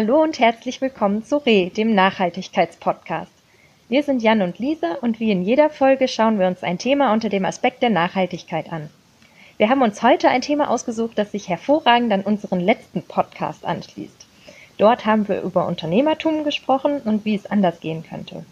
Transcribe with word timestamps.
Hallo 0.00 0.22
und 0.22 0.38
herzlich 0.38 0.80
willkommen 0.80 1.24
zu 1.26 1.36
RE, 1.44 1.68
dem 1.68 1.94
Nachhaltigkeitspodcast. 1.94 3.30
Wir 3.90 4.02
sind 4.02 4.22
Jan 4.22 4.40
und 4.40 4.58
Lisa 4.58 4.94
und 5.02 5.20
wie 5.20 5.30
in 5.30 5.42
jeder 5.42 5.68
Folge 5.68 6.08
schauen 6.08 6.38
wir 6.38 6.46
uns 6.46 6.62
ein 6.62 6.78
Thema 6.78 7.12
unter 7.12 7.28
dem 7.28 7.44
Aspekt 7.44 7.82
der 7.82 7.90
Nachhaltigkeit 7.90 8.72
an. 8.72 8.88
Wir 9.58 9.68
haben 9.68 9.82
uns 9.82 10.02
heute 10.02 10.30
ein 10.30 10.40
Thema 10.40 10.70
ausgesucht, 10.70 11.18
das 11.18 11.32
sich 11.32 11.50
hervorragend 11.50 12.10
an 12.14 12.22
unseren 12.22 12.60
letzten 12.60 13.02
Podcast 13.02 13.66
anschließt. 13.66 14.26
Dort 14.78 15.04
haben 15.04 15.28
wir 15.28 15.42
über 15.42 15.66
Unternehmertum 15.66 16.44
gesprochen 16.44 17.02
und 17.04 17.26
wie 17.26 17.34
es 17.34 17.44
anders 17.44 17.80
gehen 17.80 18.02
könnte. 18.02 18.46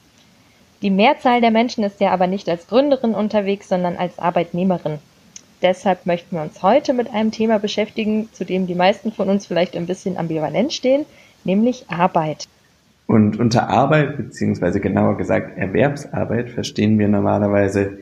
Die 0.83 0.91
Mehrzahl 0.91 1.41
der 1.41 1.51
Menschen 1.51 1.83
ist 1.83 1.99
ja 2.03 2.11
aber 2.11 2.27
nicht 2.27 2.46
als 2.51 2.67
Gründerin 2.67 3.14
unterwegs, 3.14 3.71
sondern 3.71 3.96
als 3.96 4.19
Arbeitnehmerin. 4.19 4.99
Deshalb 5.63 6.05
möchten 6.05 6.36
wir 6.36 6.43
uns 6.43 6.63
heute 6.63 6.93
mit 6.93 7.08
einem 7.11 7.30
Thema 7.30 7.58
beschäftigen, 7.58 8.29
zu 8.35 8.44
dem 8.44 8.67
die 8.67 8.75
meisten 8.75 9.13
von 9.13 9.30
uns 9.30 9.46
vielleicht 9.46 9.77
ein 9.77 9.86
bisschen 9.86 10.19
ambivalent 10.19 10.75
stehen, 10.75 11.07
nämlich 11.45 11.85
Arbeit. 11.89 12.49
Und 13.07 13.39
unter 13.41 13.69
Arbeit, 13.69 14.17
beziehungsweise 14.17 14.81
genauer 14.81 15.17
gesagt 15.17 15.57
Erwerbsarbeit, 15.57 16.51
verstehen 16.51 16.99
wir 16.99 17.09
normalerweise, 17.09 17.99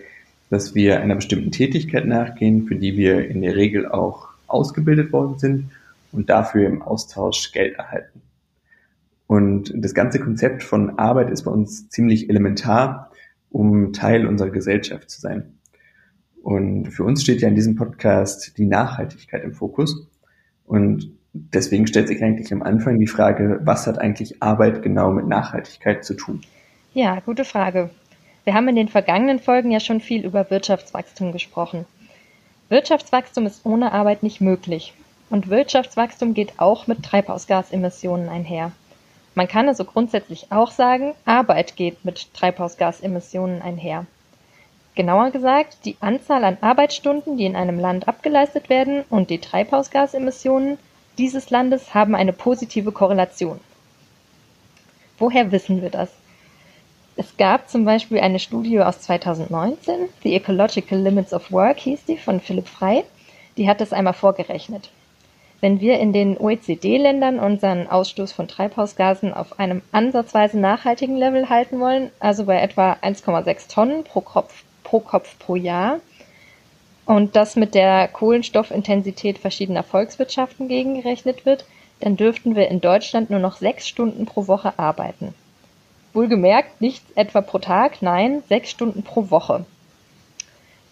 dass 0.50 0.74
wir 0.74 1.00
einer 1.00 1.14
bestimmten 1.14 1.52
Tätigkeit 1.52 2.06
nachgehen, 2.06 2.66
für 2.66 2.76
die 2.76 2.96
wir 2.96 3.28
in 3.28 3.42
der 3.42 3.54
Regel 3.54 3.86
auch 3.86 4.28
ausgebildet 4.46 5.12
worden 5.12 5.38
sind 5.38 5.70
und 6.12 6.30
dafür 6.30 6.66
im 6.66 6.82
Austausch 6.82 7.52
Geld 7.52 7.76
erhalten. 7.76 8.22
Und 9.26 9.72
das 9.74 9.94
ganze 9.94 10.20
Konzept 10.20 10.62
von 10.62 10.98
Arbeit 10.98 11.30
ist 11.30 11.42
bei 11.42 11.50
uns 11.50 11.88
ziemlich 11.88 12.28
elementar, 12.30 13.10
um 13.50 13.92
Teil 13.92 14.26
unserer 14.26 14.50
Gesellschaft 14.50 15.10
zu 15.10 15.20
sein. 15.20 15.54
Und 16.42 16.90
für 16.90 17.02
uns 17.02 17.22
steht 17.22 17.40
ja 17.40 17.48
in 17.48 17.56
diesem 17.56 17.74
Podcast 17.74 18.56
die 18.56 18.66
Nachhaltigkeit 18.66 19.42
im 19.42 19.52
Fokus. 19.52 20.06
Und 20.64 21.10
deswegen 21.52 21.86
stellt 21.86 22.08
sich 22.08 22.22
eigentlich 22.22 22.52
am 22.52 22.62
Anfang 22.62 22.98
die 22.98 23.06
Frage, 23.06 23.60
was 23.62 23.86
hat 23.86 23.98
eigentlich 23.98 24.42
Arbeit 24.42 24.82
genau 24.82 25.10
mit 25.10 25.26
Nachhaltigkeit 25.26 26.04
zu 26.04 26.14
tun? 26.14 26.42
Ja, 26.94 27.20
gute 27.20 27.44
Frage. 27.44 27.90
Wir 28.44 28.54
haben 28.54 28.68
in 28.68 28.76
den 28.76 28.88
vergangenen 28.88 29.40
Folgen 29.40 29.70
ja 29.70 29.80
schon 29.80 30.00
viel 30.00 30.24
über 30.24 30.50
Wirtschaftswachstum 30.50 31.32
gesprochen. 31.32 31.84
Wirtschaftswachstum 32.68 33.46
ist 33.46 33.66
ohne 33.66 33.92
Arbeit 33.92 34.22
nicht 34.22 34.40
möglich. 34.40 34.94
Und 35.28 35.50
Wirtschaftswachstum 35.50 36.34
geht 36.34 36.54
auch 36.58 36.86
mit 36.86 37.02
Treibhausgasemissionen 37.02 38.28
einher. 38.28 38.72
Man 39.34 39.48
kann 39.48 39.68
also 39.68 39.84
grundsätzlich 39.84 40.46
auch 40.50 40.70
sagen, 40.70 41.14
Arbeit 41.24 41.76
geht 41.76 42.04
mit 42.04 42.32
Treibhausgasemissionen 42.34 43.62
einher. 43.62 44.06
Genauer 44.94 45.30
gesagt, 45.30 45.84
die 45.84 45.96
Anzahl 46.00 46.42
an 46.42 46.56
Arbeitsstunden, 46.62 47.36
die 47.36 47.44
in 47.44 47.54
einem 47.54 47.78
Land 47.78 48.08
abgeleistet 48.08 48.70
werden, 48.70 49.04
und 49.10 49.28
die 49.28 49.40
Treibhausgasemissionen 49.40 50.78
dieses 51.18 51.50
Landes 51.50 51.94
haben 51.94 52.14
eine 52.14 52.32
positive 52.32 52.92
Korrelation. 52.92 53.60
Woher 55.18 55.50
wissen 55.52 55.82
wir 55.82 55.90
das? 55.90 56.10
Es 57.16 57.36
gab 57.38 57.70
zum 57.70 57.86
Beispiel 57.86 58.20
eine 58.20 58.38
Studie 58.38 58.80
aus 58.80 59.00
2019, 59.00 60.10
The 60.22 60.34
Ecological 60.34 60.98
Limits 60.98 61.32
of 61.32 61.50
Work 61.50 61.78
hieß 61.78 62.04
die, 62.04 62.18
von 62.18 62.40
Philipp 62.40 62.68
Frey. 62.68 63.04
Die 63.56 63.68
hat 63.68 63.80
das 63.80 63.94
einmal 63.94 64.12
vorgerechnet. 64.12 64.90
Wenn 65.62 65.80
wir 65.80 65.98
in 65.98 66.12
den 66.12 66.36
OECD-Ländern 66.36 67.38
unseren 67.38 67.86
Ausstoß 67.86 68.32
von 68.32 68.46
Treibhausgasen 68.46 69.32
auf 69.32 69.58
einem 69.58 69.80
ansatzweise 69.92 70.58
nachhaltigen 70.58 71.16
Level 71.16 71.48
halten 71.48 71.80
wollen, 71.80 72.10
also 72.20 72.44
bei 72.44 72.60
etwa 72.60 72.98
1,6 73.00 73.72
Tonnen 73.72 74.04
pro 74.04 74.20
Kopf, 74.20 74.64
pro 74.84 75.00
Kopf 75.00 75.38
pro 75.38 75.56
Jahr, 75.56 76.00
und 77.06 77.36
das 77.36 77.56
mit 77.56 77.74
der 77.74 78.08
Kohlenstoffintensität 78.08 79.38
verschiedener 79.38 79.84
Volkswirtschaften 79.84 80.68
gegengerechnet 80.68 81.46
wird, 81.46 81.64
dann 82.00 82.16
dürften 82.16 82.56
wir 82.56 82.68
in 82.68 82.80
Deutschland 82.80 83.30
nur 83.30 83.38
noch 83.38 83.56
sechs 83.56 83.88
Stunden 83.88 84.26
pro 84.26 84.48
Woche 84.48 84.78
arbeiten. 84.78 85.32
Wohlgemerkt, 86.12 86.80
nicht 86.80 87.02
etwa 87.14 87.40
pro 87.40 87.58
Tag, 87.58 88.02
nein, 88.02 88.42
sechs 88.48 88.70
Stunden 88.70 89.02
pro 89.02 89.30
Woche. 89.30 89.64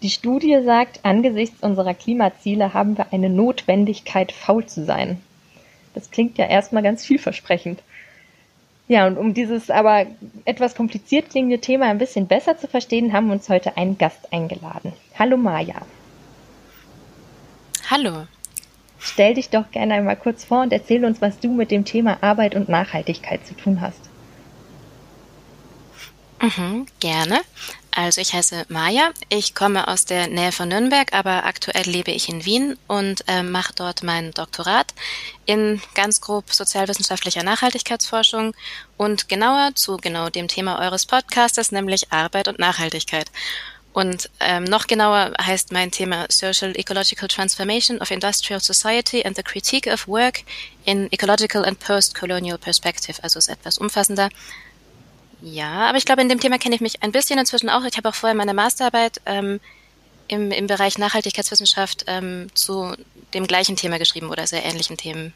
Die 0.01 0.09
Studie 0.09 0.61
sagt, 0.63 1.01
angesichts 1.03 1.61
unserer 1.61 1.93
Klimaziele 1.93 2.73
haben 2.73 2.97
wir 2.97 3.11
eine 3.11 3.29
Notwendigkeit, 3.29 4.31
faul 4.31 4.65
zu 4.65 4.85
sein. 4.85 5.19
Das 5.93 6.11
klingt 6.11 6.37
ja 6.37 6.45
erstmal 6.45 6.83
ganz 6.83 7.05
vielversprechend. 7.05 7.81
Ja, 8.87 9.07
und 9.07 9.17
um 9.17 9.33
dieses 9.33 9.71
aber 9.71 10.05
etwas 10.45 10.75
kompliziert 10.75 11.31
klingende 11.31 11.59
Thema 11.59 11.87
ein 11.87 11.97
bisschen 11.97 12.27
besser 12.27 12.57
zu 12.57 12.67
verstehen, 12.67 13.13
haben 13.13 13.27
wir 13.27 13.33
uns 13.33 13.49
heute 13.49 13.77
einen 13.77 13.97
Gast 13.97 14.31
eingeladen. 14.31 14.93
Hallo 15.17 15.37
Maja. 15.37 15.81
Hallo. 17.89 18.27
Stell 18.99 19.35
dich 19.35 19.49
doch 19.49 19.69
gerne 19.71 19.95
einmal 19.95 20.15
kurz 20.15 20.43
vor 20.45 20.61
und 20.63 20.73
erzähl 20.73 21.05
uns, 21.05 21.21
was 21.21 21.39
du 21.39 21.49
mit 21.49 21.69
dem 21.69 21.85
Thema 21.85 22.17
Arbeit 22.21 22.55
und 22.55 22.69
Nachhaltigkeit 22.69 23.45
zu 23.45 23.53
tun 23.55 23.81
hast. 23.81 23.99
Mhm, 26.41 26.87
gerne. 26.99 27.41
Also 27.91 28.19
ich 28.19 28.33
heiße 28.33 28.65
Maja. 28.67 29.11
Ich 29.29 29.55
komme 29.55 29.87
aus 29.87 30.05
der 30.05 30.27
Nähe 30.27 30.51
von 30.51 30.67
Nürnberg, 30.67 31.13
aber 31.13 31.45
aktuell 31.45 31.85
lebe 31.85 32.11
ich 32.11 32.27
in 32.27 32.43
Wien 32.43 32.77
und 32.87 33.23
äh, 33.27 33.41
mache 33.41 33.73
dort 33.73 34.03
mein 34.03 34.31
Doktorat 34.31 34.93
in 35.45 35.81
ganz 35.93 36.19
grob 36.19 36.51
sozialwissenschaftlicher 36.51 37.43
Nachhaltigkeitsforschung 37.43 38.53
und 38.97 39.29
genauer 39.29 39.75
zu 39.75 39.95
genau 39.97 40.29
dem 40.29 40.49
Thema 40.49 40.79
eures 40.79 41.05
Podcastes, 41.05 41.71
nämlich 41.71 42.11
Arbeit 42.11 42.49
und 42.49 42.59
Nachhaltigkeit. 42.59 43.31
Und 43.95 44.29
ähm, 44.41 44.65
noch 44.65 44.87
genauer 44.87 45.31
heißt 45.41 45.71
mein 45.71 45.89
Thema 45.89 46.25
Social 46.27 46.75
Ecological 46.75 47.29
Transformation 47.29 48.01
of 48.01 48.11
Industrial 48.11 48.59
Society 48.59 49.23
and 49.23 49.37
the 49.37 49.41
Critique 49.41 49.89
of 49.89 50.05
Work 50.09 50.41
in 50.83 51.09
Ecological 51.13 51.63
and 51.63 51.79
Post-Colonial 51.79 52.57
Perspective. 52.57 53.23
Also 53.23 53.39
ist 53.39 53.47
etwas 53.47 53.77
umfassender. 53.77 54.27
Ja, 55.41 55.87
aber 55.87 55.97
ich 55.97 56.03
glaube, 56.03 56.21
in 56.21 56.27
dem 56.27 56.41
Thema 56.41 56.57
kenne 56.57 56.75
ich 56.75 56.81
mich 56.81 57.03
ein 57.03 57.13
bisschen 57.13 57.39
inzwischen 57.39 57.69
auch. 57.69 57.85
Ich 57.85 57.95
habe 57.95 58.09
auch 58.09 58.15
vorher 58.15 58.35
meine 58.35 58.53
Masterarbeit 58.53 59.21
ähm, 59.25 59.61
im, 60.27 60.51
im 60.51 60.67
Bereich 60.67 60.97
Nachhaltigkeitswissenschaft 60.97 62.03
ähm, 62.07 62.47
zu 62.53 62.97
dem 63.33 63.47
gleichen 63.47 63.77
Thema 63.77 63.97
geschrieben 63.97 64.29
oder 64.29 64.45
sehr 64.45 64.65
ähnlichen 64.65 64.97
Themen. 64.97 65.33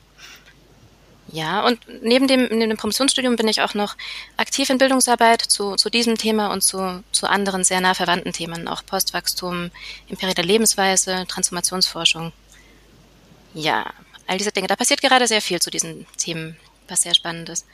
Ja, 1.31 1.65
und 1.65 1.79
neben 2.01 2.27
dem, 2.27 2.43
neben 2.43 2.69
dem 2.69 2.77
Promotionsstudium 2.77 3.35
bin 3.35 3.47
ich 3.47 3.61
auch 3.61 3.73
noch 3.75 3.95
aktiv 4.37 4.69
in 4.69 4.77
Bildungsarbeit 4.77 5.41
zu, 5.41 5.75
zu 5.75 5.89
diesem 5.89 6.17
Thema 6.17 6.51
und 6.51 6.61
zu, 6.61 7.03
zu 7.11 7.27
anderen 7.27 7.63
sehr 7.63 7.81
nah 7.81 7.93
verwandten 7.93 8.33
Themen, 8.33 8.67
auch 8.67 8.83
Postwachstum, 8.85 9.69
imperiale 10.07 10.41
Lebensweise, 10.41 11.25
Transformationsforschung. 11.27 12.31
Ja, 13.53 13.85
all 14.27 14.37
diese 14.37 14.51
Dinge. 14.51 14.67
Da 14.67 14.75
passiert 14.75 15.01
gerade 15.01 15.27
sehr 15.27 15.41
viel 15.41 15.59
zu 15.59 15.69
diesen 15.69 16.05
Themen, 16.17 16.55
was 16.87 17.03
sehr 17.03 17.13
spannend 17.13 17.49
ist. 17.49 17.65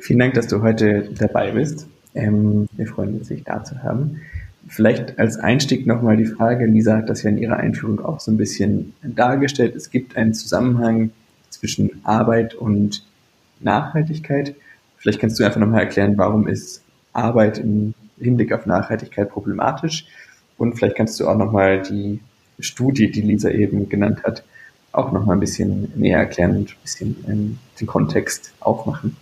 Vielen 0.00 0.18
Dank, 0.18 0.34
dass 0.34 0.48
du 0.48 0.62
heute 0.62 1.08
dabei 1.18 1.52
bist. 1.52 1.86
Ähm, 2.14 2.68
wir 2.72 2.86
freuen 2.86 3.18
uns, 3.18 3.28
dich 3.28 3.44
da 3.44 3.62
zu 3.64 3.82
haben. 3.82 4.20
Vielleicht 4.68 5.18
als 5.18 5.38
Einstieg 5.38 5.86
nochmal 5.86 6.16
die 6.16 6.26
Frage, 6.26 6.66
Lisa 6.66 6.96
hat 6.98 7.08
das 7.08 7.22
ja 7.22 7.30
in 7.30 7.38
ihrer 7.38 7.56
Einführung 7.56 8.04
auch 8.04 8.20
so 8.20 8.30
ein 8.30 8.36
bisschen 8.36 8.92
dargestellt. 9.02 9.74
Es 9.74 9.90
gibt 9.90 10.16
einen 10.16 10.34
Zusammenhang 10.34 11.10
zwischen 11.48 12.00
Arbeit 12.04 12.54
und 12.54 13.02
Nachhaltigkeit. 13.60 14.54
Vielleicht 14.98 15.20
kannst 15.20 15.40
du 15.40 15.44
einfach 15.44 15.60
nochmal 15.60 15.80
erklären, 15.80 16.18
warum 16.18 16.46
ist 16.46 16.82
Arbeit 17.12 17.58
im 17.58 17.94
Hinblick 18.18 18.52
auf 18.52 18.66
Nachhaltigkeit 18.66 19.30
problematisch? 19.30 20.06
Und 20.58 20.74
vielleicht 20.74 20.96
kannst 20.96 21.18
du 21.18 21.28
auch 21.28 21.36
nochmal 21.36 21.82
die 21.82 22.20
Studie, 22.58 23.10
die 23.10 23.22
Lisa 23.22 23.50
eben 23.50 23.88
genannt 23.88 24.24
hat, 24.24 24.42
auch 24.92 25.12
nochmal 25.12 25.36
ein 25.36 25.40
bisschen 25.40 25.92
näher 25.94 26.18
erklären 26.18 26.56
und 26.56 26.70
ein 26.70 26.82
bisschen 26.82 27.24
ähm, 27.28 27.58
den 27.80 27.86
Kontext 27.86 28.52
aufmachen. 28.60 29.16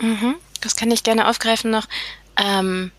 Mhm, 0.00 0.34
das 0.60 0.76
kann 0.76 0.90
ich 0.90 1.02
gerne 1.02 1.28
aufgreifen 1.28 1.70
noch. 1.70 1.88
Ähm, 2.36 2.90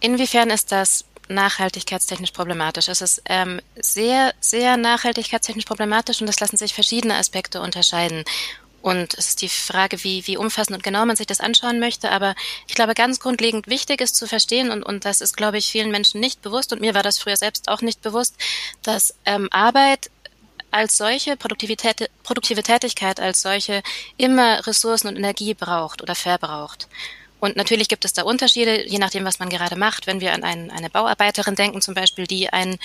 Inwiefern 0.00 0.50
ist 0.50 0.72
das 0.72 1.04
nachhaltigkeitstechnisch 1.28 2.32
problematisch? 2.32 2.88
Es 2.88 3.00
ist 3.00 3.22
ähm, 3.26 3.60
sehr, 3.80 4.34
sehr 4.40 4.76
nachhaltigkeitstechnisch 4.76 5.64
problematisch 5.64 6.20
und 6.20 6.28
es 6.28 6.40
lassen 6.40 6.56
sich 6.56 6.74
verschiedene 6.74 7.14
Aspekte 7.14 7.60
unterscheiden. 7.60 8.24
Und 8.82 9.12
es 9.14 9.28
ist 9.28 9.42
die 9.42 9.48
Frage, 9.48 10.02
wie, 10.04 10.26
wie 10.26 10.38
umfassend 10.38 10.76
und 10.76 10.82
genau 10.82 11.04
man 11.04 11.16
sich 11.16 11.26
das 11.26 11.40
anschauen 11.40 11.80
möchte. 11.80 12.10
Aber 12.10 12.34
ich 12.66 12.74
glaube, 12.74 12.94
ganz 12.94 13.20
grundlegend 13.20 13.66
wichtig 13.66 14.00
ist 14.00 14.16
zu 14.16 14.26
verstehen, 14.26 14.70
und, 14.70 14.82
und 14.82 15.04
das 15.04 15.20
ist, 15.20 15.36
glaube 15.36 15.58
ich, 15.58 15.66
vielen 15.66 15.90
Menschen 15.90 16.20
nicht 16.20 16.40
bewusst, 16.40 16.72
und 16.72 16.80
mir 16.80 16.94
war 16.94 17.02
das 17.02 17.18
früher 17.18 17.36
selbst 17.36 17.68
auch 17.68 17.82
nicht 17.82 18.00
bewusst, 18.00 18.36
dass 18.82 19.14
ähm, 19.26 19.48
Arbeit 19.52 20.10
als 20.70 20.96
solche 20.96 21.36
Produktivität, 21.36 22.10
produktive 22.22 22.62
Tätigkeit 22.62 23.20
als 23.20 23.42
solche 23.42 23.82
immer 24.16 24.66
Ressourcen 24.66 25.08
und 25.08 25.16
Energie 25.16 25.52
braucht 25.54 26.00
oder 26.00 26.14
verbraucht. 26.14 26.88
Und 27.40 27.56
natürlich 27.56 27.88
gibt 27.88 28.04
es 28.04 28.12
da 28.12 28.22
Unterschiede, 28.22 28.86
je 28.86 28.98
nachdem, 28.98 29.24
was 29.24 29.38
man 29.38 29.48
gerade 29.48 29.76
macht. 29.76 30.06
Wenn 30.06 30.20
wir 30.20 30.32
an 30.32 30.44
ein, 30.44 30.70
eine 30.70 30.90
Bauarbeiterin 30.90 31.56
denken, 31.56 31.80
zum 31.80 31.94
Beispiel, 31.94 32.26
die 32.26 32.52
ein, 32.52 32.78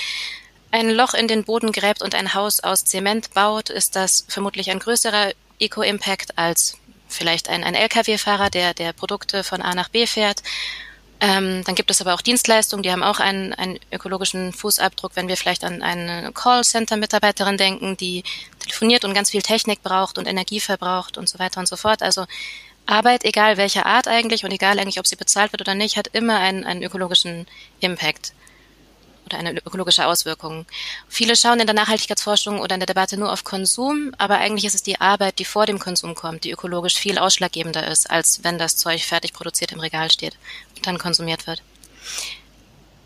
ein 0.71 0.89
Loch 0.89 1.13
in 1.13 1.27
den 1.27 1.43
Boden 1.43 1.71
gräbt 1.71 2.01
und 2.01 2.15
ein 2.15 2.33
Haus 2.33 2.61
aus 2.61 2.85
Zement 2.85 3.33
baut, 3.33 3.69
ist 3.69 3.95
das 3.95 4.25
vermutlich 4.27 4.71
ein 4.71 4.79
größerer 4.79 5.33
Eco-Impact 5.59 6.37
als 6.37 6.77
vielleicht 7.07 7.49
ein, 7.49 7.63
ein 7.63 7.75
Lkw-Fahrer, 7.75 8.49
der, 8.49 8.73
der 8.73 8.93
Produkte 8.93 9.43
von 9.43 9.61
A 9.61 9.75
nach 9.75 9.89
B 9.89 10.07
fährt. 10.07 10.41
Ähm, 11.21 11.63
dann 11.65 11.75
gibt 11.75 11.91
es 11.91 12.01
aber 12.01 12.13
auch 12.13 12.21
Dienstleistungen, 12.21 12.83
die 12.83 12.91
haben 12.91 13.03
auch 13.03 13.19
einen, 13.19 13.53
einen 13.53 13.79
ökologischen 13.91 14.51
Fußabdruck, 14.51 15.15
wenn 15.15 15.29
wir 15.29 15.37
vielleicht 15.37 15.63
an 15.63 15.81
eine 15.81 16.31
Callcenter-Mitarbeiterin 16.33 17.57
denken, 17.57 17.95
die 17.95 18.23
telefoniert 18.59 19.05
und 19.05 19.13
ganz 19.13 19.31
viel 19.31 19.41
Technik 19.41 19.81
braucht 19.81 20.17
und 20.17 20.27
Energie 20.27 20.59
verbraucht 20.59 21.17
und 21.17 21.29
so 21.29 21.39
weiter 21.39 21.61
und 21.61 21.67
so 21.67 21.77
fort. 21.77 22.01
Also 22.01 22.25
Arbeit, 22.85 23.23
egal 23.23 23.57
welcher 23.57 23.85
Art 23.85 24.07
eigentlich 24.07 24.43
und 24.43 24.51
egal 24.51 24.79
eigentlich, 24.79 24.99
ob 24.99 25.07
sie 25.07 25.15
bezahlt 25.15 25.51
wird 25.51 25.61
oder 25.61 25.75
nicht, 25.75 25.97
hat 25.97 26.07
immer 26.07 26.39
einen, 26.39 26.63
einen 26.63 26.83
ökologischen 26.83 27.47
Impact 27.79 28.33
oder 29.25 29.39
eine 29.39 29.57
ökologische 29.57 30.05
Auswirkung. 30.05 30.65
Viele 31.09 31.35
schauen 31.35 31.59
in 31.59 31.65
der 31.65 31.75
Nachhaltigkeitsforschung 31.75 32.59
oder 32.59 32.75
in 32.75 32.79
der 32.79 32.87
Debatte 32.87 33.17
nur 33.17 33.31
auf 33.31 33.43
Konsum, 33.43 34.13
aber 34.17 34.37
eigentlich 34.37 34.65
ist 34.65 34.75
es 34.75 34.83
die 34.83 35.01
Arbeit, 35.01 35.39
die 35.39 35.45
vor 35.45 35.65
dem 35.65 35.79
Konsum 35.79 36.15
kommt, 36.15 36.43
die 36.43 36.51
ökologisch 36.51 36.95
viel 36.95 37.17
ausschlaggebender 37.17 37.87
ist, 37.87 38.09
als 38.09 38.43
wenn 38.43 38.59
das 38.59 38.77
Zeug 38.77 39.01
fertig 39.01 39.33
produziert 39.33 39.71
im 39.71 39.79
Regal 39.79 40.11
steht 40.11 40.37
und 40.75 40.85
dann 40.85 40.99
konsumiert 40.99 41.47
wird. 41.47 41.63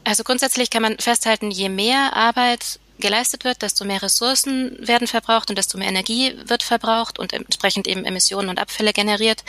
Also 0.03 0.23
grundsätzlich 0.23 0.69
kann 0.69 0.81
man 0.81 0.97
festhalten, 0.97 1.51
je 1.51 1.69
mehr 1.69 2.15
Arbeit 2.15 2.79
geleistet 2.99 3.43
wird, 3.43 3.61
desto 3.61 3.85
mehr 3.85 4.01
Ressourcen 4.01 4.75
werden 4.79 5.07
verbraucht 5.07 5.49
und 5.49 5.57
desto 5.57 5.77
mehr 5.77 5.87
Energie 5.87 6.35
wird 6.45 6.63
verbraucht 6.63 7.19
und 7.19 7.33
entsprechend 7.33 7.87
eben 7.87 8.05
Emissionen 8.05 8.49
und 8.49 8.59
Abfälle 8.59 8.93
generiert. 8.93 9.43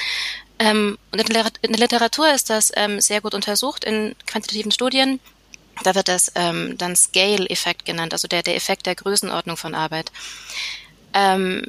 Ähm, 0.58 0.98
und 1.10 1.20
in 1.20 1.72
der 1.72 1.80
Literatur 1.80 2.32
ist 2.32 2.50
das 2.50 2.72
ähm, 2.76 3.00
sehr 3.00 3.20
gut 3.20 3.34
untersucht 3.34 3.84
in 3.84 4.14
quantitativen 4.26 4.72
Studien. 4.72 5.20
Da 5.82 5.94
wird 5.94 6.08
das 6.08 6.32
ähm, 6.34 6.76
dann 6.76 6.96
Scale-Effekt 6.96 7.84
genannt, 7.84 8.12
also 8.12 8.28
der, 8.28 8.42
der 8.42 8.56
Effekt 8.56 8.86
der 8.86 8.94
Größenordnung 8.94 9.56
von 9.56 9.74
Arbeit. 9.74 10.12
Ähm, 11.14 11.64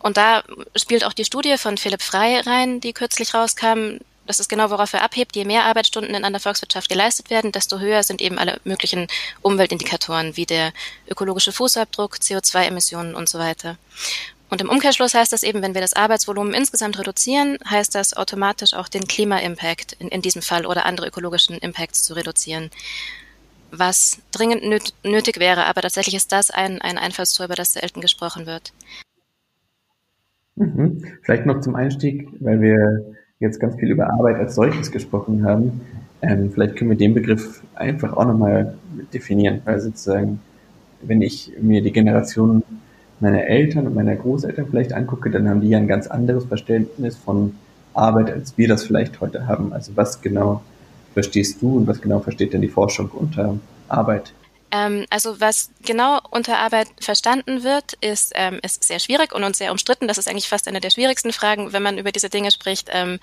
und 0.00 0.16
da 0.16 0.44
spielt 0.76 1.04
auch 1.04 1.12
die 1.12 1.24
Studie 1.24 1.56
von 1.58 1.76
Philipp 1.76 2.02
Frey 2.02 2.40
rein, 2.40 2.80
die 2.80 2.92
kürzlich 2.92 3.34
rauskam. 3.34 3.98
Das 4.28 4.40
ist 4.40 4.48
genau, 4.50 4.68
worauf 4.68 4.92
er 4.92 5.02
abhebt. 5.02 5.34
Je 5.36 5.46
mehr 5.46 5.64
Arbeitsstunden 5.64 6.14
in 6.14 6.22
einer 6.22 6.38
Volkswirtschaft 6.38 6.90
geleistet 6.90 7.30
werden, 7.30 7.50
desto 7.50 7.78
höher 7.78 8.02
sind 8.02 8.20
eben 8.20 8.38
alle 8.38 8.60
möglichen 8.64 9.06
Umweltindikatoren, 9.40 10.36
wie 10.36 10.44
der 10.44 10.74
ökologische 11.08 11.50
Fußabdruck, 11.50 12.16
CO2-Emissionen 12.16 13.14
und 13.14 13.26
so 13.26 13.38
weiter. 13.38 13.78
Und 14.50 14.60
im 14.60 14.68
Umkehrschluss 14.68 15.14
heißt 15.14 15.32
das 15.32 15.42
eben, 15.42 15.62
wenn 15.62 15.72
wir 15.72 15.80
das 15.80 15.94
Arbeitsvolumen 15.94 16.52
insgesamt 16.52 16.98
reduzieren, 16.98 17.56
heißt 17.68 17.94
das 17.94 18.14
automatisch 18.14 18.74
auch 18.74 18.88
den 18.88 19.08
Klima-Impact 19.08 19.94
in, 19.94 20.08
in 20.08 20.20
diesem 20.20 20.42
Fall 20.42 20.66
oder 20.66 20.84
andere 20.84 21.06
ökologischen 21.06 21.56
Impacts 21.56 22.02
zu 22.02 22.14
reduzieren 22.14 22.70
was 23.70 24.22
dringend 24.32 24.64
nöt 24.64 24.94
nötig 25.04 25.38
wäre. 25.38 25.66
Aber 25.66 25.82
tatsächlich 25.82 26.14
ist 26.14 26.32
das 26.32 26.50
ein, 26.50 26.80
ein 26.80 26.96
Einfallstor, 26.96 27.44
über 27.44 27.54
das 27.54 27.74
selten 27.74 28.00
gesprochen 28.00 28.46
wird. 28.46 28.72
Mhm. 30.56 31.04
Vielleicht 31.22 31.44
noch 31.44 31.60
zum 31.60 31.74
Einstieg, 31.74 32.28
weil 32.40 32.62
wir 32.62 33.17
jetzt 33.40 33.60
ganz 33.60 33.76
viel 33.76 33.90
über 33.90 34.10
Arbeit 34.10 34.36
als 34.36 34.54
solches 34.54 34.90
gesprochen 34.90 35.44
haben. 35.44 35.80
Ähm, 36.22 36.50
vielleicht 36.52 36.76
können 36.76 36.90
wir 36.90 36.96
den 36.96 37.14
Begriff 37.14 37.62
einfach 37.74 38.16
auch 38.16 38.24
nochmal 38.24 38.76
definieren, 39.14 39.62
weil 39.64 39.80
sozusagen, 39.80 40.40
wenn 41.02 41.22
ich 41.22 41.52
mir 41.60 41.80
die 41.80 41.92
Generation 41.92 42.64
meiner 43.20 43.44
Eltern 43.44 43.86
und 43.86 43.94
meiner 43.94 44.16
Großeltern 44.16 44.66
vielleicht 44.68 44.92
angucke, 44.92 45.30
dann 45.30 45.48
haben 45.48 45.60
die 45.60 45.68
ja 45.68 45.78
ein 45.78 45.86
ganz 45.86 46.08
anderes 46.08 46.44
Verständnis 46.46 47.16
von 47.16 47.54
Arbeit, 47.94 48.30
als 48.30 48.58
wir 48.58 48.68
das 48.68 48.84
vielleicht 48.84 49.20
heute 49.20 49.46
haben. 49.46 49.72
Also 49.72 49.92
was 49.94 50.20
genau 50.20 50.62
verstehst 51.14 51.62
du 51.62 51.76
und 51.76 51.86
was 51.86 52.00
genau 52.00 52.20
versteht 52.20 52.52
denn 52.52 52.60
die 52.60 52.68
Forschung 52.68 53.10
unter 53.10 53.58
Arbeit? 53.88 54.32
Ähm, 54.70 55.06
also 55.10 55.40
was 55.40 55.70
genau 55.82 56.20
unter 56.30 56.58
Arbeit 56.58 56.88
verstanden 57.00 57.62
wird, 57.62 57.94
ist, 58.00 58.32
ähm, 58.34 58.60
ist 58.62 58.84
sehr 58.84 58.98
schwierig 58.98 59.34
und 59.34 59.44
uns 59.44 59.58
sehr 59.58 59.72
umstritten. 59.72 60.08
Das 60.08 60.18
ist 60.18 60.28
eigentlich 60.28 60.48
fast 60.48 60.68
eine 60.68 60.80
der 60.80 60.90
schwierigsten 60.90 61.32
Fragen, 61.32 61.72
wenn 61.72 61.82
man 61.82 61.98
über 61.98 62.12
diese 62.12 62.28
Dinge 62.28 62.50
spricht. 62.50 62.88
Ähm, 62.92 63.18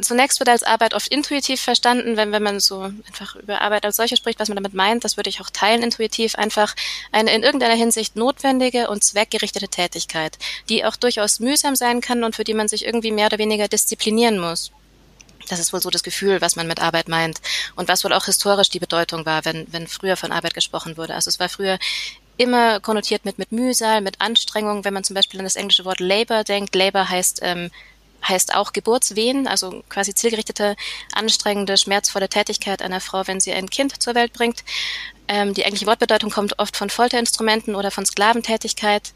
zunächst 0.00 0.38
wird 0.38 0.48
als 0.48 0.62
Arbeit 0.62 0.94
oft 0.94 1.08
intuitiv 1.08 1.60
verstanden, 1.60 2.16
wenn, 2.16 2.32
wenn 2.32 2.42
man 2.42 2.60
so 2.60 2.82
einfach 2.82 3.36
über 3.36 3.60
Arbeit 3.60 3.84
als 3.84 3.96
solche 3.96 4.16
spricht, 4.16 4.38
was 4.38 4.48
man 4.48 4.56
damit 4.56 4.74
meint, 4.74 5.04
das 5.04 5.16
würde 5.16 5.30
ich 5.30 5.40
auch 5.40 5.50
teilen 5.50 5.82
intuitiv, 5.82 6.36
einfach 6.36 6.74
eine 7.12 7.34
in 7.34 7.42
irgendeiner 7.42 7.74
Hinsicht 7.74 8.16
notwendige 8.16 8.88
und 8.88 9.04
zweckgerichtete 9.04 9.68
Tätigkeit, 9.68 10.38
die 10.68 10.84
auch 10.84 10.96
durchaus 10.96 11.40
mühsam 11.40 11.74
sein 11.74 12.00
kann 12.00 12.24
und 12.24 12.36
für 12.36 12.44
die 12.44 12.54
man 12.54 12.68
sich 12.68 12.84
irgendwie 12.84 13.12
mehr 13.12 13.26
oder 13.26 13.38
weniger 13.38 13.68
disziplinieren 13.68 14.38
muss. 14.38 14.70
Das 15.48 15.58
ist 15.58 15.72
wohl 15.72 15.80
so 15.80 15.90
das 15.90 16.02
Gefühl, 16.02 16.40
was 16.40 16.56
man 16.56 16.66
mit 16.66 16.80
Arbeit 16.80 17.08
meint 17.08 17.40
und 17.76 17.88
was 17.88 18.04
wohl 18.04 18.12
auch 18.12 18.26
historisch 18.26 18.70
die 18.70 18.78
Bedeutung 18.78 19.26
war, 19.26 19.44
wenn, 19.44 19.66
wenn 19.72 19.86
früher 19.86 20.16
von 20.16 20.32
Arbeit 20.32 20.54
gesprochen 20.54 20.96
wurde. 20.96 21.14
Also 21.14 21.28
es 21.28 21.40
war 21.40 21.48
früher 21.48 21.78
immer 22.36 22.80
konnotiert 22.80 23.24
mit, 23.24 23.38
mit 23.38 23.52
Mühsal, 23.52 24.00
mit 24.00 24.20
Anstrengung. 24.20 24.84
Wenn 24.84 24.94
man 24.94 25.04
zum 25.04 25.14
Beispiel 25.14 25.40
an 25.40 25.44
das 25.44 25.56
englische 25.56 25.84
Wort 25.84 26.00
Labor 26.00 26.44
denkt, 26.44 26.74
Labor 26.74 27.08
heißt, 27.08 27.40
ähm, 27.42 27.70
heißt 28.26 28.54
auch 28.54 28.72
Geburtswehen, 28.72 29.46
also 29.46 29.82
quasi 29.88 30.14
zielgerichtete, 30.14 30.76
anstrengende, 31.12 31.76
schmerzvolle 31.76 32.28
Tätigkeit 32.28 32.82
einer 32.82 33.00
Frau, 33.00 33.26
wenn 33.26 33.40
sie 33.40 33.52
ein 33.52 33.70
Kind 33.70 34.02
zur 34.02 34.14
Welt 34.14 34.32
bringt. 34.32 34.64
Ähm, 35.28 35.54
die 35.54 35.64
eigentliche 35.64 35.86
Wortbedeutung 35.86 36.30
kommt 36.30 36.58
oft 36.58 36.76
von 36.76 36.90
Folterinstrumenten 36.90 37.74
oder 37.74 37.90
von 37.90 38.06
Sklaventätigkeit. 38.06 39.12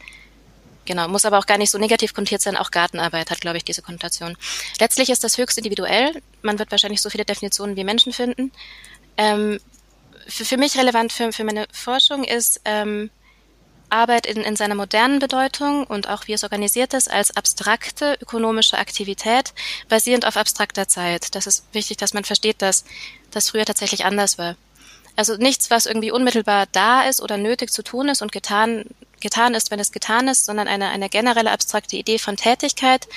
Genau, 0.85 1.07
muss 1.09 1.25
aber 1.25 1.39
auch 1.39 1.47
gar 1.47 1.59
nicht 1.59 1.71
so 1.71 1.79
negativ 1.79 2.13
konnotiert 2.13 2.43
sein. 2.43 2.57
Auch 2.57 2.71
Gartenarbeit 2.71 3.31
hat, 3.31 3.41
glaube 3.41 3.57
ich, 3.57 3.65
diese 3.65 3.83
Konnotation. 3.83 4.37
Letztlich 4.81 5.11
ist 5.11 5.23
das 5.23 5.39
höchst 5.39 5.59
individuell. 5.59 6.21
Man 6.43 6.59
wird 6.59 6.71
wahrscheinlich 6.71 7.01
so 7.01 7.11
viele 7.11 7.25
Definitionen 7.25 7.77
wie 7.77 7.85
Menschen 7.85 8.13
finden. 8.13 8.51
Ähm, 9.17 9.61
für, 10.27 10.45
für 10.45 10.57
mich 10.57 10.77
relevant 10.77 11.13
für, 11.13 11.33
für 11.33 11.45
meine 11.45 11.67
Forschung 11.73 12.25
ist 12.25 12.61
ähm, 12.65 13.11
Arbeit 13.91 14.27
in, 14.27 14.39
in 14.39 14.57
seiner 14.57 14.75
modernen 14.75 15.19
Bedeutung 15.19 15.87
und 15.87 16.09
auch 16.09 16.27
wie 16.27 16.33
es 16.33 16.45
organisiert 16.45 16.95
ist 16.95 17.11
als 17.11 17.37
abstrakte 17.37 18.17
ökonomische 18.21 18.79
Aktivität 18.79 19.53
basierend 19.89 20.27
auf 20.27 20.37
abstrakter 20.37 20.89
Zeit. 20.89 21.35
Das 21.35 21.47
ist 21.47 21.67
wichtig, 21.73 21.99
dass 21.99 22.15
man 22.15 22.25
versteht, 22.25 22.63
dass 22.63 22.85
das 23.31 23.51
früher 23.51 23.67
tatsächlich 23.67 24.05
anders 24.05 24.39
war. 24.39 24.57
Also 25.15 25.37
nichts, 25.37 25.71
was 25.71 25.85
irgendwie 25.85 26.11
unmittelbar 26.11 26.67
da 26.73 27.03
ist 27.03 27.21
oder 27.21 27.37
nötig 27.37 27.71
zu 27.71 27.83
tun 27.83 28.09
ist 28.09 28.23
und 28.23 28.33
getan 28.33 28.87
getan 29.23 29.55
ist, 29.55 29.71
wenn 29.71 29.81
es 29.81 29.93
getan 29.93 30.29
ist, 30.29 30.45
sondern 30.45 30.69
eine, 30.69 30.89
eine 30.91 31.09
generelle 31.09 31.51
abstrakte 31.51 31.97
Idee 31.97 32.19
von 32.19 32.37
Tätigkeit, 32.37 33.09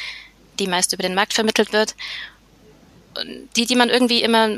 die 0.60 0.68
meist 0.68 0.94
über 0.94 1.04
den 1.04 1.16
Markt 1.16 1.34
vermittelt 1.34 1.74
wird, 1.74 1.96
die, 3.56 3.66
die 3.66 3.75
man 3.75 3.90
irgendwie 3.90 4.22
immer 4.22 4.50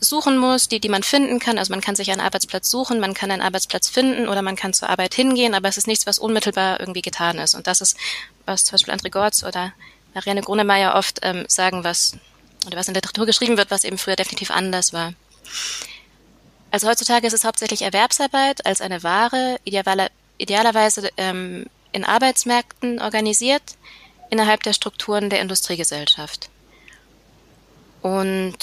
suchen 0.00 0.38
muss, 0.38 0.68
die, 0.68 0.80
die 0.80 0.88
man 0.88 1.02
finden 1.02 1.38
kann. 1.38 1.58
Also 1.58 1.72
man 1.72 1.80
kann 1.80 1.96
sich 1.96 2.10
einen 2.10 2.20
Arbeitsplatz 2.20 2.70
suchen, 2.70 3.00
man 3.00 3.14
kann 3.14 3.30
einen 3.30 3.42
Arbeitsplatz 3.42 3.88
finden 3.88 4.28
oder 4.28 4.42
man 4.42 4.56
kann 4.56 4.72
zur 4.72 4.88
Arbeit 4.88 5.14
hingehen, 5.14 5.54
aber 5.54 5.68
es 5.68 5.76
ist 5.76 5.86
nichts, 5.86 6.06
was 6.06 6.18
unmittelbar 6.18 6.80
irgendwie 6.80 7.02
getan 7.02 7.38
ist. 7.38 7.54
Und 7.54 7.66
das 7.66 7.80
ist, 7.80 7.96
was 8.46 8.64
zum 8.64 8.72
Beispiel 8.72 8.94
André 8.94 9.10
Gortz 9.10 9.42
oder 9.42 9.72
Marianne 10.14 10.42
Grunemeyer 10.42 10.94
oft 10.94 11.20
ähm, 11.22 11.44
sagen, 11.48 11.82
was, 11.82 12.16
oder 12.66 12.76
was 12.76 12.88
in 12.88 12.94
der 12.94 13.02
Literatur 13.02 13.26
geschrieben 13.26 13.56
wird, 13.56 13.70
was 13.70 13.84
eben 13.84 13.98
früher 13.98 14.16
definitiv 14.16 14.50
anders 14.50 14.92
war. 14.92 15.14
Also 16.70 16.88
heutzutage 16.88 17.26
ist 17.26 17.32
es 17.32 17.44
hauptsächlich 17.44 17.82
Erwerbsarbeit 17.82 18.64
als 18.66 18.80
eine 18.80 19.02
Ware, 19.02 19.58
idealer, 19.64 20.08
idealerweise 20.38 21.10
ähm, 21.16 21.66
in 21.92 22.04
Arbeitsmärkten 22.04 23.00
organisiert 23.00 23.62
innerhalb 24.30 24.62
der 24.62 24.72
Strukturen 24.72 25.30
der 25.30 25.40
Industriegesellschaft. 25.40 26.50
Und 28.02 28.58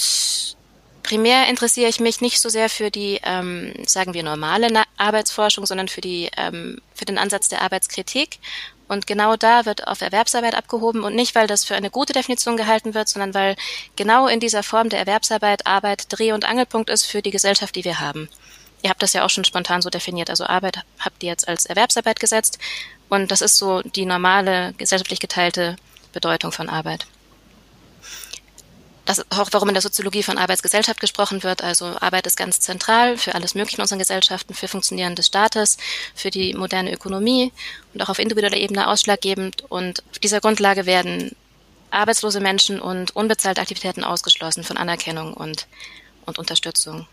primär 1.02 1.48
interessiere 1.48 1.88
ich 1.88 1.98
mich 1.98 2.20
nicht 2.20 2.40
so 2.40 2.48
sehr 2.48 2.68
für 2.68 2.90
die, 2.90 3.20
ähm, 3.24 3.72
sagen 3.86 4.14
wir, 4.14 4.22
normale 4.22 4.68
Na 4.70 4.84
Arbeitsforschung, 4.96 5.66
sondern 5.66 5.88
für, 5.88 6.00
die, 6.00 6.30
ähm, 6.36 6.80
für 6.94 7.04
den 7.04 7.18
Ansatz 7.18 7.48
der 7.48 7.62
Arbeitskritik. 7.62 8.38
Und 8.86 9.06
genau 9.06 9.36
da 9.36 9.64
wird 9.64 9.86
auf 9.88 10.02
Erwerbsarbeit 10.02 10.54
abgehoben 10.54 11.02
und 11.02 11.14
nicht, 11.14 11.34
weil 11.34 11.46
das 11.46 11.64
für 11.64 11.74
eine 11.74 11.90
gute 11.90 12.12
Definition 12.12 12.56
gehalten 12.56 12.94
wird, 12.94 13.08
sondern 13.08 13.32
weil 13.32 13.56
genau 13.96 14.28
in 14.28 14.38
dieser 14.38 14.62
Form 14.62 14.90
der 14.90 14.98
Erwerbsarbeit 14.98 15.66
Arbeit 15.66 16.06
Dreh- 16.10 16.32
und 16.32 16.44
Angelpunkt 16.44 16.90
ist 16.90 17.06
für 17.06 17.22
die 17.22 17.30
Gesellschaft, 17.30 17.74
die 17.74 17.84
wir 17.84 18.00
haben. 18.00 18.28
Ihr 18.82 18.90
habt 18.90 19.02
das 19.02 19.12
ja 19.12 19.24
auch 19.24 19.30
schon 19.30 19.44
spontan 19.44 19.82
so 19.82 19.90
definiert. 19.90 20.28
Also 20.28 20.44
Arbeit 20.44 20.80
habt 20.98 21.22
ihr 21.22 21.30
jetzt 21.30 21.46
als 21.46 21.66
Erwerbsarbeit 21.66 22.20
gesetzt. 22.20 22.58
Und 23.08 23.30
das 23.30 23.40
ist 23.40 23.56
so 23.56 23.82
die 23.82 24.06
normale 24.06 24.74
gesellschaftlich 24.78 25.20
geteilte 25.20 25.76
Bedeutung 26.12 26.52
von 26.52 26.68
Arbeit. 26.68 27.06
Das 29.04 29.18
ist 29.18 29.26
auch, 29.30 29.48
warum 29.50 29.68
in 29.68 29.74
der 29.74 29.82
Soziologie 29.82 30.22
von 30.22 30.38
Arbeitsgesellschaft 30.38 31.00
gesprochen 31.00 31.42
wird. 31.42 31.62
Also 31.62 31.86
Arbeit 32.00 32.26
ist 32.26 32.36
ganz 32.36 32.60
zentral 32.60 33.16
für 33.18 33.34
alles 33.34 33.54
Mögliche 33.54 33.78
in 33.78 33.82
unseren 33.82 33.98
Gesellschaften, 33.98 34.54
für 34.54 34.68
Funktionieren 34.68 35.16
des 35.16 35.26
Staates, 35.26 35.76
für 36.14 36.30
die 36.30 36.54
moderne 36.54 36.92
Ökonomie 36.92 37.52
und 37.92 38.02
auch 38.02 38.08
auf 38.08 38.20
individueller 38.20 38.56
Ebene 38.56 38.88
ausschlaggebend. 38.88 39.64
Und 39.70 40.04
auf 40.10 40.18
dieser 40.20 40.40
Grundlage 40.40 40.86
werden 40.86 41.34
arbeitslose 41.90 42.40
Menschen 42.40 42.80
und 42.80 43.14
unbezahlte 43.16 43.60
Aktivitäten 43.60 44.04
ausgeschlossen 44.04 44.62
von 44.64 44.76
Anerkennung 44.76 45.34
und, 45.34 45.66
und 46.24 46.38
Unterstützung. 46.38 47.06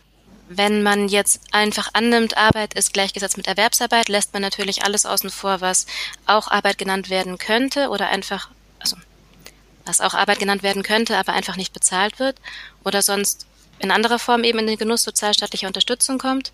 Wenn 0.52 0.82
man 0.82 1.08
jetzt 1.10 1.42
einfach 1.52 1.90
annimmt, 1.94 2.36
Arbeit 2.36 2.74
ist 2.74 2.92
gleichgesetzt 2.92 3.38
mit 3.38 3.46
Erwerbsarbeit, 3.46 4.10
lässt 4.10 4.34
man 4.34 4.42
natürlich 4.42 4.84
alles 4.84 5.06
außen 5.06 5.30
vor, 5.30 5.62
was 5.62 5.86
auch 6.26 6.48
Arbeit 6.48 6.80
genannt 6.80 7.12
werden 7.12 7.38
könnte 7.38 7.90
oder 7.90 8.10
einfach, 8.10 8.50
also 8.80 8.98
was 9.86 10.02
auch 10.02 10.16
Arbeit 10.16 10.40
genannt 10.40 10.64
werden 10.64 10.82
könnte, 10.82 11.18
aber 11.18 11.34
einfach 11.34 11.56
nicht 11.56 11.72
bezahlt 11.72 12.18
wird 12.18 12.38
oder 12.84 13.04
sonst 13.04 13.46
in 13.78 13.92
anderer 13.92 14.18
Form 14.18 14.44
eben 14.44 14.58
in 14.58 14.66
den 14.66 14.80
Genuss 14.80 15.04
sozialstaatlicher 15.04 15.68
Unterstützung 15.68 16.18
kommt. 16.18 16.52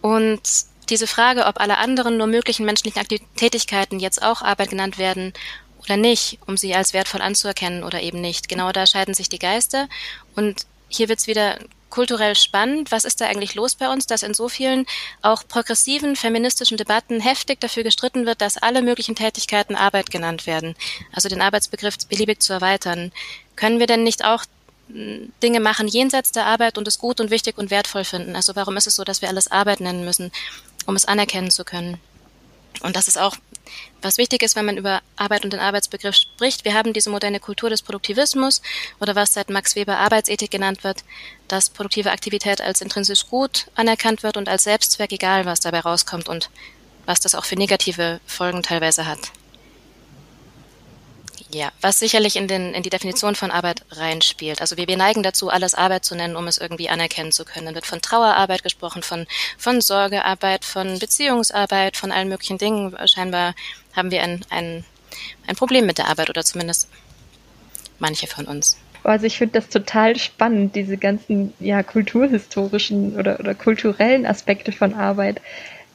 Und 0.00 0.40
diese 0.88 1.06
Frage, 1.06 1.44
ob 1.44 1.60
alle 1.60 1.76
anderen 1.76 2.16
nur 2.16 2.26
möglichen 2.26 2.64
menschlichen 2.64 3.06
Tätigkeiten 3.36 4.00
jetzt 4.00 4.22
auch 4.22 4.40
Arbeit 4.40 4.70
genannt 4.70 4.96
werden 4.96 5.34
oder 5.82 5.98
nicht, 5.98 6.38
um 6.46 6.56
sie 6.56 6.74
als 6.74 6.94
wertvoll 6.94 7.20
anzuerkennen 7.20 7.84
oder 7.84 8.00
eben 8.00 8.22
nicht, 8.22 8.48
genau 8.48 8.72
da 8.72 8.86
scheiden 8.86 9.12
sich 9.12 9.28
die 9.28 9.38
Geister. 9.38 9.90
Und 10.34 10.64
hier 10.88 11.10
wird's 11.10 11.26
wieder 11.26 11.58
kulturell 11.92 12.34
spannend. 12.34 12.90
Was 12.90 13.04
ist 13.04 13.20
da 13.20 13.26
eigentlich 13.26 13.54
los 13.54 13.76
bei 13.76 13.88
uns, 13.88 14.06
dass 14.06 14.24
in 14.24 14.34
so 14.34 14.48
vielen 14.48 14.86
auch 15.20 15.46
progressiven 15.46 16.16
feministischen 16.16 16.78
Debatten 16.78 17.20
heftig 17.20 17.60
dafür 17.60 17.84
gestritten 17.84 18.26
wird, 18.26 18.40
dass 18.40 18.56
alle 18.56 18.82
möglichen 18.82 19.14
Tätigkeiten 19.14 19.76
Arbeit 19.76 20.10
genannt 20.10 20.46
werden? 20.46 20.74
Also 21.12 21.28
den 21.28 21.42
Arbeitsbegriff 21.42 21.98
beliebig 22.08 22.40
zu 22.40 22.54
erweitern. 22.54 23.12
Können 23.54 23.78
wir 23.78 23.86
denn 23.86 24.02
nicht 24.02 24.24
auch 24.24 24.44
hm, 24.88 25.32
Dinge 25.42 25.60
machen 25.60 25.86
jenseits 25.86 26.32
der 26.32 26.46
Arbeit 26.46 26.78
und 26.78 26.88
es 26.88 26.98
gut 26.98 27.20
und 27.20 27.30
wichtig 27.30 27.58
und 27.58 27.70
wertvoll 27.70 28.04
finden? 28.04 28.34
Also 28.34 28.56
warum 28.56 28.76
ist 28.78 28.86
es 28.86 28.96
so, 28.96 29.04
dass 29.04 29.20
wir 29.20 29.28
alles 29.28 29.52
Arbeit 29.52 29.80
nennen 29.80 30.04
müssen, 30.04 30.32
um 30.86 30.96
es 30.96 31.04
anerkennen 31.04 31.50
zu 31.50 31.64
können? 31.64 32.00
Und 32.80 32.96
das 32.96 33.06
ist 33.06 33.18
auch 33.18 33.36
was 34.02 34.18
wichtig 34.18 34.42
ist, 34.42 34.56
wenn 34.56 34.64
man 34.64 34.76
über 34.76 35.00
Arbeit 35.16 35.44
und 35.44 35.52
den 35.52 35.60
Arbeitsbegriff 35.60 36.14
spricht. 36.14 36.64
Wir 36.64 36.74
haben 36.74 36.92
diese 36.92 37.10
moderne 37.10 37.40
Kultur 37.40 37.70
des 37.70 37.82
Produktivismus 37.82 38.62
oder 39.00 39.14
was 39.14 39.34
seit 39.34 39.50
Max 39.50 39.76
Weber 39.76 39.98
Arbeitsethik 39.98 40.50
genannt 40.50 40.84
wird, 40.84 41.04
dass 41.48 41.70
produktive 41.70 42.10
Aktivität 42.10 42.60
als 42.60 42.80
intrinsisch 42.80 43.28
gut 43.28 43.66
anerkannt 43.74 44.22
wird 44.22 44.36
und 44.36 44.48
als 44.48 44.64
Selbstzweck, 44.64 45.12
egal 45.12 45.46
was 45.46 45.60
dabei 45.60 45.80
rauskommt 45.80 46.28
und 46.28 46.50
was 47.06 47.20
das 47.20 47.34
auch 47.34 47.44
für 47.44 47.56
negative 47.56 48.20
Folgen 48.26 48.62
teilweise 48.62 49.06
hat. 49.06 49.32
Ja, 51.54 51.70
was 51.82 51.98
sicherlich 51.98 52.36
in, 52.36 52.48
den, 52.48 52.72
in 52.72 52.82
die 52.82 52.88
Definition 52.88 53.34
von 53.34 53.50
Arbeit 53.50 53.84
reinspielt. 53.90 54.62
Also 54.62 54.78
wir, 54.78 54.88
wir 54.88 54.96
neigen 54.96 55.22
dazu, 55.22 55.50
alles 55.50 55.74
Arbeit 55.74 56.04
zu 56.04 56.14
nennen, 56.14 56.34
um 56.34 56.46
es 56.46 56.56
irgendwie 56.56 56.88
anerkennen 56.88 57.30
zu 57.30 57.44
können. 57.44 57.66
Dann 57.66 57.74
wird 57.74 57.84
von 57.84 58.00
Trauerarbeit 58.00 58.62
gesprochen, 58.62 59.02
von, 59.02 59.26
von 59.58 59.82
Sorgearbeit, 59.82 60.64
von 60.64 60.98
Beziehungsarbeit, 60.98 61.98
von 61.98 62.10
allen 62.10 62.30
möglichen 62.30 62.56
Dingen. 62.56 62.96
Scheinbar 63.06 63.54
haben 63.94 64.10
wir 64.10 64.22
ein, 64.22 64.44
ein, 64.48 64.84
ein 65.46 65.56
Problem 65.56 65.84
mit 65.84 65.98
der 65.98 66.08
Arbeit 66.08 66.30
oder 66.30 66.42
zumindest 66.42 66.88
manche 67.98 68.26
von 68.26 68.46
uns. 68.46 68.78
Also 69.04 69.26
ich 69.26 69.36
finde 69.36 69.60
das 69.60 69.68
total 69.68 70.16
spannend, 70.16 70.74
diese 70.74 70.96
ganzen 70.96 71.52
ja, 71.60 71.82
kulturhistorischen 71.82 73.16
oder, 73.16 73.38
oder 73.40 73.54
kulturellen 73.54 74.24
Aspekte 74.24 74.72
von 74.72 74.94
Arbeit. 74.94 75.42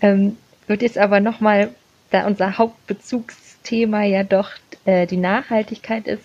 Ähm, 0.02 0.38
wird 0.68 0.84
jetzt 0.84 0.98
aber 1.00 1.20
nochmal, 1.20 1.74
da 2.12 2.28
unser 2.28 2.58
Hauptbezugsthema 2.58 4.04
ja 4.04 4.24
doch 4.24 4.52
äh, 4.88 5.06
die 5.06 5.18
Nachhaltigkeit 5.18 6.08
ist, 6.08 6.24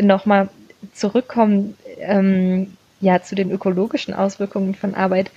nochmal 0.00 0.48
zurückkommen 0.92 1.76
ähm, 1.98 2.76
ja 3.00 3.22
zu 3.22 3.34
den 3.34 3.50
ökologischen 3.50 4.14
Auswirkungen 4.14 4.74
von 4.74 4.94
Arbeit. 4.94 5.30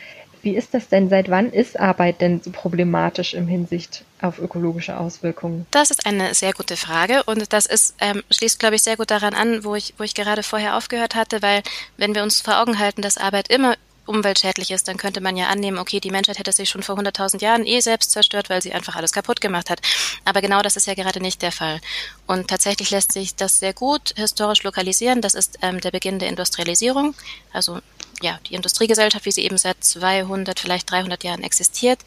Wie 0.44 0.56
ist 0.56 0.74
das 0.74 0.90
denn? 0.90 1.10
Seit 1.10 1.30
wann 1.30 1.52
ist 1.52 1.80
Arbeit 1.80 2.20
denn 2.20 2.42
so 2.42 2.50
problematisch 2.52 3.36
im 3.36 3.48
Hinsicht 3.48 4.04
auf 4.22 4.40
ökologische 4.40 4.98
Auswirkungen? 4.98 5.68
Das 5.72 5.92
ist 5.92 6.06
eine 6.06 6.34
sehr 6.34 6.52
gute 6.54 6.78
Frage 6.78 7.24
und 7.24 7.54
das 7.54 7.68
ist, 7.68 7.96
ähm, 8.02 8.24
schließt, 8.32 8.60
glaube 8.60 8.76
ich, 8.76 8.82
sehr 8.82 8.98
gut 8.98 9.12
daran 9.12 9.34
an, 9.34 9.64
wo 9.64 9.76
ich, 9.76 9.94
wo 9.98 10.04
ich 10.04 10.16
gerade 10.16 10.44
vorher 10.44 10.76
aufgehört 10.76 11.16
hatte, 11.16 11.42
weil 11.42 11.62
wenn 11.98 12.16
wir 12.16 12.24
uns 12.24 12.42
vor 12.42 12.60
Augen 12.60 12.80
halten, 12.80 13.02
dass 13.02 13.18
Arbeit 13.18 13.50
immer 13.50 13.76
umweltschädlich 14.06 14.72
ist, 14.72 14.88
dann 14.88 14.98
könnte 14.98 15.22
man 15.22 15.38
ja 15.38 15.48
annehmen, 15.48 15.78
okay, 15.78 16.00
die 16.00 16.12
Menschheit 16.12 16.40
hätte 16.40 16.52
sich 16.52 16.70
schon 16.70 16.84
vor 16.84 16.98
100.000 16.98 17.42
Jahren 17.42 17.66
eh 17.66 17.80
selbst 17.80 18.12
zerstört, 18.12 18.50
weil 18.50 18.62
sie 18.62 18.74
einfach 18.74 18.96
alles 18.96 19.12
kaputt 19.12 19.42
gemacht 19.42 19.70
hat. 19.70 19.82
Aber 20.26 20.42
genau 20.42 20.62
das 20.62 20.76
ist 20.76 20.88
ja 20.88 20.94
gerade 20.94 21.20
nicht 21.20 21.42
der 21.42 21.52
Fall. 21.52 21.80
Und 22.28 22.48
tatsächlich 22.48 22.90
lässt 22.90 23.12
sich 23.12 23.36
das 23.36 23.60
sehr 23.60 23.74
gut 23.74 24.14
historisch 24.16 24.64
lokalisieren. 24.64 25.22
Das 25.22 25.34
ist 25.34 25.60
ähm, 25.62 25.80
der 25.80 25.92
Beginn 25.92 26.20
der 26.20 26.30
Industrialisierung. 26.30 27.16
Also 27.54 27.80
ja, 28.22 28.40
die 28.48 28.56
Industriegesellschaft, 28.56 29.26
wie 29.26 29.32
sie 29.32 29.44
eben 29.44 29.58
seit 29.58 29.84
200, 29.84 30.60
vielleicht 30.60 30.90
300 30.92 31.24
Jahren 31.24 31.44
existiert. 31.44 32.00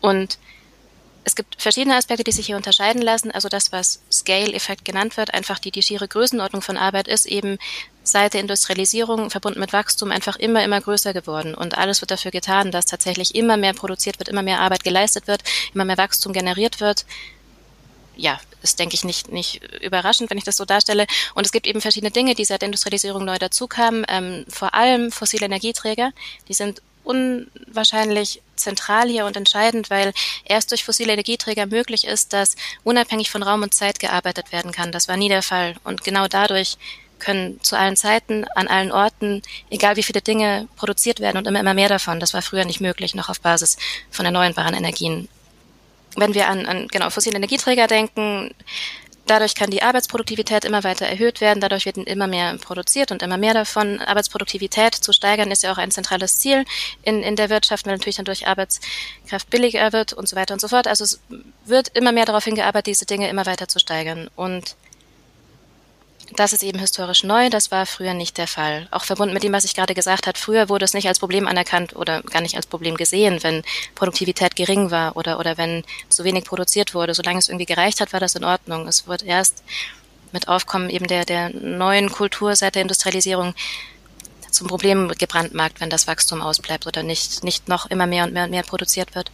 Und 0.00 0.38
es 1.24 1.34
gibt 1.34 1.60
verschiedene 1.60 1.96
Aspekte, 1.96 2.24
die 2.24 2.32
sich 2.32 2.46
hier 2.46 2.56
unterscheiden 2.56 3.02
lassen. 3.02 3.30
Also 3.30 3.48
das, 3.48 3.72
was 3.72 4.00
Scale-Effekt 4.10 4.84
genannt 4.84 5.16
wird, 5.16 5.34
einfach 5.34 5.58
die, 5.58 5.70
die 5.70 5.82
schiere 5.82 6.08
Größenordnung 6.08 6.62
von 6.62 6.76
Arbeit 6.76 7.08
ist 7.08 7.26
eben 7.26 7.58
seit 8.02 8.32
der 8.34 8.40
Industrialisierung 8.40 9.30
verbunden 9.30 9.60
mit 9.60 9.72
Wachstum 9.72 10.10
einfach 10.10 10.36
immer, 10.36 10.64
immer 10.64 10.80
größer 10.80 11.12
geworden. 11.12 11.54
Und 11.54 11.76
alles 11.76 12.00
wird 12.00 12.10
dafür 12.10 12.30
getan, 12.30 12.70
dass 12.70 12.86
tatsächlich 12.86 13.34
immer 13.34 13.56
mehr 13.56 13.74
produziert 13.74 14.18
wird, 14.18 14.28
immer 14.28 14.42
mehr 14.42 14.60
Arbeit 14.60 14.82
geleistet 14.82 15.26
wird, 15.26 15.42
immer 15.74 15.84
mehr 15.84 15.98
Wachstum 15.98 16.32
generiert 16.32 16.80
wird. 16.80 17.04
Ja, 18.16 18.40
ist, 18.62 18.78
denke 18.78 18.94
ich, 18.94 19.04
nicht, 19.04 19.30
nicht 19.30 19.62
überraschend, 19.82 20.30
wenn 20.30 20.38
ich 20.38 20.44
das 20.44 20.56
so 20.56 20.64
darstelle. 20.64 21.06
Und 21.34 21.46
es 21.46 21.52
gibt 21.52 21.66
eben 21.66 21.80
verschiedene 21.80 22.10
Dinge, 22.10 22.34
die 22.34 22.44
seit 22.44 22.62
der 22.62 22.66
Industrialisierung 22.66 23.24
neu 23.24 23.38
dazukamen. 23.38 24.04
Ähm, 24.08 24.44
vor 24.48 24.74
allem 24.74 25.12
fossile 25.12 25.46
Energieträger. 25.46 26.12
Die 26.48 26.54
sind 26.54 26.82
unwahrscheinlich 27.10 28.42
zentral 28.56 29.08
hier 29.08 29.26
und 29.26 29.36
entscheidend, 29.36 29.90
weil 29.90 30.12
erst 30.44 30.70
durch 30.70 30.84
fossile 30.84 31.12
Energieträger 31.12 31.66
möglich 31.66 32.06
ist, 32.06 32.32
dass 32.32 32.56
unabhängig 32.84 33.30
von 33.30 33.42
Raum 33.42 33.62
und 33.62 33.74
Zeit 33.74 33.98
gearbeitet 33.98 34.52
werden 34.52 34.72
kann. 34.72 34.92
Das 34.92 35.08
war 35.08 35.16
nie 35.16 35.28
der 35.28 35.42
Fall. 35.42 35.74
Und 35.84 36.04
genau 36.04 36.28
dadurch 36.28 36.76
können 37.18 37.60
zu 37.62 37.76
allen 37.76 37.96
Zeiten, 37.96 38.44
an 38.54 38.68
allen 38.68 38.92
Orten, 38.92 39.42
egal 39.68 39.96
wie 39.96 40.02
viele 40.02 40.22
Dinge 40.22 40.68
produziert 40.76 41.20
werden 41.20 41.36
und 41.38 41.46
immer, 41.46 41.60
immer 41.60 41.74
mehr 41.74 41.88
davon. 41.88 42.20
Das 42.20 42.32
war 42.34 42.42
früher 42.42 42.64
nicht 42.64 42.80
möglich, 42.80 43.14
noch 43.14 43.28
auf 43.28 43.40
Basis 43.40 43.76
von 44.10 44.24
erneuerbaren 44.24 44.74
Energien. 44.74 45.28
Wenn 46.16 46.34
wir 46.34 46.48
an, 46.48 46.66
an 46.66 46.88
genau 46.88 47.10
fossile 47.10 47.36
Energieträger 47.36 47.86
denken, 47.86 48.52
Dadurch 49.30 49.54
kann 49.54 49.70
die 49.70 49.84
Arbeitsproduktivität 49.84 50.64
immer 50.64 50.82
weiter 50.82 51.06
erhöht 51.06 51.40
werden. 51.40 51.60
Dadurch 51.60 51.86
wird 51.86 51.96
immer 51.96 52.26
mehr 52.26 52.58
produziert 52.58 53.12
und 53.12 53.22
immer 53.22 53.36
mehr 53.36 53.54
davon. 53.54 54.00
Arbeitsproduktivität 54.00 54.92
zu 54.92 55.12
steigern 55.12 55.52
ist 55.52 55.62
ja 55.62 55.70
auch 55.70 55.78
ein 55.78 55.92
zentrales 55.92 56.40
Ziel 56.40 56.64
in, 57.04 57.22
in 57.22 57.36
der 57.36 57.48
Wirtschaft, 57.48 57.86
weil 57.86 57.92
natürlich 57.92 58.16
dann 58.16 58.24
durch 58.24 58.48
Arbeitskraft 58.48 59.48
billiger 59.48 59.92
wird 59.92 60.14
und 60.14 60.28
so 60.28 60.34
weiter 60.34 60.54
und 60.54 60.60
so 60.60 60.66
fort. 60.66 60.88
Also 60.88 61.04
es 61.04 61.20
wird 61.64 61.96
immer 61.96 62.10
mehr 62.10 62.24
darauf 62.24 62.42
hingearbeitet, 62.42 62.88
diese 62.88 63.06
Dinge 63.06 63.28
immer 63.28 63.46
weiter 63.46 63.68
zu 63.68 63.78
steigern. 63.78 64.28
Und 64.34 64.74
das 66.36 66.52
ist 66.52 66.62
eben 66.62 66.78
historisch 66.78 67.24
neu, 67.24 67.50
das 67.50 67.70
war 67.70 67.86
früher 67.86 68.14
nicht 68.14 68.38
der 68.38 68.46
Fall. 68.46 68.86
Auch 68.90 69.04
verbunden 69.04 69.34
mit 69.34 69.42
dem, 69.42 69.52
was 69.52 69.64
ich 69.64 69.74
gerade 69.74 69.94
gesagt 69.94 70.26
habe, 70.26 70.38
früher 70.38 70.68
wurde 70.68 70.84
es 70.84 70.94
nicht 70.94 71.08
als 71.08 71.18
Problem 71.18 71.46
anerkannt 71.46 71.96
oder 71.96 72.22
gar 72.22 72.40
nicht 72.40 72.56
als 72.56 72.66
Problem 72.66 72.96
gesehen, 72.96 73.42
wenn 73.42 73.62
Produktivität 73.94 74.56
gering 74.56 74.90
war 74.90 75.16
oder, 75.16 75.38
oder 75.38 75.58
wenn 75.58 75.84
zu 76.08 76.24
wenig 76.24 76.44
produziert 76.44 76.94
wurde. 76.94 77.14
Solange 77.14 77.38
es 77.38 77.48
irgendwie 77.48 77.66
gereicht 77.66 78.00
hat, 78.00 78.12
war 78.12 78.20
das 78.20 78.34
in 78.34 78.44
Ordnung. 78.44 78.86
Es 78.86 79.06
wird 79.06 79.22
erst 79.22 79.62
mit 80.32 80.48
Aufkommen 80.48 80.90
eben 80.90 81.06
der, 81.06 81.24
der 81.24 81.50
neuen 81.50 82.10
Kultur 82.10 82.54
seit 82.54 82.74
der 82.74 82.82
Industrialisierung 82.82 83.54
zum 84.50 84.66
Problem 84.66 85.08
gebrandmarkt, 85.16 85.80
wenn 85.80 85.90
das 85.90 86.06
Wachstum 86.06 86.42
ausbleibt 86.42 86.86
oder 86.86 87.02
nicht, 87.02 87.44
nicht 87.44 87.68
noch 87.68 87.86
immer 87.86 88.06
mehr 88.06 88.24
und 88.24 88.32
mehr 88.32 88.44
und 88.44 88.50
mehr 88.50 88.62
produziert 88.62 89.14
wird. 89.14 89.30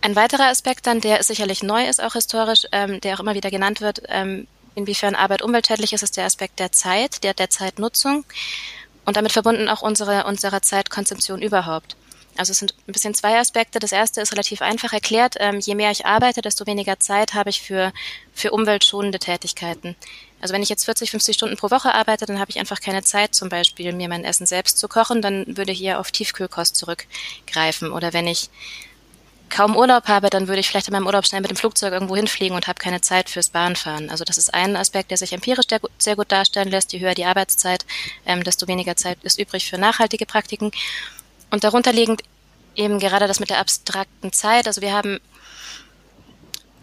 Ein 0.00 0.16
weiterer 0.16 0.48
Aspekt 0.48 0.86
dann, 0.86 1.00
der 1.00 1.22
sicherlich 1.22 1.62
neu 1.62 1.86
ist, 1.86 2.02
auch 2.02 2.12
historisch, 2.12 2.66
ähm, 2.72 3.00
der 3.00 3.14
auch 3.14 3.20
immer 3.20 3.34
wieder 3.34 3.50
genannt 3.50 3.80
wird, 3.80 4.02
ähm, 4.08 4.46
inwiefern 4.74 5.14
Arbeit 5.14 5.42
umweltschädlich 5.42 5.92
ist, 5.92 6.02
ist 6.02 6.16
der 6.16 6.24
Aspekt 6.24 6.58
der 6.58 6.72
Zeit, 6.72 7.24
der, 7.24 7.34
der 7.34 7.50
Zeitnutzung 7.50 8.24
und 9.04 9.16
damit 9.16 9.32
verbunden 9.32 9.68
auch 9.68 9.82
unsere, 9.82 10.24
unsere 10.24 10.60
Zeitkonzeption 10.60 11.42
überhaupt. 11.42 11.96
Also 12.36 12.50
es 12.50 12.58
sind 12.58 12.74
ein 12.88 12.92
bisschen 12.92 13.14
zwei 13.14 13.38
Aspekte. 13.38 13.78
Das 13.78 13.92
erste 13.92 14.20
ist 14.20 14.32
relativ 14.32 14.60
einfach 14.60 14.92
erklärt. 14.92 15.36
Ähm, 15.38 15.60
je 15.60 15.74
mehr 15.74 15.90
ich 15.90 16.04
arbeite, 16.04 16.42
desto 16.42 16.66
weniger 16.66 16.98
Zeit 16.98 17.34
habe 17.34 17.50
ich 17.50 17.60
für, 17.60 17.92
für 18.32 18.50
umweltschonende 18.50 19.20
Tätigkeiten. 19.20 19.94
Also 20.40 20.52
wenn 20.52 20.62
ich 20.62 20.68
jetzt 20.68 20.84
40, 20.84 21.12
50 21.12 21.36
Stunden 21.36 21.56
pro 21.56 21.70
Woche 21.70 21.94
arbeite, 21.94 22.26
dann 22.26 22.40
habe 22.40 22.50
ich 22.50 22.58
einfach 22.58 22.80
keine 22.80 23.04
Zeit, 23.04 23.34
zum 23.34 23.48
Beispiel 23.48 23.92
mir 23.92 24.08
mein 24.08 24.24
Essen 24.24 24.46
selbst 24.46 24.78
zu 24.78 24.88
kochen. 24.88 25.22
Dann 25.22 25.56
würde 25.56 25.72
ich 25.72 25.78
hier 25.78 26.00
auf 26.00 26.10
Tiefkühlkost 26.10 26.74
zurückgreifen. 26.74 27.92
Oder 27.92 28.12
wenn 28.12 28.26
ich 28.26 28.50
kaum 29.54 29.76
Urlaub 29.76 30.08
habe, 30.08 30.30
dann 30.30 30.48
würde 30.48 30.58
ich 30.58 30.68
vielleicht 30.68 30.88
in 30.88 30.92
meinem 30.92 31.06
Urlaub 31.06 31.24
schnell 31.26 31.40
mit 31.40 31.50
dem 31.50 31.56
Flugzeug 31.56 31.92
irgendwo 31.92 32.16
hinfliegen 32.16 32.56
und 32.56 32.66
habe 32.66 32.80
keine 32.80 33.00
Zeit 33.00 33.30
fürs 33.30 33.50
Bahnfahren. 33.50 34.10
Also 34.10 34.24
das 34.24 34.36
ist 34.36 34.52
ein 34.52 34.74
Aspekt, 34.74 35.12
der 35.12 35.16
sich 35.16 35.32
empirisch 35.32 35.66
sehr 35.98 36.16
gut, 36.16 36.32
darstellen 36.32 36.70
lässt. 36.70 36.92
Je 36.92 36.98
höher 36.98 37.14
die 37.14 37.24
Arbeitszeit, 37.24 37.86
ähm, 38.26 38.42
desto 38.42 38.66
weniger 38.66 38.96
Zeit 38.96 39.18
ist 39.22 39.38
übrig 39.38 39.70
für 39.70 39.78
nachhaltige 39.78 40.26
Praktiken. 40.26 40.72
Und 41.50 41.62
darunter 41.62 41.92
eben 41.94 42.98
gerade 42.98 43.28
das 43.28 43.38
mit 43.38 43.50
der 43.50 43.60
abstrakten 43.60 44.32
Zeit. 44.32 44.66
Also 44.66 44.80
wir 44.80 44.92
haben 44.92 45.20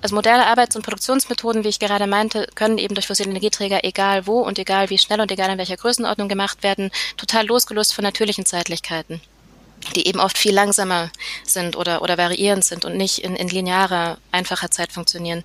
also 0.02 0.16
moderne 0.16 0.48
Arbeits- 0.48 0.78
und 0.78 0.84
Produktionsmethoden, 0.84 1.66
wie 1.66 1.70
ich 1.70 1.80
gerade 1.80 2.08
meinte, 2.08 2.48
können 2.56 2.78
eben 2.78 2.96
durch 2.96 3.08
fossile 3.08 3.30
Energieträger, 3.30 3.84
egal 3.84 4.26
wo 4.28 4.40
und 4.40 4.58
egal 4.58 4.90
wie 4.90 4.98
schnell 4.98 5.20
und 5.20 5.32
egal 5.32 5.52
in 5.52 5.58
welcher 5.58 5.78
Größenordnung 5.78 6.30
gemacht 6.30 6.64
werden, 6.64 6.90
total 7.18 7.46
losgelöst 7.46 7.94
von 7.94 8.04
natürlichen 8.04 8.46
Zeitlichkeiten 8.46 9.22
die 9.96 10.08
eben 10.08 10.20
oft 10.20 10.38
viel 10.38 10.54
langsamer 10.54 11.12
sind 11.44 11.76
oder, 11.76 12.02
oder 12.02 12.18
variierend 12.18 12.64
sind 12.64 12.86
und 12.86 12.96
nicht 12.96 13.20
in, 13.20 13.36
in 13.36 13.50
linearer, 13.50 14.18
einfacher 14.32 14.72
Zeit 14.72 14.92
funktionieren 14.92 15.44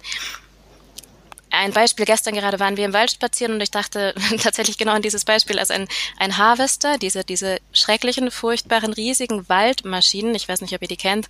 ein 1.57 1.73
Beispiel, 1.73 2.05
gestern 2.05 2.35
gerade 2.35 2.61
waren 2.61 2.77
wir 2.77 2.85
im 2.85 2.93
Wald 2.93 3.11
spazieren 3.11 3.55
und 3.55 3.61
ich 3.61 3.71
dachte 3.71 4.15
tatsächlich 4.43 4.79
genau 4.79 4.93
an 4.93 5.03
dieses 5.03 5.25
Beispiel 5.25 5.59
als 5.59 5.71
ein, 5.71 5.89
ein 6.19 6.39
Harvester, 6.39 6.99
diese, 6.99 7.25
diese 7.25 7.59
schrecklichen, 7.73 8.31
furchtbaren, 8.31 8.93
riesigen 8.93 9.49
Waldmaschinen, 9.49 10.35
ich 10.35 10.49
weiß 10.49 10.61
nicht, 10.61 10.75
ob 10.75 10.83
ihr 10.83 10.89
die 10.89 10.97
kennt, 10.97 11.29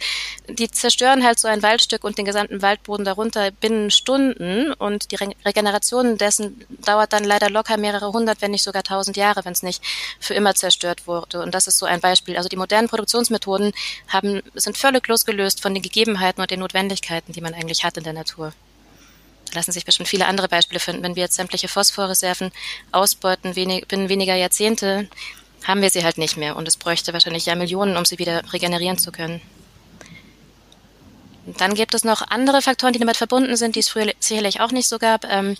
die 0.48 0.70
zerstören 0.70 1.24
halt 1.24 1.38
so 1.38 1.48
ein 1.48 1.62
Waldstück 1.62 2.04
und 2.04 2.18
den 2.18 2.24
gesamten 2.24 2.62
Waldboden 2.62 3.04
darunter 3.04 3.50
binnen 3.50 3.90
Stunden 3.90 4.72
und 4.72 5.10
die 5.10 5.16
Re 5.16 5.26
Regeneration 5.44 6.18
dessen 6.18 6.64
dauert 6.84 7.12
dann 7.12 7.24
leider 7.24 7.50
locker 7.50 7.76
mehrere 7.76 8.12
hundert, 8.12 8.42
wenn 8.42 8.52
nicht 8.52 8.62
sogar 8.62 8.82
tausend 8.82 9.16
Jahre, 9.16 9.44
wenn 9.44 9.52
es 9.52 9.62
nicht 9.62 9.82
für 10.20 10.34
immer 10.34 10.54
zerstört 10.54 11.06
wurde. 11.06 11.42
Und 11.42 11.54
das 11.54 11.66
ist 11.66 11.78
so 11.78 11.86
ein 11.86 12.00
Beispiel. 12.00 12.36
Also 12.36 12.48
die 12.48 12.56
modernen 12.56 12.88
Produktionsmethoden 12.88 13.72
haben, 14.08 14.42
sind 14.54 14.78
völlig 14.78 15.06
losgelöst 15.08 15.60
von 15.62 15.74
den 15.74 15.82
Gegebenheiten 15.82 16.40
und 16.40 16.50
den 16.50 16.60
Notwendigkeiten, 16.60 17.32
die 17.32 17.40
man 17.40 17.54
eigentlich 17.54 17.84
hat 17.84 17.96
in 17.96 18.04
der 18.04 18.12
Natur. 18.12 18.52
Lassen 19.54 19.72
sich 19.72 19.84
bestimmt 19.84 20.08
viele 20.08 20.26
andere 20.26 20.48
Beispiele 20.48 20.80
finden. 20.80 21.02
Wenn 21.02 21.16
wir 21.16 21.22
jetzt 21.22 21.36
sämtliche 21.36 21.68
Phosphorreserven 21.68 22.52
ausbeuten, 22.92 23.56
wenig, 23.56 23.86
binnen 23.86 24.08
weniger 24.08 24.34
Jahrzehnte, 24.34 25.08
haben 25.64 25.82
wir 25.82 25.90
sie 25.90 26.04
halt 26.04 26.18
nicht 26.18 26.36
mehr 26.36 26.56
und 26.56 26.68
es 26.68 26.76
bräuchte 26.76 27.12
wahrscheinlich 27.12 27.46
ja 27.46 27.54
Millionen, 27.54 27.96
um 27.96 28.04
sie 28.04 28.18
wieder 28.18 28.42
regenerieren 28.52 28.98
zu 28.98 29.12
können. 29.12 29.40
Dann 31.58 31.74
gibt 31.74 31.94
es 31.94 32.04
noch 32.04 32.22
andere 32.28 32.60
Faktoren, 32.60 32.92
die 32.92 32.98
damit 32.98 33.16
verbunden 33.16 33.56
sind, 33.56 33.76
die 33.76 33.80
es 33.80 33.88
früher 33.88 34.12
sicherlich 34.18 34.60
auch 34.60 34.72
nicht 34.72 34.88
so 34.88 34.98
gab. 34.98 35.24
Ähm, 35.24 35.56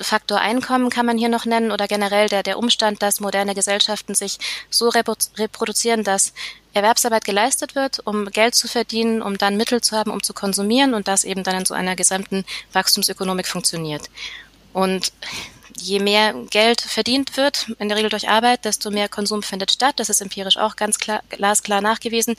Faktor 0.00 0.38
Einkommen 0.40 0.90
kann 0.90 1.06
man 1.06 1.18
hier 1.18 1.28
noch 1.28 1.44
nennen 1.44 1.70
oder 1.70 1.86
generell 1.86 2.28
der, 2.28 2.42
der 2.42 2.58
Umstand, 2.58 3.02
dass 3.02 3.20
moderne 3.20 3.54
Gesellschaften 3.54 4.14
sich 4.14 4.38
so 4.70 4.88
reproduzieren, 4.88 6.02
dass 6.02 6.32
Erwerbsarbeit 6.72 7.24
geleistet 7.24 7.74
wird, 7.74 8.00
um 8.06 8.26
Geld 8.30 8.54
zu 8.54 8.68
verdienen, 8.68 9.22
um 9.22 9.38
dann 9.38 9.56
Mittel 9.56 9.80
zu 9.80 9.96
haben, 9.96 10.10
um 10.10 10.22
zu 10.22 10.32
konsumieren 10.34 10.94
und 10.94 11.08
das 11.08 11.24
eben 11.24 11.42
dann 11.42 11.56
in 11.58 11.64
so 11.66 11.74
einer 11.74 11.96
gesamten 11.96 12.44
Wachstumsökonomik 12.72 13.46
funktioniert. 13.46 14.10
Und 14.72 15.12
je 15.78 16.00
mehr 16.00 16.34
Geld 16.50 16.80
verdient 16.80 17.36
wird, 17.36 17.70
in 17.78 17.88
der 17.88 17.96
Regel 17.96 18.10
durch 18.10 18.28
Arbeit, 18.28 18.64
desto 18.64 18.90
mehr 18.90 19.08
Konsum 19.08 19.42
findet 19.42 19.72
statt. 19.72 19.94
Das 19.96 20.08
ist 20.08 20.20
empirisch 20.20 20.56
auch 20.56 20.76
ganz 20.76 20.98
klar, 20.98 21.22
glasklar 21.30 21.80
nachgewiesen. 21.80 22.36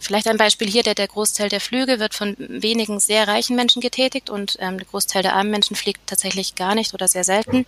Vielleicht 0.00 0.26
ein 0.28 0.38
Beispiel 0.38 0.68
hier, 0.68 0.82
der, 0.82 0.94
der 0.94 1.08
Großteil 1.08 1.50
der 1.50 1.60
Flüge 1.60 2.00
wird 2.00 2.14
von 2.14 2.34
wenigen 2.38 3.00
sehr 3.00 3.28
reichen 3.28 3.54
Menschen 3.54 3.82
getätigt 3.82 4.30
und 4.30 4.56
ähm, 4.58 4.78
der 4.78 4.86
Großteil 4.86 5.22
der 5.22 5.36
armen 5.36 5.50
Menschen 5.50 5.76
fliegt 5.76 6.00
tatsächlich 6.06 6.54
gar 6.54 6.74
nicht 6.74 6.94
oder 6.94 7.06
sehr 7.06 7.22
selten. 7.22 7.66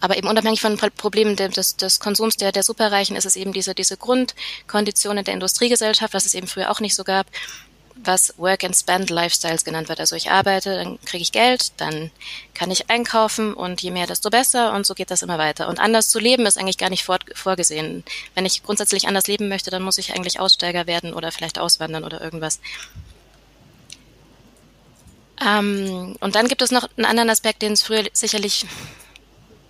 Aber 0.00 0.16
eben 0.16 0.26
unabhängig 0.26 0.60
von 0.60 0.76
Problemen 0.76 1.36
des, 1.36 1.76
des 1.76 2.00
Konsums 2.00 2.36
der, 2.36 2.50
der 2.50 2.64
Superreichen 2.64 3.14
ist 3.14 3.26
es 3.26 3.36
eben 3.36 3.52
diese, 3.52 3.76
diese 3.76 3.96
Grundkonditionen 3.96 5.24
der 5.24 5.34
Industriegesellschaft, 5.34 6.14
was 6.14 6.26
es 6.26 6.34
eben 6.34 6.48
früher 6.48 6.72
auch 6.72 6.80
nicht 6.80 6.96
so 6.96 7.04
gab, 7.04 7.28
was 7.96 8.34
Work 8.38 8.64
and 8.64 8.76
Spend 8.76 9.10
Lifestyles 9.10 9.64
genannt 9.64 9.88
wird. 9.88 10.00
Also 10.00 10.16
ich 10.16 10.30
arbeite, 10.30 10.76
dann 10.76 10.98
kriege 11.04 11.22
ich 11.22 11.32
Geld, 11.32 11.72
dann 11.80 12.10
kann 12.54 12.70
ich 12.70 12.90
einkaufen 12.90 13.54
und 13.54 13.82
je 13.82 13.90
mehr, 13.90 14.06
desto 14.06 14.30
besser 14.30 14.72
und 14.72 14.86
so 14.86 14.94
geht 14.94 15.10
das 15.10 15.22
immer 15.22 15.38
weiter. 15.38 15.68
Und 15.68 15.78
anders 15.78 16.08
zu 16.08 16.18
leben 16.18 16.46
ist 16.46 16.58
eigentlich 16.58 16.78
gar 16.78 16.90
nicht 16.90 17.04
vor, 17.04 17.18
vorgesehen. 17.34 18.04
Wenn 18.34 18.46
ich 18.46 18.62
grundsätzlich 18.62 19.08
anders 19.08 19.26
leben 19.26 19.48
möchte, 19.48 19.70
dann 19.70 19.82
muss 19.82 19.98
ich 19.98 20.14
eigentlich 20.14 20.40
Aussteiger 20.40 20.86
werden 20.86 21.14
oder 21.14 21.32
vielleicht 21.32 21.58
auswandern 21.58 22.04
oder 22.04 22.20
irgendwas. 22.20 22.60
Ähm, 25.44 26.16
und 26.20 26.34
dann 26.34 26.48
gibt 26.48 26.62
es 26.62 26.70
noch 26.70 26.88
einen 26.96 27.06
anderen 27.06 27.30
Aspekt, 27.30 27.62
den 27.62 27.72
es 27.72 27.82
früher 27.82 28.04
sicherlich 28.12 28.66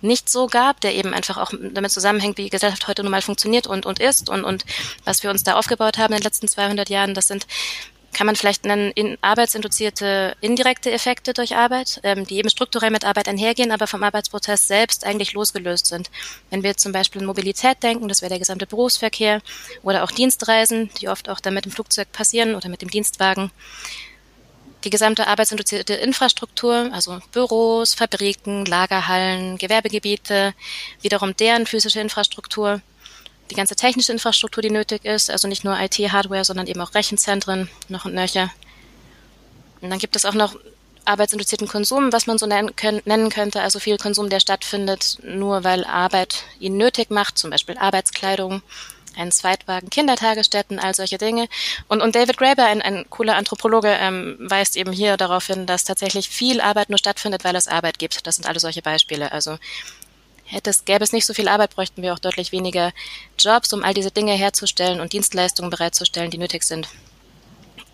nicht 0.03 0.29
so 0.29 0.47
gab, 0.47 0.81
der 0.81 0.93
eben 0.95 1.13
einfach 1.13 1.37
auch 1.37 1.53
damit 1.57 1.91
zusammenhängt, 1.91 2.37
wie 2.37 2.43
die 2.43 2.49
Gesellschaft 2.49 2.87
heute 2.87 3.03
nun 3.03 3.11
mal 3.11 3.21
funktioniert 3.21 3.67
und, 3.67 3.85
und 3.85 3.99
ist 3.99 4.29
und, 4.29 4.43
und 4.43 4.65
was 5.05 5.23
wir 5.23 5.29
uns 5.29 5.43
da 5.43 5.55
aufgebaut 5.55 5.97
haben 5.97 6.13
in 6.13 6.19
den 6.19 6.25
letzten 6.25 6.49
200 6.49 6.89
Jahren. 6.89 7.13
Das 7.13 7.27
sind 7.27 7.47
kann 8.13 8.27
man 8.27 8.35
vielleicht 8.35 8.65
nennen, 8.65 8.91
in 8.95 9.17
arbeitsinduzierte 9.21 10.35
indirekte 10.41 10.91
Effekte 10.91 11.33
durch 11.33 11.55
Arbeit, 11.55 11.99
ähm, 12.03 12.25
die 12.25 12.37
eben 12.37 12.49
strukturell 12.49 12.91
mit 12.91 13.05
Arbeit 13.05 13.27
einhergehen, 13.27 13.71
aber 13.71 13.87
vom 13.87 14.03
Arbeitsprozess 14.03 14.67
selbst 14.67 15.05
eigentlich 15.05 15.33
losgelöst 15.33 15.87
sind. 15.87 16.09
Wenn 16.49 16.63
wir 16.63 16.77
zum 16.77 16.91
Beispiel 16.91 17.21
in 17.21 17.27
Mobilität 17.27 17.81
denken, 17.83 18.07
das 18.07 18.21
wäre 18.21 18.29
der 18.29 18.39
gesamte 18.39 18.67
Berufsverkehr 18.67 19.41
oder 19.81 20.03
auch 20.03 20.11
Dienstreisen, 20.11 20.89
die 21.01 21.09
oft 21.09 21.29
auch 21.29 21.39
dann 21.39 21.53
mit 21.53 21.65
dem 21.65 21.71
Flugzeug 21.71 22.11
passieren 22.11 22.55
oder 22.55 22.69
mit 22.69 22.81
dem 22.81 22.89
Dienstwagen. 22.89 23.51
Die 24.83 24.89
gesamte 24.89 25.27
arbeitsinduzierte 25.27 25.93
Infrastruktur, 25.93 26.89
also 26.91 27.19
Büros, 27.31 27.93
Fabriken, 27.93 28.65
Lagerhallen, 28.65 29.57
Gewerbegebiete, 29.57 30.53
wiederum 31.01 31.35
deren 31.37 31.65
physische 31.65 32.01
Infrastruktur, 32.01 32.81
die 33.51 33.55
ganze 33.55 33.75
technische 33.75 34.11
Infrastruktur, 34.11 34.61
die 34.61 34.69
nötig 34.69 35.05
ist, 35.05 35.29
also 35.29 35.47
nicht 35.47 35.63
nur 35.63 35.79
IT-Hardware, 35.79 36.45
sondern 36.45 36.67
eben 36.67 36.81
auch 36.81 36.93
Rechenzentren 36.93 37.69
noch 37.89 38.05
und 38.05 38.13
nöcher. 38.13 38.51
Und 39.81 39.89
dann 39.89 39.99
gibt 39.99 40.15
es 40.15 40.25
auch 40.25 40.33
noch 40.33 40.55
arbeitsinduzierten 41.05 41.67
Konsum, 41.67 42.13
was 42.13 42.27
man 42.27 42.37
so 42.37 42.45
nennen, 42.45 43.29
könnte, 43.29 43.61
also 43.61 43.79
viel 43.79 43.97
Konsum, 43.97 44.29
der 44.29 44.39
stattfindet, 44.39 45.17
nur 45.23 45.63
weil 45.63 45.83
Arbeit 45.83 46.45
ihn 46.59 46.77
nötig 46.77 47.09
macht, 47.09 47.37
zum 47.37 47.49
Beispiel 47.49 47.77
Arbeitskleidung, 47.77 48.61
ein 49.15 49.31
Zweitwagen, 49.31 49.89
Kindertagesstätten, 49.89 50.79
all 50.79 50.95
solche 50.95 51.17
Dinge. 51.17 51.47
Und, 51.87 52.01
und 52.01 52.15
David 52.15 52.37
Graeber, 52.37 52.65
ein, 52.65 52.81
ein 52.81 53.05
cooler 53.09 53.35
Anthropologe, 53.35 53.89
ähm, 53.89 54.37
weist 54.39 54.75
eben 54.75 54.91
hier 54.91 55.17
darauf 55.17 55.45
hin, 55.45 55.65
dass 55.65 55.83
tatsächlich 55.83 56.29
viel 56.29 56.61
Arbeit 56.61 56.89
nur 56.89 56.97
stattfindet, 56.97 57.43
weil 57.43 57.55
es 57.55 57.67
Arbeit 57.67 57.99
gibt. 57.99 58.25
Das 58.25 58.37
sind 58.37 58.47
alle 58.47 58.59
solche 58.59 58.81
Beispiele. 58.81 59.31
Also 59.31 59.57
Hätte 60.53 60.69
es, 60.69 60.85
gäbe 60.85 61.03
es 61.03 61.11
nicht 61.11 61.25
so 61.25 61.33
viel 61.33 61.47
Arbeit, 61.47 61.75
bräuchten 61.75 62.03
wir 62.03 62.13
auch 62.13 62.19
deutlich 62.19 62.51
weniger 62.51 62.93
Jobs, 63.39 63.73
um 63.73 63.83
all 63.83 63.95
diese 63.95 64.11
Dinge 64.11 64.33
herzustellen 64.33 64.99
und 64.99 65.11
Dienstleistungen 65.11 65.71
bereitzustellen, 65.71 66.29
die 66.29 66.37
nötig 66.37 66.63
sind, 66.63 66.87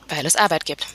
weil 0.09 0.25
es 0.25 0.35
Arbeit 0.35 0.65
gibt. 0.65 0.85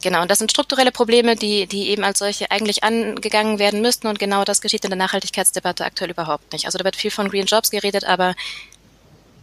Genau, 0.00 0.22
und 0.22 0.30
das 0.30 0.38
sind 0.38 0.52
strukturelle 0.52 0.92
Probleme, 0.92 1.34
die, 1.34 1.66
die 1.66 1.88
eben 1.88 2.04
als 2.04 2.20
solche 2.20 2.52
eigentlich 2.52 2.84
angegangen 2.84 3.58
werden 3.58 3.82
müssten 3.82 4.06
und 4.06 4.20
genau 4.20 4.44
das 4.44 4.60
geschieht 4.60 4.84
in 4.84 4.90
der 4.90 4.96
Nachhaltigkeitsdebatte 4.96 5.84
aktuell 5.84 6.10
überhaupt 6.10 6.52
nicht. 6.52 6.66
Also 6.66 6.78
da 6.78 6.84
wird 6.84 6.96
viel 6.96 7.10
von 7.10 7.28
Green 7.28 7.46
Jobs 7.46 7.70
geredet, 7.70 8.04
aber 8.04 8.36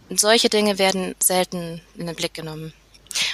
solche 0.08 0.48
Dinge 0.48 0.78
werden 0.78 1.14
selten 1.20 1.82
in 1.96 2.06
den 2.06 2.16
Blick 2.16 2.32
genommen. 2.32 2.72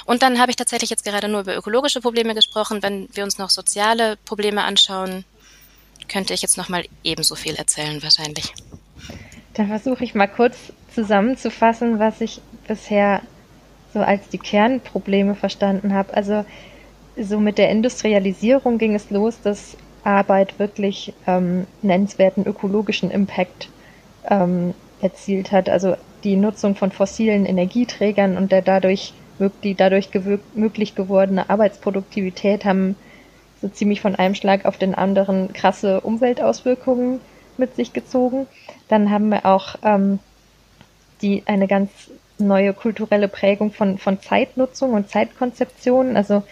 Und 0.04 0.22
dann 0.22 0.40
habe 0.40 0.50
ich 0.50 0.56
tatsächlich 0.56 0.90
jetzt 0.90 1.04
gerade 1.04 1.28
nur 1.28 1.42
über 1.42 1.56
ökologische 1.56 2.00
Probleme 2.00 2.34
gesprochen. 2.34 2.82
Wenn 2.82 3.08
wir 3.12 3.22
uns 3.22 3.38
noch 3.38 3.50
soziale 3.50 4.16
Probleme 4.24 4.64
anschauen, 4.64 5.24
könnte 6.08 6.34
ich 6.34 6.42
jetzt 6.42 6.56
noch 6.56 6.68
mal 6.68 6.84
ebenso 7.02 7.34
viel 7.34 7.54
erzählen 7.54 8.02
wahrscheinlich. 8.02 8.52
Dann 9.54 9.68
versuche 9.68 10.04
ich 10.04 10.14
mal 10.14 10.26
kurz 10.26 10.56
zusammenzufassen, 10.94 11.98
was 11.98 12.20
ich 12.20 12.40
bisher 12.66 13.22
so 13.92 14.00
als 14.00 14.28
die 14.28 14.38
Kernprobleme 14.38 15.34
verstanden 15.34 15.94
habe. 15.94 16.14
Also 16.14 16.44
so 17.16 17.38
mit 17.38 17.58
der 17.58 17.70
Industrialisierung 17.70 18.78
ging 18.78 18.94
es 18.94 19.10
los, 19.10 19.40
dass 19.42 19.76
Arbeit 20.02 20.58
wirklich 20.58 21.14
ähm, 21.26 21.66
nennenswerten 21.82 22.44
ökologischen 22.46 23.10
Impact 23.10 23.68
ähm, 24.28 24.74
erzielt 25.00 25.52
hat. 25.52 25.68
Also 25.68 25.96
die 26.24 26.36
Nutzung 26.36 26.74
von 26.74 26.90
fossilen 26.90 27.46
Energieträgern 27.46 28.36
und 28.36 28.52
der 28.52 28.62
dadurch 28.62 29.14
die 29.64 29.74
dadurch 29.74 30.10
möglich 30.54 30.94
gewordene 30.94 31.50
Arbeitsproduktivität 31.50 32.64
haben 32.64 32.94
so 33.64 33.70
ziemlich 33.70 34.02
von 34.02 34.14
einem 34.14 34.34
Schlag 34.34 34.66
auf 34.66 34.76
den 34.76 34.94
anderen 34.94 35.54
krasse 35.54 36.02
Umweltauswirkungen 36.02 37.22
mit 37.56 37.74
sich 37.76 37.94
gezogen. 37.94 38.46
Dann 38.88 39.10
haben 39.10 39.30
wir 39.30 39.46
auch 39.46 39.76
ähm, 39.82 40.18
die 41.22 41.44
eine 41.46 41.66
ganz 41.66 41.90
neue 42.36 42.74
kulturelle 42.74 43.26
Prägung 43.26 43.72
von, 43.72 43.96
von 43.96 44.20
Zeitnutzung 44.20 44.92
und 44.92 45.08
Zeitkonzeption, 45.08 46.14
also 46.14 46.42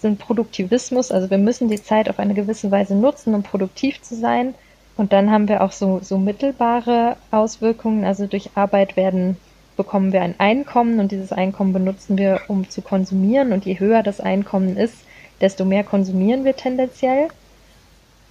sind 0.00 0.18
Produktivismus, 0.18 1.10
also 1.10 1.28
wir 1.28 1.36
müssen 1.36 1.68
die 1.68 1.82
Zeit 1.82 2.08
auf 2.08 2.18
eine 2.18 2.32
gewisse 2.32 2.70
Weise 2.70 2.94
nutzen, 2.94 3.34
um 3.34 3.42
produktiv 3.42 4.00
zu 4.00 4.14
sein. 4.14 4.54
Und 4.96 5.12
dann 5.12 5.30
haben 5.30 5.48
wir 5.48 5.62
auch 5.62 5.72
so, 5.72 6.00
so 6.02 6.16
mittelbare 6.16 7.16
Auswirkungen, 7.30 8.06
also 8.06 8.26
durch 8.26 8.50
Arbeit 8.54 8.96
werden, 8.96 9.36
bekommen 9.76 10.14
wir 10.14 10.22
ein 10.22 10.36
Einkommen 10.38 11.00
und 11.00 11.12
dieses 11.12 11.32
Einkommen 11.32 11.74
benutzen 11.74 12.16
wir, 12.16 12.40
um 12.48 12.70
zu 12.70 12.80
konsumieren. 12.80 13.52
Und 13.52 13.66
je 13.66 13.78
höher 13.78 14.02
das 14.02 14.20
Einkommen 14.20 14.78
ist, 14.78 15.05
desto 15.40 15.64
mehr 15.64 15.84
konsumieren 15.84 16.44
wir 16.44 16.56
tendenziell. 16.56 17.28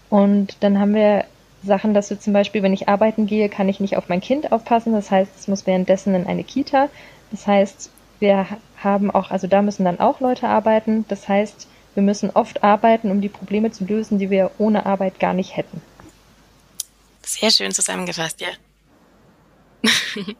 Und 0.10 0.58
dann 0.62 0.80
haben 0.80 0.94
wir 0.94 1.26
Sachen, 1.63 1.94
dass 1.94 2.10
wir 2.10 2.20
zum 2.20 2.34
Beispiel, 2.34 2.63
wenn 2.63 2.74
ich 2.74 2.88
arbeiten 2.88 3.26
gehe, 3.26 3.50
kann 3.50 3.70
ich 3.70 3.80
nicht 3.80 3.98
auf 3.98 4.10
mein 4.10 4.22
Kind 4.22 4.52
aufpassen. 4.52 4.94
Das 4.94 5.12
heißt, 5.12 5.32
es 5.38 5.48
muss 5.48 5.65
währenddessen 5.65 6.13
in 6.15 6.28
eine 6.28 6.44
Kita. 6.44 6.89
Das 7.32 7.48
heißt, 7.48 7.89
wir 8.20 8.48
haben 8.78 9.12
auch, 9.12 9.32
also 9.32 9.48
da 9.48 9.62
müssen 9.62 9.86
dann 9.86 10.00
auch 10.00 10.20
Leute 10.20 10.48
arbeiten. 10.48 11.06
Das 11.08 11.28
heißt, 11.28 11.68
wir 11.96 12.04
müssen 12.04 12.30
oft 12.30 12.63
arbeiten, 12.63 13.10
um 13.12 13.22
die 13.22 13.30
Probleme 13.30 13.72
zu 13.72 13.86
lösen, 13.86 14.20
die 14.20 14.30
wir 14.30 14.52
ohne 14.58 14.86
Arbeit 14.86 15.20
gar 15.20 15.34
nicht 15.34 15.58
hätten. 15.58 15.82
Sehr 17.24 17.50
schön 17.50 17.72
zusammengefasst, 17.72 18.41
ja. 18.41 18.50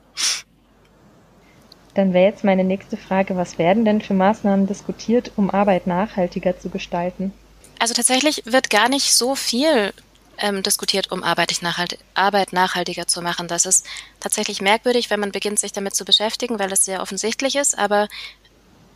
Dann 1.96 2.14
wäre 2.14 2.30
jetzt 2.30 2.44
meine 2.44 2.64
nächste 2.64 2.98
Frage, 2.98 3.36
was 3.36 3.58
werden 3.58 3.86
denn 3.86 4.02
für 4.02 4.14
Maßnahmen 4.14 4.68
diskutiert, 4.68 5.32
um 5.38 5.50
Arbeit 5.50 5.88
nachhaltiger 5.88 6.60
zu 6.60 6.70
gestalten? 6.70 7.34
Also 7.80 7.94
tatsächlich 7.94 8.44
wird 8.46 8.70
gar 8.70 8.90
nicht 8.90 9.14
so 9.14 9.34
viel 9.34 9.94
ähm, 10.38 10.62
diskutiert, 10.62 11.12
um 11.12 11.24
Arbeit, 11.24 11.58
nachhalt 11.62 11.98
Arbeit 12.14 12.54
nachhaltiger 12.54 13.08
zu 13.08 13.22
machen. 13.22 13.48
Das 13.48 13.66
ist 13.66 13.86
tatsächlich 14.20 14.62
merkwürdig, 14.62 15.10
wenn 15.10 15.22
man 15.22 15.32
beginnt, 15.32 15.60
sich 15.60 15.72
damit 15.72 15.96
zu 15.96 16.04
beschäftigen, 16.06 16.60
weil 16.60 16.72
es 16.72 16.86
sehr 16.86 17.02
offensichtlich 17.02 17.56
ist. 17.56 17.78
Aber 17.78 18.08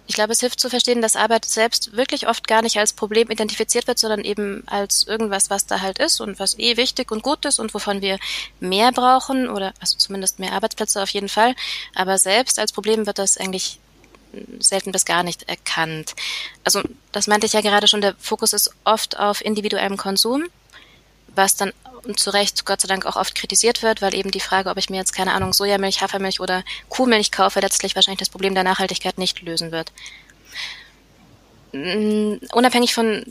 ich 0.10 0.16
glaube, 0.16 0.34
es 0.34 0.40
hilft 0.40 0.60
zu 0.60 0.72
verstehen, 0.72 1.04
dass 1.04 1.16
Arbeit 1.16 1.46
selbst 1.46 1.96
wirklich 1.96 2.28
oft 2.28 2.48
gar 2.48 2.64
nicht 2.64 2.80
als 2.80 2.94
Problem 2.94 3.30
identifiziert 3.30 3.86
wird, 3.86 4.00
sondern 4.00 4.22
eben 4.22 4.64
als 4.66 5.06
irgendwas, 5.06 5.52
was 5.52 5.68
da 5.68 5.82
halt 5.82 6.00
ist 6.00 6.20
und 6.20 6.40
was 6.40 6.58
eh 6.58 6.78
wichtig 6.78 7.12
und 7.12 7.22
gut 7.22 7.46
ist 7.46 7.60
und 7.60 7.76
wovon 7.76 8.02
wir 8.02 8.18
mehr 8.60 8.92
brauchen 8.92 9.48
oder 9.48 9.72
also 9.80 10.00
zumindest 10.00 10.40
mehr 10.40 10.54
Arbeitsplätze 10.54 11.04
auf 11.04 11.12
jeden 11.12 11.30
Fall. 11.30 11.54
Aber 11.94 12.18
selbst 12.18 12.58
als 12.58 12.72
Problem 12.72 13.06
wird 13.06 13.20
das 13.20 13.38
eigentlich 13.38 13.78
selten 14.60 14.92
bis 14.92 15.06
gar 15.06 15.22
nicht 15.22 15.48
erkannt. 15.48 16.16
Also 16.64 16.82
das 17.12 17.28
meinte 17.28 17.46
ich 17.46 17.54
ja 17.54 17.62
gerade 17.62 17.88
schon, 17.88 18.02
der 18.02 18.16
Fokus 18.18 18.54
ist 18.54 18.72
oft 18.86 19.20
auf 19.20 19.46
individuellem 19.46 19.96
Konsum, 19.96 20.46
was 21.36 21.56
dann 21.56 21.72
zu 22.16 22.30
Recht 22.32 22.66
Gott 22.66 22.82
sei 22.82 22.88
Dank 22.88 23.06
auch 23.06 23.16
oft 23.16 23.36
kritisiert 23.36 23.84
wird, 23.84 24.02
weil 24.02 24.14
eben 24.14 24.32
die 24.32 24.40
Frage, 24.40 24.70
ob 24.70 24.78
ich 24.78 24.90
mir 24.90 24.98
jetzt 24.98 25.14
keine 25.14 25.34
Ahnung 25.34 25.54
Sojamilch, 25.54 26.02
Hafermilch 26.02 26.40
oder 26.40 26.64
Kuhmilch 26.90 27.32
kaufe, 27.32 27.60
letztlich 27.60 27.96
wahrscheinlich 27.96 28.20
das 28.20 28.30
Problem 28.30 28.54
der 28.54 28.64
Nachhaltigkeit 28.64 29.18
nicht 29.18 29.42
lösen 29.42 29.72
wird. 29.72 29.92
unabhängig 32.52 32.94
von 32.96 33.26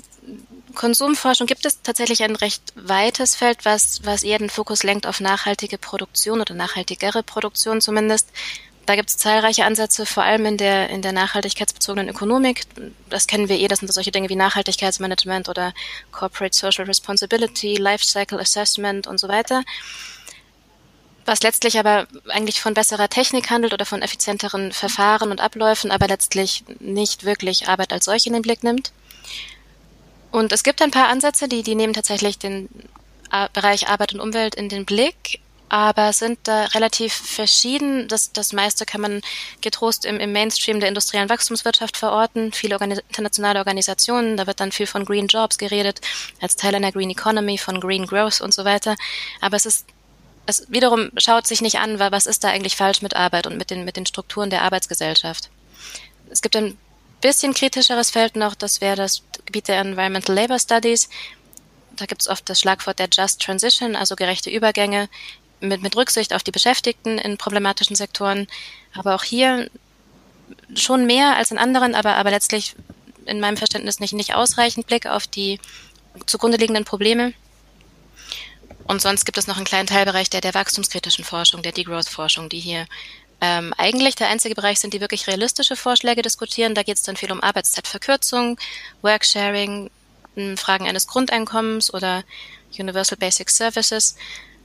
Konsumforschung 0.75 1.47
gibt 1.47 1.67
es 1.67 1.83
tatsächlich 1.83 2.23
ein 2.23 2.37
recht 2.37 2.63
weites 2.77 3.35
Feld, 3.35 3.65
was, 3.65 4.05
was 4.05 4.23
eher 4.23 4.39
den 4.39 4.51
Fokus 4.51 4.83
lenkt 4.83 5.07
auf 5.07 5.21
nachhaltige 5.21 5.79
Produktion 5.79 6.41
oder 6.41 6.55
nachhaltigere 6.55 7.23
Produktion 7.23 7.81
zumindest. 7.81 8.29
Da 8.89 8.97
gibt 8.97 9.11
es 9.11 9.19
zahlreiche 9.19 9.67
Ansätze, 9.67 10.07
vor 10.07 10.23
allem 10.23 10.47
in 10.47 10.57
der, 10.57 10.89
in 10.89 11.03
der 11.03 11.13
nachhaltigkeitsbezogenen 11.13 12.09
Ökonomik. 12.09 12.63
Das 13.11 13.27
kennen 13.27 13.51
wir 13.51 13.59
eh, 13.59 13.69
das 13.69 13.81
sind 13.81 13.93
solche 13.93 14.13
Dinge 14.13 14.31
wie 14.31 14.35
Nachhaltigkeitsmanagement 14.35 15.51
oder 15.51 15.75
Corporate 16.11 16.57
Social 16.57 16.87
Responsibility, 16.87 17.77
Lifecycle 17.77 18.41
Assessment 18.41 19.07
und 19.07 19.21
so 19.21 19.29
weiter. 19.29 19.63
Was 21.27 21.43
letztlich 21.43 21.79
aber 21.79 22.07
eigentlich 22.31 22.63
von 22.63 22.73
besserer 22.73 23.11
Technik 23.11 23.51
handelt 23.51 23.75
oder 23.75 23.85
von 23.85 24.01
effizienteren 24.01 24.73
Verfahren 24.73 25.31
und 25.33 25.43
Abläufen, 25.43 25.91
aber 25.91 26.09
letztlich 26.09 26.65
nicht 26.81 27.25
wirklich 27.25 27.69
Arbeit 27.69 27.93
als 27.93 28.07
solche 28.07 28.31
in 28.31 28.33
den 28.33 28.43
Blick 28.43 28.65
nimmt. 28.65 28.93
Und 30.31 30.51
es 30.51 30.63
gibt 30.63 30.81
ein 30.81 30.93
paar 30.93 31.09
Ansätze, 31.09 31.47
die, 31.47 31.63
die 31.63 31.75
nehmen 31.75 31.93
tatsächlich 31.93 32.39
den 32.39 32.71
Bereich 33.53 33.89
Arbeit 33.89 34.15
und 34.15 34.21
Umwelt 34.21 34.55
in 34.55 34.71
den 34.71 34.87
Blick, 34.87 35.41
aber 35.69 36.13
sind 36.13 36.39
da 36.45 36.65
relativ 36.67 37.13
verschieden. 37.13 38.09
Das, 38.09 38.33
das 38.33 38.53
meiste 38.53 38.87
kann 38.87 39.01
man 39.01 39.21
getrost 39.61 40.05
im, 40.05 40.19
im 40.19 40.33
Mainstream 40.33 40.81
der 40.81 40.89
industriellen 40.89 41.29
Wachstumswirtschaft 41.29 41.97
verorten. 41.97 42.53
Viele 42.53 42.75
Organi 42.75 42.99
internationale 43.09 43.59
Organisationen, 43.59 44.37
da 44.37 44.47
wird 44.47 44.61
dann 44.61 44.73
viel 44.73 44.87
von 44.87 45.05
Green 45.05 45.27
Jobs 45.27 45.59
geredet, 45.59 46.01
als 46.41 46.57
Teil 46.57 46.75
einer 46.75 46.93
Green 46.93 47.11
Economy, 47.11 47.59
von 47.59 47.81
Green 47.81 48.07
Growth 48.07 48.41
und 48.41 48.55
so 48.55 48.65
weiter. 48.65 48.97
Aber 49.41 49.57
es 49.57 49.67
ist 49.67 49.87
es 50.49 50.65
wiederum 50.71 51.11
schaut 51.19 51.47
sich 51.47 51.61
nicht 51.61 51.79
an, 51.79 51.99
was 51.99 52.27
ist 52.27 52.43
da 52.43 52.49
eigentlich 52.49 52.75
falsch 52.75 53.03
mit 53.03 53.15
Arbeit 53.15 53.47
und 53.47 53.59
mit 53.59 53.71
den, 53.71 53.85
mit 53.85 53.97
den 53.97 54.07
Strukturen 54.07 54.49
der 54.49 54.63
Arbeitsgesellschaft. 54.63 55.51
Es 56.31 56.41
gibt 56.41 56.57
ein 56.57 56.79
bisschen 57.21 57.53
kritischeres 57.53 58.11
Feld 58.11 58.35
noch, 58.35 58.55
das 58.55 58.81
wäre 58.81 58.97
das 58.97 59.23
Gebiet 59.45 59.69
der 59.69 59.81
Environmental 59.81 60.35
Labor 60.35 60.59
Studies. 60.59 61.11
Da 61.97 62.07
gibt 62.07 62.23
es 62.23 62.29
oft 62.29 62.49
das 62.49 62.61
Schlagwort 62.61 62.99
der 62.99 63.09
Just 63.13 63.43
Transition, 63.43 63.95
also 63.95 64.17
gerechte 64.17 64.49
Übergänge 64.49 65.11
mit, 65.61 65.83
mit 65.83 65.97
Rücksicht 65.97 66.35
auf 66.35 66.43
die 66.43 66.51
Beschäftigten 66.51 67.19
in 67.19 67.39
problematischen 67.39 67.97
Sektoren. 67.97 68.47
Aber 68.95 69.15
auch 69.15 69.25
hier 69.25 69.71
schon 70.75 71.07
mehr 71.07 71.37
als 71.37 71.51
in 71.51 71.59
anderen, 71.59 71.95
aber, 71.95 72.17
aber 72.17 72.31
letztlich 72.31 72.75
in 73.25 73.41
meinem 73.41 73.57
Verständnis 73.57 74.01
nicht, 74.01 74.15
nicht 74.15 74.35
ausreichend 74.35 74.87
Blick 74.87 75.07
auf 75.07 75.27
die 75.27 75.61
zugrunde 76.27 76.59
liegenden 76.59 76.85
Probleme. 76.85 77.33
Und 78.87 79.03
sonst 79.03 79.27
gibt 79.27 79.37
es 79.37 79.47
noch 79.47 79.57
einen 79.57 79.67
kleinen 79.67 79.87
Teilbereich 79.87 80.31
der, 80.31 80.41
der 80.41 80.55
wachstumskritischen 80.55 81.25
Forschung, 81.25 81.63
der 81.63 81.73
Degrowth-Forschung, 81.73 82.49
die 82.49 82.59
hier 82.59 82.87
ähm, 83.41 83.75
eigentlich 83.77 84.15
der 84.15 84.29
einzige 84.29 84.55
Bereich 84.55 84.81
sind, 84.81 84.95
die 84.95 85.01
wirklich 85.01 85.27
realistische 85.27 85.77
Vorschläge 85.77 86.23
diskutieren. 86.23 86.75
Da 86.75 86.83
geht 86.83 86.97
es 86.97 87.03
dann 87.03 87.17
viel 87.17 87.31
um 87.31 87.43
Arbeitszeitverkürzung, 87.43 88.59
Worksharing, 89.03 89.91
Fragen 90.57 90.89
eines 90.89 91.07
Grundeinkommens 91.07 91.93
oder 91.93 92.25
Universal 92.79 93.19
Basic 93.19 93.51
Services 93.51 94.17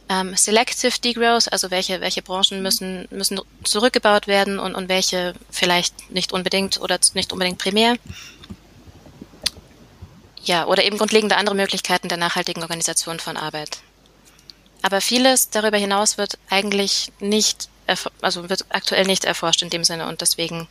ähm, 0.10 0.36
Selective 0.36 1.00
Degrowth, 1.00 1.52
also 1.52 1.72
welche, 1.72 2.02
welche 2.02 2.22
Branchen 2.22 2.62
müssen, 2.62 3.08
müssen 3.10 3.40
zurückgebaut 3.64 4.28
werden 4.28 4.60
und, 4.60 4.76
und 4.76 4.90
welche 4.90 5.34
vielleicht 5.50 6.12
nicht 6.12 6.34
unbedingt 6.34 6.80
oder 6.80 7.00
nicht 7.14 7.32
unbedingt 7.32 7.60
primär. 7.60 7.96
Ja, 10.44 10.66
oder 10.66 10.84
eben 10.84 10.98
grundlegende 10.98 11.38
andere 11.38 11.56
Möglichkeiten 11.56 12.10
der 12.10 12.18
nachhaltigen 12.18 12.64
Organisation 12.64 13.20
von 13.20 13.38
Arbeit. 13.38 13.80
Aber 14.82 15.00
vieles 15.00 15.50
darüber 15.50 15.78
hinaus 15.78 16.18
wird 16.18 16.38
eigentlich 16.50 17.12
nicht, 17.20 17.70
also 18.22 18.50
wird 18.50 18.66
aktuell 18.70 19.06
nicht 19.06 19.24
erforscht 19.24 19.62
in 19.62 19.70
dem 19.70 19.86
Sinne 19.86 20.08
und 20.08 20.20
deswegen 20.20 20.68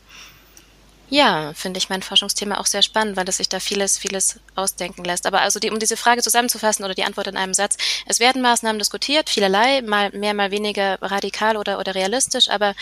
ja, 1.12 1.52
finde 1.54 1.76
ich 1.76 1.90
mein 1.90 2.00
Forschungsthema 2.00 2.58
auch 2.58 2.64
sehr 2.64 2.80
spannend, 2.80 3.18
weil 3.18 3.28
es 3.28 3.36
sich 3.36 3.50
da 3.50 3.60
vieles, 3.60 3.98
vieles 3.98 4.40
ausdenken 4.54 5.04
lässt. 5.04 5.26
Aber 5.26 5.42
also 5.42 5.60
die, 5.60 5.70
um 5.70 5.78
diese 5.78 5.98
Frage 5.98 6.22
zusammenzufassen 6.22 6.86
oder 6.86 6.94
die 6.94 7.04
Antwort 7.04 7.26
in 7.26 7.36
einem 7.36 7.52
Satz, 7.52 7.76
es 8.06 8.18
werden 8.18 8.40
Maßnahmen 8.40 8.78
diskutiert, 8.78 9.28
vielerlei, 9.28 9.82
mal 9.82 10.10
mehr, 10.12 10.32
mal 10.32 10.50
weniger 10.50 10.96
radikal 11.02 11.58
oder, 11.58 11.78
oder 11.78 11.94
realistisch, 11.94 12.48
aber 12.48 12.74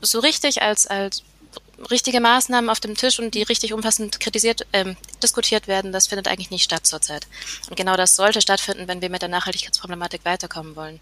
so 0.00 0.18
richtig 0.18 0.62
als, 0.62 0.88
als 0.88 1.22
richtige 1.92 2.20
Maßnahmen 2.20 2.68
auf 2.70 2.80
dem 2.80 2.96
Tisch 2.96 3.20
und 3.20 3.36
die 3.36 3.44
richtig 3.44 3.72
umfassend 3.72 4.18
kritisiert, 4.18 4.66
ähm, 4.72 4.96
diskutiert 5.22 5.68
werden, 5.68 5.92
das 5.92 6.08
findet 6.08 6.26
eigentlich 6.26 6.50
nicht 6.50 6.64
statt 6.64 6.88
zurzeit. 6.88 7.28
Und 7.68 7.76
genau 7.76 7.96
das 7.96 8.16
sollte 8.16 8.40
stattfinden, 8.40 8.88
wenn 8.88 9.00
wir 9.00 9.10
mit 9.10 9.22
der 9.22 9.28
Nachhaltigkeitsproblematik 9.28 10.24
weiterkommen 10.24 10.74
wollen. 10.74 10.98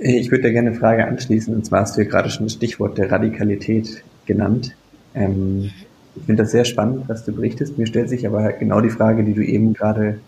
Ich 0.00 0.32
würde 0.32 0.42
da 0.42 0.50
gerne 0.50 0.70
eine 0.70 0.78
Frage 0.80 1.06
anschließen, 1.06 1.54
und 1.54 1.64
zwar 1.64 1.82
hast 1.82 1.96
du 1.96 2.00
ja 2.00 2.08
gerade 2.08 2.28
schon 2.28 2.46
das 2.46 2.54
Stichwort 2.54 2.98
der 2.98 3.12
Radikalität 3.12 4.02
genannt. 4.26 4.74
Ähm, 5.14 5.60
mhm. 5.60 5.72
Ich 6.20 6.26
finde 6.26 6.42
das 6.42 6.52
sehr 6.52 6.64
spannend, 6.64 7.08
was 7.08 7.24
du 7.24 7.32
berichtest. 7.32 7.78
Mir 7.78 7.86
stellt 7.86 8.08
sich 8.08 8.26
aber 8.26 8.52
genau 8.52 8.80
die 8.80 8.90
Frage, 8.90 9.24
die 9.24 9.34
du 9.34 9.44
eben 9.44 9.72
gerade 9.74 10.20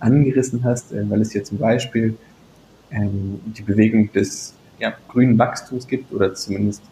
angerissen 0.00 0.64
hast, 0.64 0.92
äh, 0.92 1.08
weil 1.08 1.20
es 1.20 1.32
hier 1.32 1.44
zum 1.44 1.58
Beispiel 1.58 2.16
ähm, 2.90 3.40
die 3.46 3.62
Bewegung 3.62 4.12
des 4.12 4.54
ja, 4.78 4.94
grünen 5.08 5.38
Wachstums 5.38 5.86
gibt 5.86 6.12
oder 6.12 6.34
zumindest 6.34 6.82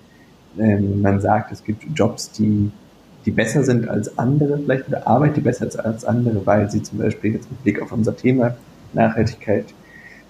ähm, 0.59 1.03
man 1.03 1.21
sagt, 1.21 1.53
es 1.53 1.63
gibt 1.63 1.85
Jobs, 1.95 2.31
die, 2.33 2.71
die 3.25 3.31
besser 3.31 3.63
sind 3.63 3.89
als 3.89 4.19
andere, 4.19 4.59
vielleicht 4.59 4.89
oder 4.89 5.07
Arbeit, 5.07 5.37
die 5.37 5.41
besser 5.41 5.67
ist 5.67 5.77
als 5.77 6.05
andere, 6.05 6.45
weil 6.47 6.71
sie 6.71 6.83
zum 6.83 6.99
Beispiel 6.99 7.35
jetzt 7.35 7.51
mit 7.51 7.63
Blick 7.63 7.83
auf 7.83 7.93
unser 7.93 8.17
Thema 8.17 8.57
Nachhaltigkeit 8.93 9.67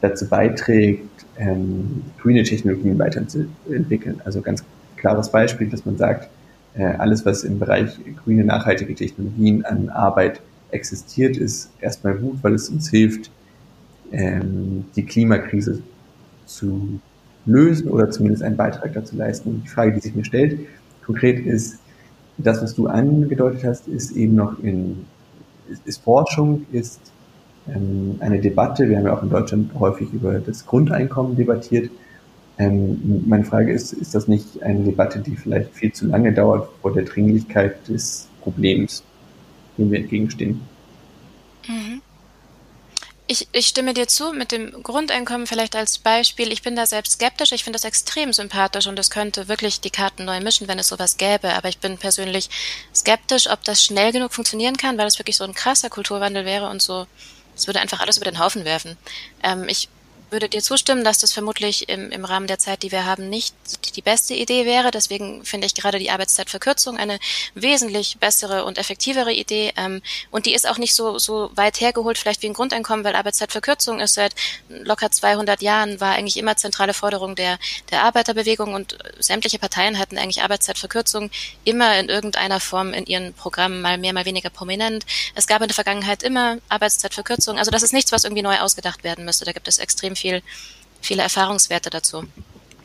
dazu 0.00 0.28
beiträgt, 0.28 1.26
ähm, 1.38 2.02
grüne 2.20 2.42
Technologien 2.42 2.98
weiterzuentwickeln. 2.98 4.20
Also 4.24 4.40
ganz 4.40 4.64
klares 4.96 5.30
Beispiel, 5.30 5.68
dass 5.68 5.84
man 5.84 5.96
sagt, 5.96 6.28
alles, 6.84 7.24
was 7.24 7.44
im 7.44 7.58
Bereich 7.58 7.98
grüne, 8.22 8.44
nachhaltige 8.44 8.94
Technologien 8.94 9.64
an 9.64 9.88
Arbeit 9.88 10.40
existiert, 10.70 11.36
ist 11.36 11.70
erstmal 11.80 12.14
gut, 12.14 12.38
weil 12.42 12.54
es 12.54 12.68
uns 12.68 12.90
hilft, 12.90 13.30
ähm, 14.12 14.84
die 14.94 15.04
Klimakrise 15.04 15.82
zu 16.44 17.00
lösen 17.44 17.88
oder 17.88 18.10
zumindest 18.10 18.42
einen 18.42 18.56
Beitrag 18.56 18.92
dazu 18.92 19.16
leisten. 19.16 19.50
Und 19.50 19.64
die 19.64 19.68
Frage, 19.68 19.92
die 19.92 20.00
sich 20.00 20.14
mir 20.14 20.24
stellt, 20.24 20.60
konkret 21.04 21.44
ist, 21.44 21.78
das, 22.38 22.62
was 22.62 22.74
du 22.74 22.86
angedeutet 22.86 23.64
hast, 23.64 23.88
ist 23.88 24.12
eben 24.12 24.34
noch 24.34 24.58
in, 24.62 25.06
ist, 25.70 25.86
ist 25.86 26.02
Forschung, 26.02 26.66
ist 26.72 27.00
ähm, 27.68 28.16
eine 28.20 28.40
Debatte. 28.40 28.88
Wir 28.88 28.98
haben 28.98 29.06
ja 29.06 29.16
auch 29.16 29.22
in 29.22 29.30
Deutschland 29.30 29.70
häufig 29.78 30.12
über 30.12 30.38
das 30.38 30.66
Grundeinkommen 30.66 31.36
debattiert. 31.36 31.90
Ähm, 32.58 33.24
meine 33.26 33.44
Frage 33.44 33.72
ist, 33.72 33.92
ist 33.92 34.14
das 34.14 34.28
nicht 34.28 34.62
eine 34.62 34.84
Debatte, 34.84 35.20
die 35.20 35.36
vielleicht 35.36 35.74
viel 35.74 35.92
zu 35.92 36.06
lange 36.06 36.32
dauert 36.32 36.68
vor 36.80 36.92
der 36.92 37.04
Dringlichkeit 37.04 37.86
des 37.88 38.28
Problems, 38.40 39.02
dem 39.76 39.90
wir 39.90 40.00
entgegenstehen? 40.00 40.60
Mhm. 41.68 42.00
Ich, 43.28 43.48
ich 43.50 43.66
stimme 43.66 43.92
dir 43.92 44.06
zu, 44.06 44.32
mit 44.32 44.52
dem 44.52 44.84
Grundeinkommen 44.84 45.48
vielleicht 45.48 45.74
als 45.74 45.98
Beispiel. 45.98 46.52
Ich 46.52 46.62
bin 46.62 46.76
da 46.76 46.86
selbst 46.86 47.14
skeptisch. 47.14 47.50
Ich 47.50 47.64
finde 47.64 47.76
das 47.76 47.84
extrem 47.84 48.32
sympathisch 48.32 48.86
und 48.86 48.96
es 49.00 49.10
könnte 49.10 49.48
wirklich 49.48 49.80
die 49.80 49.90
Karten 49.90 50.24
neu 50.24 50.40
mischen, 50.40 50.68
wenn 50.68 50.78
es 50.78 50.86
sowas 50.86 51.16
gäbe. 51.16 51.52
Aber 51.54 51.68
ich 51.68 51.78
bin 51.78 51.98
persönlich 51.98 52.48
skeptisch, 52.94 53.50
ob 53.50 53.64
das 53.64 53.82
schnell 53.82 54.12
genug 54.12 54.32
funktionieren 54.32 54.76
kann, 54.76 54.96
weil 54.96 55.08
es 55.08 55.18
wirklich 55.18 55.36
so 55.36 55.42
ein 55.42 55.54
krasser 55.54 55.90
Kulturwandel 55.90 56.44
wäre 56.44 56.70
und 56.70 56.80
so, 56.80 57.06
es 57.56 57.66
würde 57.66 57.80
einfach 57.80 58.00
alles 58.00 58.16
über 58.16 58.30
den 58.30 58.38
Haufen 58.38 58.64
werfen. 58.64 58.96
Ähm, 59.42 59.64
ich 59.66 59.88
würde 60.30 60.48
dir 60.48 60.62
zustimmen, 60.62 61.04
dass 61.04 61.18
das 61.18 61.32
vermutlich 61.32 61.88
im, 61.88 62.10
im 62.10 62.24
Rahmen 62.24 62.46
der 62.46 62.58
Zeit, 62.58 62.82
die 62.82 62.92
wir 62.92 63.04
haben, 63.04 63.28
nicht 63.28 63.54
die 63.94 64.02
beste 64.02 64.34
Idee 64.34 64.66
wäre. 64.66 64.90
Deswegen 64.90 65.44
finde 65.44 65.66
ich 65.66 65.74
gerade 65.74 65.98
die 65.98 66.10
Arbeitszeitverkürzung 66.10 66.96
eine 66.96 67.18
wesentlich 67.54 68.18
bessere 68.18 68.64
und 68.64 68.78
effektivere 68.78 69.32
Idee. 69.32 69.72
Ähm, 69.76 70.02
und 70.30 70.46
die 70.46 70.54
ist 70.54 70.68
auch 70.68 70.78
nicht 70.78 70.94
so, 70.94 71.18
so 71.18 71.50
weit 71.54 71.80
hergeholt, 71.80 72.18
vielleicht 72.18 72.42
wie 72.42 72.48
ein 72.48 72.54
Grundeinkommen, 72.54 73.04
weil 73.04 73.14
Arbeitszeitverkürzung 73.14 74.00
ist 74.00 74.14
seit 74.14 74.34
locker 74.68 75.10
200 75.10 75.62
Jahren, 75.62 76.00
war 76.00 76.14
eigentlich 76.14 76.36
immer 76.36 76.56
zentrale 76.56 76.94
Forderung 76.94 77.36
der, 77.36 77.58
der 77.90 78.02
Arbeiterbewegung 78.02 78.74
und 78.74 78.98
sämtliche 79.18 79.58
Parteien 79.58 79.98
hatten 79.98 80.18
eigentlich 80.18 80.42
Arbeitszeitverkürzung 80.42 81.30
immer 81.64 81.98
in 81.98 82.08
irgendeiner 82.08 82.60
Form 82.60 82.92
in 82.92 83.06
ihren 83.06 83.32
Programmen, 83.34 83.80
mal 83.80 83.98
mehr, 83.98 84.12
mal 84.12 84.24
weniger 84.24 84.50
prominent. 84.50 85.06
Es 85.34 85.46
gab 85.46 85.62
in 85.62 85.68
der 85.68 85.74
Vergangenheit 85.74 86.22
immer 86.22 86.58
Arbeitszeitverkürzung. 86.68 87.58
Also 87.58 87.70
das 87.70 87.82
ist 87.82 87.92
nichts, 87.92 88.12
was 88.12 88.24
irgendwie 88.24 88.42
neu 88.42 88.58
ausgedacht 88.58 89.04
werden 89.04 89.24
müsste. 89.24 89.44
Da 89.44 89.52
gibt 89.52 89.68
es 89.68 89.78
extrem 89.78 90.15
viel, 90.16 90.42
viele 91.00 91.22
Erfahrungswerte 91.22 91.90
dazu. 91.90 92.24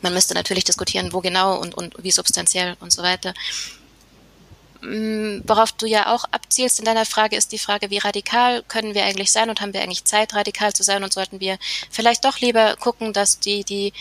Man 0.02 0.13
müsste 0.13 0.34
natürlich 0.34 0.63
diskutieren, 0.63 1.13
wo 1.13 1.22
genau 1.22 1.60
und, 1.60 1.76
und 1.76 1.96
wie 2.04 2.12
substanziell 2.12 2.76
und 2.80 2.91
so 2.91 3.04
weiter. 3.04 3.34
Mm, 4.82 5.41
worauf 5.46 5.72
du 5.72 5.86
ja 5.86 6.13
auch 6.13 6.26
abzielst 6.32 6.80
in 6.80 6.86
deiner 6.86 7.06
Frage, 7.06 7.36
ist 7.36 7.52
die 7.52 7.60
Frage, 7.60 7.91
wie 7.91 8.00
radikal 8.00 8.63
können 8.63 8.96
wir 8.96 9.06
eigentlich 9.06 9.32
sein 9.32 9.50
und 9.50 9.62
haben 9.62 9.74
wir 9.74 9.82
eigentlich 9.82 10.06
Zeit, 10.06 10.34
radikal 10.34 10.74
zu 10.74 10.84
sein 10.84 11.04
und 11.04 11.13
sollten 11.13 11.39
wir 11.39 11.58
vielleicht 11.91 12.26
doch 12.26 12.39
lieber 12.39 12.76
gucken, 12.78 13.13
dass 13.13 13.39
die, 13.39 13.63
die 13.63 13.94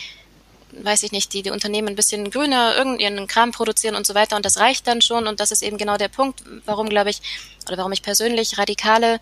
weiß 0.73 1.03
ich 1.03 1.11
nicht, 1.11 1.33
die, 1.33 1.41
die 1.41 1.51
Unternehmen 1.51 1.89
ein 1.89 1.95
bisschen 1.95 2.29
grüner 2.31 2.75
irgendeinen 2.75 3.27
Kram 3.27 3.51
produzieren 3.51 3.95
und 3.95 4.05
so 4.05 4.15
weiter 4.15 4.35
und 4.35 4.45
das 4.45 4.57
reicht 4.57 4.87
dann 4.87 5.01
schon 5.01 5.27
und 5.27 5.39
das 5.39 5.51
ist 5.51 5.63
eben 5.63 5.77
genau 5.77 5.97
der 5.97 6.07
Punkt, 6.07 6.43
warum 6.65 6.89
glaube 6.89 7.09
ich, 7.09 7.21
oder 7.67 7.77
warum 7.77 7.91
ich 7.91 8.01
persönlich 8.01 8.57
radikale 8.57 9.19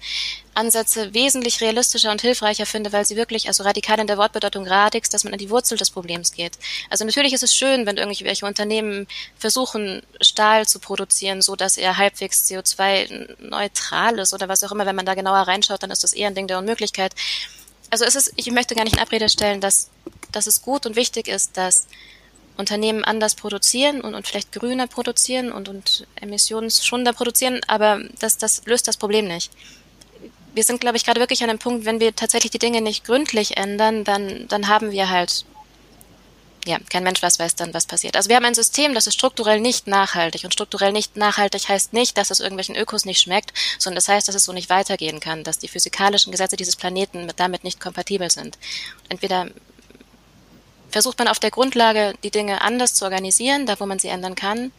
Ansätze 0.53 1.13
wesentlich 1.13 1.61
realistischer 1.61 2.11
und 2.11 2.21
hilfreicher 2.21 2.65
finde, 2.65 2.91
weil 2.91 3.05
sie 3.05 3.15
wirklich, 3.15 3.47
also 3.47 3.63
radikal 3.63 3.99
in 3.99 4.07
der 4.07 4.17
Wortbedeutung 4.17 4.67
radix, 4.67 5.09
dass 5.09 5.23
man 5.23 5.33
an 5.33 5.39
die 5.39 5.49
Wurzel 5.49 5.77
des 5.77 5.89
Problems 5.89 6.31
geht. 6.31 6.53
Also 6.89 7.05
natürlich 7.05 7.33
ist 7.33 7.43
es 7.43 7.55
schön, 7.55 7.85
wenn 7.85 7.97
irgendwelche 7.97 8.45
Unternehmen 8.45 9.07
versuchen, 9.37 10.01
Stahl 10.21 10.67
zu 10.67 10.79
produzieren, 10.79 11.41
so 11.41 11.55
dass 11.55 11.77
er 11.77 11.97
halbwegs 11.97 12.45
CO2-neutral 12.45 14.19
ist 14.19 14.33
oder 14.33 14.49
was 14.49 14.63
auch 14.63 14.71
immer. 14.71 14.85
Wenn 14.85 14.95
man 14.95 15.05
da 15.05 15.13
genauer 15.13 15.39
reinschaut, 15.39 15.83
dann 15.83 15.91
ist 15.91 16.03
das 16.03 16.13
eher 16.13 16.27
ein 16.27 16.35
Ding 16.35 16.47
der 16.47 16.59
Unmöglichkeit. 16.59 17.13
Also 17.89 18.05
es 18.05 18.15
ist, 18.15 18.33
ich 18.35 18.51
möchte 18.51 18.75
gar 18.75 18.83
nicht 18.83 18.93
in 18.93 18.99
Abrede 18.99 19.29
stellen, 19.29 19.61
dass, 19.61 19.89
dass 20.31 20.47
es 20.47 20.61
gut 20.61 20.85
und 20.85 20.95
wichtig 20.95 21.27
ist, 21.27 21.57
dass 21.57 21.87
Unternehmen 22.57 23.03
anders 23.03 23.35
produzieren 23.35 24.01
und, 24.01 24.15
und 24.15 24.27
vielleicht 24.27 24.51
grüner 24.51 24.85
produzieren 24.85 25.51
und, 25.51 25.69
und 25.69 26.05
emissionsschonender 26.15 27.13
produzieren, 27.13 27.61
aber 27.67 28.01
das, 28.19 28.37
das 28.37 28.65
löst 28.65 28.87
das 28.87 28.97
Problem 28.97 29.27
nicht. 29.27 29.51
Wir 30.53 30.63
sind, 30.63 30.81
glaube 30.81 30.97
ich, 30.97 31.05
gerade 31.05 31.21
wirklich 31.21 31.41
an 31.41 31.49
einem 31.49 31.59
Punkt, 31.59 31.85
wenn 31.85 31.99
wir 31.99 32.15
tatsächlich 32.15 32.51
die 32.51 32.59
Dinge 32.59 32.81
nicht 32.81 33.05
gründlich 33.05 33.55
ändern, 33.55 34.03
dann, 34.03 34.47
dann 34.49 34.67
haben 34.67 34.91
wir 34.91 35.09
halt 35.09 35.45
ja, 36.65 36.77
kein 36.89 37.03
Mensch 37.03 37.21
was 37.21 37.39
weiß 37.39 37.55
dann, 37.55 37.73
was 37.73 37.85
passiert. 37.85 38.15
Also 38.15 38.29
wir 38.29 38.35
haben 38.35 38.45
ein 38.45 38.53
System, 38.53 38.93
das 38.93 39.07
ist 39.07 39.13
strukturell 39.15 39.59
nicht 39.59 39.87
nachhaltig. 39.87 40.43
Und 40.43 40.53
strukturell 40.53 40.91
nicht 40.91 41.15
nachhaltig 41.15 41.69
heißt 41.69 41.93
nicht, 41.93 42.17
dass 42.17 42.31
es 42.31 42.39
irgendwelchen 42.39 42.75
Ökos 42.75 43.05
nicht 43.05 43.21
schmeckt, 43.21 43.53
sondern 43.77 43.95
das 43.95 44.07
heißt, 44.07 44.27
dass 44.27 44.35
es 44.35 44.45
so 44.45 44.53
nicht 44.53 44.69
weitergehen 44.69 45.19
kann, 45.19 45.43
dass 45.43 45.59
die 45.59 45.67
physikalischen 45.67 46.31
Gesetze 46.31 46.57
dieses 46.57 46.75
Planeten 46.75 47.31
damit 47.37 47.63
nicht 47.63 47.79
kompatibel 47.79 48.29
sind. 48.29 48.57
Entweder 49.07 49.47
versucht 50.91 51.19
man 51.19 51.27
auf 51.27 51.39
der 51.39 51.51
Grundlage, 51.51 52.13
die 52.23 52.31
Dinge 52.31 52.61
anders 52.61 52.93
zu 52.93 53.05
organisieren, 53.05 53.65
da 53.65 53.79
wo 53.79 53.85
man 53.85 53.99
sie 53.99 54.07
ändern 54.07 54.35
kann, 54.35 54.71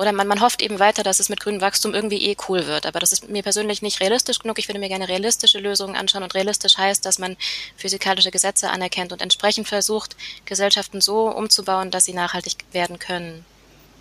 oder 0.00 0.12
man, 0.12 0.26
man 0.26 0.40
hofft 0.40 0.62
eben 0.62 0.78
weiter, 0.78 1.02
dass 1.02 1.20
es 1.20 1.28
mit 1.28 1.40
grünem 1.40 1.60
Wachstum 1.60 1.92
irgendwie 1.92 2.22
eh 2.30 2.36
cool 2.48 2.66
wird. 2.66 2.86
Aber 2.86 3.00
das 3.00 3.12
ist 3.12 3.28
mir 3.28 3.42
persönlich 3.42 3.82
nicht 3.82 4.00
realistisch 4.00 4.38
genug. 4.38 4.58
Ich 4.58 4.66
würde 4.66 4.80
mir 4.80 4.88
gerne 4.88 5.08
realistische 5.08 5.58
Lösungen 5.58 5.94
anschauen. 5.94 6.22
Und 6.22 6.34
realistisch 6.34 6.78
heißt, 6.78 7.04
dass 7.04 7.18
man 7.18 7.36
physikalische 7.76 8.30
Gesetze 8.30 8.70
anerkennt 8.70 9.12
und 9.12 9.20
entsprechend 9.20 9.68
versucht, 9.68 10.16
Gesellschaften 10.46 11.02
so 11.02 11.28
umzubauen, 11.28 11.90
dass 11.90 12.06
sie 12.06 12.14
nachhaltig 12.14 12.54
werden 12.72 12.98
können. 12.98 13.44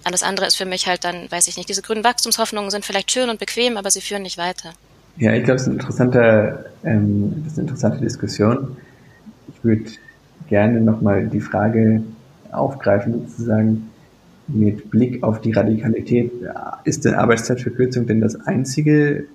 Alles 0.06 0.24
andere 0.24 0.46
ist 0.46 0.56
für 0.56 0.66
mich 0.66 0.88
halt 0.88 1.04
dann, 1.04 1.30
weiß 1.30 1.50
ich 1.50 1.58
nicht, 1.58 1.68
diese 1.68 1.82
grünen 1.82 2.06
Wachstumshoffnungen 2.06 2.72
sind 2.72 2.86
vielleicht 2.86 3.12
schön 3.12 3.30
und 3.30 3.38
bequem, 3.38 3.76
aber 3.76 3.92
sie 3.92 4.00
führen 4.00 4.22
nicht 4.22 4.38
weiter. 4.38 4.72
Ja, 5.18 5.34
ich 5.34 5.44
glaube, 5.44 5.60
es 5.60 5.68
ist, 5.68 5.76
ähm, 5.76 7.44
das 7.44 7.52
ist 7.52 7.60
eine 7.60 7.68
interessante 7.68 8.00
Diskussion. 8.00 8.78
Ich 9.54 9.62
würde 9.66 9.92
gerne 10.48 10.80
nochmal 10.80 11.28
die 11.28 11.42
Frage 11.42 12.04
aufgreifen, 12.54 13.28
sozusagen, 13.28 13.88
mit 14.54 14.90
Blick 14.90 15.24
auf 15.24 15.42
die 15.42 15.52
Radikalität, 15.52 16.32
ist 16.84 17.06
denn 17.06 17.14
Arbeitszeitverkürzung 17.14 18.08
denn 18.08 18.22
das 18.22 18.36
einzige 18.48 19.26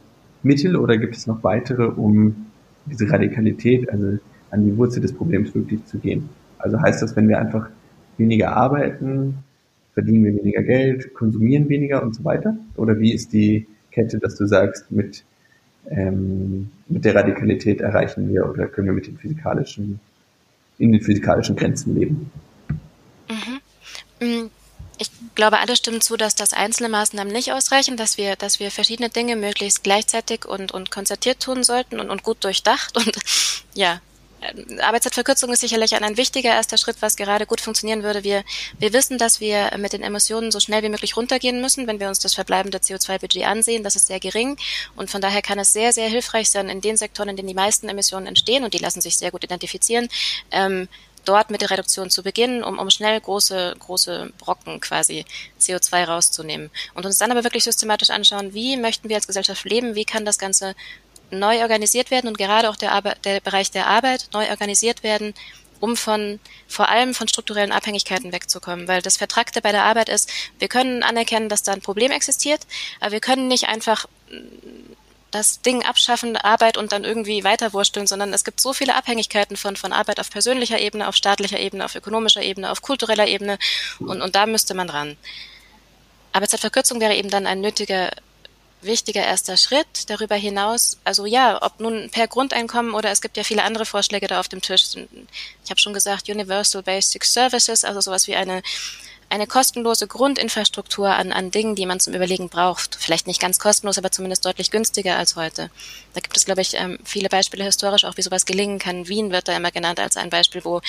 Mittel 0.43 0.77
oder 0.77 0.99
gibt 0.99 1.17
es 1.17 1.27
noch 1.27 1.43
weitere, 1.43 1.85
um 1.85 2.47
diese 2.87 3.11
Radikalität, 3.11 3.89
also 3.91 4.19
an 4.51 4.65
die 4.65 4.77
Wurzel 4.77 5.01
des 5.01 5.13
Problems 5.13 5.55
wirklich 5.55 5.85
zu 5.87 5.99
gehen? 5.99 6.29
Also 6.59 6.81
heißt 6.81 7.03
das, 7.03 7.17
wenn 7.17 7.29
wir 7.29 7.39
einfach 7.39 7.69
weniger 8.19 8.57
arbeiten, 8.57 9.39
verdienen 9.95 10.25
wir 10.25 10.35
weniger 10.35 10.63
Geld, 10.63 11.15
konsumieren 11.15 11.69
weniger 11.69 12.03
und 12.03 12.15
so 12.15 12.25
weiter? 12.25 12.57
Oder 12.77 12.99
wie 12.99 13.13
ist 13.13 13.33
die 13.33 13.67
Kette, 13.91 14.19
dass 14.19 14.37
du 14.37 14.47
sagst, 14.47 14.91
mit, 14.91 15.25
ähm, 15.89 16.71
mit 16.89 17.05
der 17.05 17.15
Radikalität 17.15 17.81
erreichen 17.81 18.29
wir 18.29 18.49
oder 18.51 18.67
können 18.67 18.89
wir 18.89 18.95
mit 18.95 19.07
den 19.07 19.17
physikalischen, 19.17 20.01
in 20.79 20.93
den 20.93 21.01
physikalischen 21.01 21.55
Grenzen 21.57 21.95
leben? 21.95 22.31
Mhm. 24.21 24.51
Ich 25.35 25.37
glaube, 25.37 25.59
alle 25.59 25.75
stimmen 25.75 26.01
zu, 26.01 26.17
dass 26.17 26.37
das 26.37 26.53
einzelne 26.53 26.89
Maßnahmen 26.89 27.33
nicht 27.33 27.51
ausreichen, 27.51 27.97
dass 27.97 28.19
wir, 28.19 28.37
dass 28.37 28.61
wir 28.61 28.71
verschiedene 28.71 29.09
Dinge 29.09 29.35
möglichst 29.35 29.83
gleichzeitig 29.83 30.45
und, 30.45 30.71
und 30.71 30.93
konzertiert 30.93 31.41
tun 31.41 31.65
sollten 31.65 31.99
und, 31.99 32.09
und 32.09 32.23
gut 32.23 32.45
durchdacht. 32.45 32.97
Und 32.97 33.19
ja, 33.75 34.01
Arbeitszeitverkürzung 34.81 35.53
ist 35.53 35.63
sicherlich 35.63 35.97
ein, 35.97 36.05
ein 36.05 36.17
wichtiger 36.17 36.51
erster 36.51 36.79
Schritt, 36.79 36.99
was 37.01 37.17
gerade 37.17 37.47
gut 37.47 37.61
funktionieren 37.61 38.05
würde. 38.05 38.23
Wir, 38.23 38.45
wir 38.79 38.93
wissen, 38.93 39.19
dass 39.19 39.41
wir 39.41 39.73
mit 39.77 39.93
den 39.93 40.05
Emissionen 40.05 40.53
so 40.53 40.61
schnell 40.61 40.85
wie 40.85 40.89
möglich 40.89 41.17
runtergehen 41.17 41.61
müssen, 41.61 41.89
wenn 41.89 41.99
wir 41.99 42.07
uns 42.07 42.21
das 42.21 42.35
verbleibende 42.35 42.79
CO2-Budget 42.79 43.45
ansehen. 43.45 43.83
Das 43.83 43.97
ist 43.97 44.07
sehr 44.07 44.21
gering 44.21 44.57
und 44.95 45.11
von 45.11 45.21
daher 45.21 45.43
kann 45.43 45.59
es 45.59 45.73
sehr, 45.73 45.93
sehr 45.93 46.09
hilfreich 46.09 46.49
sein, 46.49 46.69
in 46.69 46.81
den 46.81 46.97
Sektoren, 46.97 47.31
in 47.31 47.37
denen 47.37 47.49
die 47.49 47.55
meisten 47.55 47.89
Emissionen 47.89 48.29
entstehen 48.29 48.63
und 48.63 48.73
die 48.73 48.79
lassen 48.79 49.01
sich 49.01 49.17
sehr 49.17 49.33
gut 49.33 49.43
identifizieren, 49.43 50.09
ähm, 50.53 50.87
dort 51.25 51.51
mit 51.51 51.63
der 51.63 51.71
Reduktion 51.71 52.11
zu 52.11 52.23
beginnen, 52.23 52.63
um, 52.63 52.79
um 52.79 52.91
schnell 52.91 53.21
große, 53.21 53.77
große 53.79 54.33
Brocken 54.39 54.81
quasi 54.81 55.25
CO2 55.61 56.05
rauszunehmen. 56.05 56.71
Und 56.95 57.07
uns 57.07 57.19
dann 57.19 57.31
aber 57.31 57.45
wirklich 57.45 57.65
systematisch 57.65 58.11
anschauen, 58.11 58.55
wie 58.55 58.77
möchten 58.77 59.09
wir 59.09 59.17
als 59.17 59.27
Gesellschaft 59.27 59.65
leben, 59.65 59.95
wie 59.95 60.05
kann 60.05 60.25
das 60.25 60.39
Ganze 60.39 60.75
neu 61.31 61.63
organisiert 61.63 62.11
werden 62.11 62.29
und 62.29 62.39
gerade 62.39 62.71
auch 62.71 62.77
der, 62.77 62.93
Arbeit, 62.93 63.25
der 63.25 63.41
Bereich 63.41 63.71
der 63.71 63.87
Arbeit 63.87 64.29
neu 64.33 64.49
organisiert 64.51 65.03
werden, 65.03 65.35
um 65.81 65.97
von 65.97 66.39
vor 66.69 66.89
allem 66.89 67.15
von 67.15 67.29
strukturellen 67.29 67.73
Abhängigkeiten 67.73 68.33
wegzukommen. 68.33 68.89
Weil 68.89 69.03
das 69.03 69.17
Vertragte 69.17 69.61
bei 69.61 69.73
der 69.73 69.85
Arbeit 69.85 70.09
ist, 70.09 70.31
wir 70.59 70.69
können 70.69 71.03
anerkennen, 71.03 71.49
dass 71.49 71.63
da 71.63 71.73
ein 71.73 71.81
Problem 71.81 72.11
existiert, 72.11 72.61
aber 73.01 73.13
wir 73.13 73.21
können 73.21 73.49
nicht 73.49 73.69
einfach 73.69 74.07
das 75.35 75.61
Ding 75.61 75.85
abschaffen, 75.85 76.37
Arbeit 76.37 76.77
und 76.77 76.93
dann 76.93 77.05
irgendwie 77.05 77.45
weiterwursteln, 77.45 78.07
sondern 78.07 78.33
es 78.33 78.45
gibt 78.45 78.61
so 78.61 78.73
viele 78.73 78.95
Abhängigkeiten 78.95 79.57
von, 79.57 79.77
von 79.77 79.93
Arbeit 79.93 80.21
auf 80.21 80.31
persönlicher 80.31 80.79
Ebene, 80.79 81.09
auf 81.09 81.17
staatlicher 81.17 81.59
Ebene, 81.59 81.85
auf 81.85 81.95
ökonomischer 81.95 82.43
Ebene, 82.43 82.71
auf 82.71 82.83
kultureller 82.83 83.27
Ebene 83.27 83.59
und, 83.99 84.23
und 84.23 84.37
da 84.37 84.47
müsste 84.47 84.75
man 84.75 84.89
ran. 84.89 85.17
Arbeitszeitverkürzung 86.33 87.01
wäre 87.01 87.15
eben 87.15 87.31
dann 87.31 87.47
ein 87.47 87.61
nötiger, 87.61 88.11
wichtiger 88.81 89.25
erster 89.25 89.57
Schritt. 89.57 90.09
Darüber 90.09 90.35
hinaus, 90.35 90.99
also 91.05 91.27
ja, 91.27 91.63
ob 91.63 91.81
nun 91.81 92.11
per 92.11 92.29
Grundeinkommen 92.29 92.95
oder 92.95 93.11
es 93.11 93.21
gibt 93.21 93.37
ja 93.37 93.45
viele 93.45 93.63
andere 93.63 93.87
Vorschläge 93.87 94.27
da 94.27 94.41
auf 94.41 94.49
dem 94.49 94.61
Tisch. 94.61 94.97
Ich 95.65 95.71
habe 95.71 95.81
schon 95.81 95.95
gesagt, 95.95 96.29
Universal 96.29 96.83
Basic 96.83 97.25
Services, 97.25 97.85
also 97.85 98.01
sowas 98.01 98.27
wie 98.27 98.37
eine 98.37 98.63
eine 99.35 99.49
kostenlose 99.49 100.07
Grundinfrastruktur 100.07 101.09
an, 101.09 101.33
an 101.33 101.51
Dingen, 101.51 101.75
die 101.75 101.87
man 101.87 101.99
zum 101.99 102.15
Überlegen 102.15 102.49
braucht. 102.49 102.95
Vielleicht 102.95 103.27
nicht 103.27 103.41
ganz 103.41 103.59
kostenlos, 103.59 103.99
aber 103.99 104.13
zumindest 104.13 104.45
deutlich 104.45 104.71
günstiger 104.71 105.19
als 105.19 105.35
heute. 105.35 105.71
Da 106.15 106.21
gibt 106.21 106.37
es, 106.37 106.45
glaube 106.45 106.61
ich, 106.61 106.75
ähm, 106.75 107.01
viele 107.05 107.29
Beispiele 107.29 107.65
historisch 107.65 108.05
auch, 108.05 108.17
wie 108.17 108.23
sowas 108.23 108.47
gelingen 108.47 108.79
kann. 108.79 109.09
Wien 109.09 109.33
wird 109.33 109.49
da 109.49 109.57
immer 109.57 109.73
genannt 109.73 109.99
als 109.99 110.17
ein 110.17 110.31
Beispiel, 110.31 110.65
wo 110.65 110.81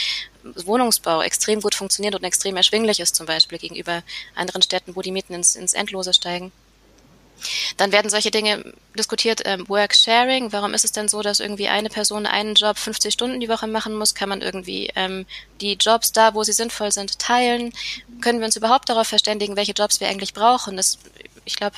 Wohnungsbau 0.44 1.24
extrem 1.24 1.60
gut 1.60 1.74
funktioniert 1.74 2.14
und 2.14 2.24
extrem 2.24 2.56
erschwinglich 2.56 3.00
ist, 3.00 3.16
zum 3.16 3.26
Beispiel 3.26 3.58
gegenüber 3.58 4.04
anderen 4.36 4.62
Städten, 4.62 4.96
wo 4.96 5.02
die 5.02 5.12
Mieten 5.12 5.34
ins, 5.34 5.56
ins 5.56 5.74
Endlose 5.74 6.14
steigen. 6.14 6.52
Dann 7.78 7.92
werden 7.92 8.10
solche 8.10 8.32
Dinge 8.32 8.74
diskutiert, 8.98 9.42
ähm, 9.46 9.68
Work 9.68 9.94
Sharing. 9.96 10.52
Warum 10.52 10.74
ist 10.74 10.86
es 10.86 10.92
denn 10.92 11.08
so, 11.08 11.22
dass 11.22 11.40
irgendwie 11.40 11.68
eine 11.68 11.90
Person 11.90 12.26
einen 12.26 12.56
Job 12.56 12.78
50 12.78 13.14
Stunden 13.14 13.40
die 13.40 13.50
Woche 13.50 13.68
machen 13.68 13.96
muss? 13.96 14.16
Kann 14.16 14.30
man 14.30 14.42
irgendwie 14.42 14.92
ähm, 14.96 15.26
die 15.62 15.74
Jobs 15.74 16.12
da, 16.12 16.34
wo 16.34 16.44
sie 16.44 16.54
sinnvoll 16.54 16.92
sind, 16.92 17.20
teilen? 17.20 17.74
Können 18.22 18.40
wir 18.40 18.46
uns 18.46 18.56
überhaupt 18.56 18.90
darauf 18.90 19.08
verständigen, 19.08 19.56
welche 19.56 19.74
Jobs 19.74 20.00
wir 20.00 20.08
eigentlich 20.08 20.34
brauchen? 20.34 20.78
Das, 20.78 20.98
ich 21.46 21.56
glaube, 21.56 21.76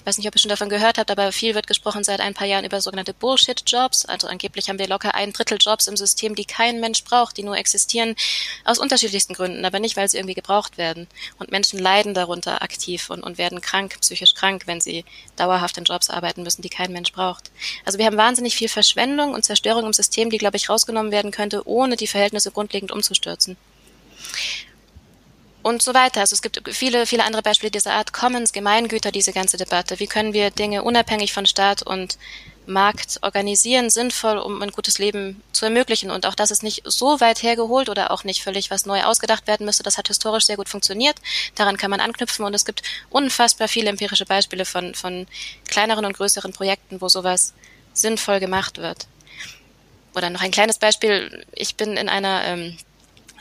ich 0.00 0.06
weiß 0.06 0.16
nicht, 0.16 0.26
ob 0.26 0.34
ihr 0.34 0.38
schon 0.38 0.48
davon 0.48 0.70
gehört 0.70 0.96
habt, 0.96 1.10
aber 1.10 1.30
viel 1.30 1.54
wird 1.54 1.66
gesprochen 1.66 2.04
seit 2.04 2.20
ein 2.20 2.32
paar 2.32 2.46
Jahren 2.46 2.64
über 2.64 2.80
sogenannte 2.80 3.12
Bullshit-Jobs. 3.12 4.06
Also 4.06 4.28
angeblich 4.28 4.70
haben 4.70 4.78
wir 4.78 4.88
locker 4.88 5.14
ein 5.14 5.34
Drittel 5.34 5.58
Jobs 5.60 5.88
im 5.88 5.96
System, 5.96 6.34
die 6.34 6.46
kein 6.46 6.80
Mensch 6.80 7.04
braucht, 7.04 7.36
die 7.36 7.42
nur 7.42 7.58
existieren 7.58 8.16
aus 8.64 8.78
unterschiedlichsten 8.78 9.34
Gründen, 9.34 9.62
aber 9.62 9.78
nicht, 9.78 9.98
weil 9.98 10.08
sie 10.08 10.16
irgendwie 10.16 10.34
gebraucht 10.34 10.78
werden. 10.78 11.06
Und 11.38 11.50
Menschen 11.50 11.78
leiden 11.78 12.14
darunter 12.14 12.62
aktiv 12.62 13.10
und, 13.10 13.22
und 13.22 13.36
werden 13.36 13.60
krank, 13.60 13.98
psychisch 14.00 14.34
krank, 14.34 14.62
wenn 14.64 14.80
sie 14.80 15.04
dauerhaft 15.36 15.76
in 15.76 15.84
Jobs 15.84 16.08
arbeiten 16.08 16.44
müssen, 16.44 16.62
die 16.62 16.70
kein 16.70 16.92
Mensch 16.92 17.12
braucht. 17.12 17.50
Also 17.84 17.98
wir 17.98 18.06
haben 18.06 18.16
wahnsinnig 18.16 18.56
viel 18.56 18.68
Verschwendung 18.68 19.34
und 19.34 19.44
Zerstörung 19.44 19.84
im 19.84 19.92
System, 19.92 20.30
die, 20.30 20.38
glaube 20.38 20.56
ich, 20.56 20.70
rausgenommen 20.70 21.12
werden 21.12 21.30
könnte, 21.30 21.68
ohne 21.68 21.96
die 21.96 22.06
Verhältnisse 22.06 22.50
grundlegend 22.50 22.90
umzustürzen 22.90 23.58
und 25.62 25.82
so 25.82 25.94
weiter. 25.94 26.20
Also 26.20 26.34
es 26.34 26.42
gibt 26.42 26.60
viele, 26.74 27.06
viele 27.06 27.24
andere 27.24 27.42
Beispiele 27.42 27.70
dieser 27.70 27.92
Art. 27.92 28.12
Commons, 28.12 28.52
Gemeingüter, 28.52 29.12
diese 29.12 29.32
ganze 29.32 29.56
Debatte. 29.56 29.98
Wie 30.00 30.06
können 30.06 30.32
wir 30.32 30.50
Dinge 30.50 30.82
unabhängig 30.82 31.32
von 31.32 31.46
Staat 31.46 31.82
und 31.82 32.18
Markt 32.66 33.18
organisieren, 33.22 33.90
sinnvoll, 33.90 34.38
um 34.38 34.62
ein 34.62 34.70
gutes 34.70 34.98
Leben 34.98 35.42
zu 35.52 35.64
ermöglichen. 35.64 36.10
Und 36.10 36.24
auch 36.24 36.34
das 36.34 36.50
ist 36.50 36.62
nicht 36.62 36.82
so 36.84 37.20
weit 37.20 37.42
hergeholt 37.42 37.88
oder 37.88 38.10
auch 38.10 38.24
nicht 38.24 38.42
völlig 38.42 38.70
was 38.70 38.86
neu 38.86 39.02
ausgedacht 39.02 39.46
werden 39.46 39.66
müsste. 39.66 39.82
Das 39.82 39.98
hat 39.98 40.08
historisch 40.08 40.46
sehr 40.46 40.56
gut 40.56 40.68
funktioniert. 40.68 41.16
Daran 41.56 41.76
kann 41.76 41.90
man 41.90 42.00
anknüpfen 42.00 42.44
und 42.44 42.54
es 42.54 42.64
gibt 42.64 42.82
unfassbar 43.10 43.68
viele 43.68 43.90
empirische 43.90 44.24
Beispiele 44.24 44.64
von, 44.64 44.94
von 44.94 45.26
kleineren 45.68 46.04
und 46.04 46.16
größeren 46.16 46.52
Projekten, 46.52 47.00
wo 47.00 47.08
sowas 47.08 47.52
sinnvoll 47.92 48.40
gemacht 48.40 48.78
wird. 48.78 49.06
Oder 50.14 50.30
noch 50.30 50.42
ein 50.42 50.50
kleines 50.50 50.78
Beispiel. 50.78 51.44
Ich 51.52 51.76
bin 51.76 51.96
in 51.96 52.08
einer 52.08 52.44
ähm, 52.44 52.76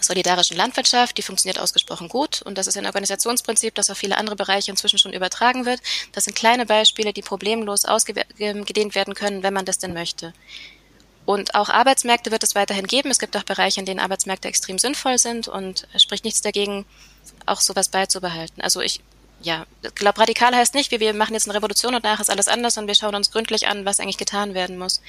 solidarischen 0.01 0.57
Landwirtschaft, 0.57 1.17
die 1.17 1.21
funktioniert 1.21 1.59
ausgesprochen 1.59 2.09
gut 2.09 2.41
und 2.41 2.57
das 2.57 2.67
ist 2.67 2.77
ein 2.77 2.85
Organisationsprinzip, 2.85 3.75
das 3.75 3.89
auf 3.89 3.97
viele 3.97 4.17
andere 4.17 4.35
Bereiche 4.35 4.71
inzwischen 4.71 4.99
schon 4.99 5.13
übertragen 5.13 5.65
wird. 5.65 5.81
Das 6.13 6.25
sind 6.25 6.35
kleine 6.35 6.65
Beispiele, 6.65 7.13
die 7.13 7.21
problemlos 7.21 7.85
ausgedehnt 7.85 8.95
werden 8.95 9.13
können, 9.13 9.43
wenn 9.43 9.53
man 9.53 9.65
das 9.65 9.77
denn 9.77 9.93
möchte. 9.93 10.33
Und 11.25 11.53
auch 11.53 11.69
Arbeitsmärkte 11.69 12.31
wird 12.31 12.41
es 12.41 12.55
weiterhin 12.55 12.87
geben. 12.87 13.11
Es 13.11 13.19
gibt 13.19 13.37
auch 13.37 13.43
Bereiche, 13.43 13.79
in 13.79 13.85
denen 13.85 13.99
Arbeitsmärkte 13.99 14.47
extrem 14.47 14.79
sinnvoll 14.79 15.19
sind 15.19 15.47
und 15.47 15.87
spricht 15.95 16.25
nichts 16.25 16.41
dagegen, 16.41 16.85
auch 17.45 17.61
sowas 17.61 17.89
beizubehalten. 17.89 18.63
Also 18.63 18.81
ich, 18.81 19.01
ja, 19.41 19.67
glaube, 19.93 20.19
radikal 20.19 20.55
heißt 20.55 20.73
nicht, 20.73 20.89
wir, 20.89 20.99
wir 20.99 21.13
machen 21.13 21.33
jetzt 21.33 21.47
eine 21.47 21.55
Revolution 21.55 21.93
und 21.93 22.03
nachher 22.03 22.21
ist 22.21 22.31
alles 22.31 22.47
anders 22.47 22.77
und 22.79 22.87
wir 22.87 22.95
schauen 22.95 23.13
uns 23.13 23.29
gründlich 23.29 23.67
an, 23.67 23.85
was 23.85 23.99
eigentlich 23.99 24.17
getan 24.17 24.55
werden 24.55 24.79
muss. 24.79 25.01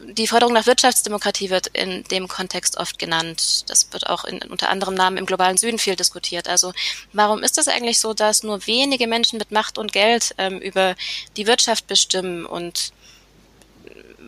Die 0.00 0.26
Forderung 0.26 0.54
nach 0.54 0.66
Wirtschaftsdemokratie 0.66 1.50
wird 1.50 1.68
in 1.68 2.04
dem 2.04 2.28
Kontext 2.28 2.76
oft 2.76 2.98
genannt. 2.98 3.64
Das 3.68 3.92
wird 3.92 4.08
auch 4.08 4.24
in, 4.24 4.38
unter 4.42 4.68
anderem 4.68 4.94
Namen 4.94 5.16
im 5.16 5.26
globalen 5.26 5.56
Süden 5.56 5.78
viel 5.78 5.96
diskutiert. 5.96 6.48
Also 6.48 6.72
warum 7.12 7.42
ist 7.42 7.58
es 7.58 7.68
eigentlich 7.68 7.98
so, 7.98 8.12
dass 8.12 8.42
nur 8.42 8.66
wenige 8.66 9.06
Menschen 9.06 9.38
mit 9.38 9.52
Macht 9.52 9.78
und 9.78 9.92
Geld 9.92 10.34
ähm, 10.38 10.60
über 10.60 10.94
die 11.36 11.46
Wirtschaft 11.46 11.86
bestimmen 11.86 12.44
und 12.44 12.92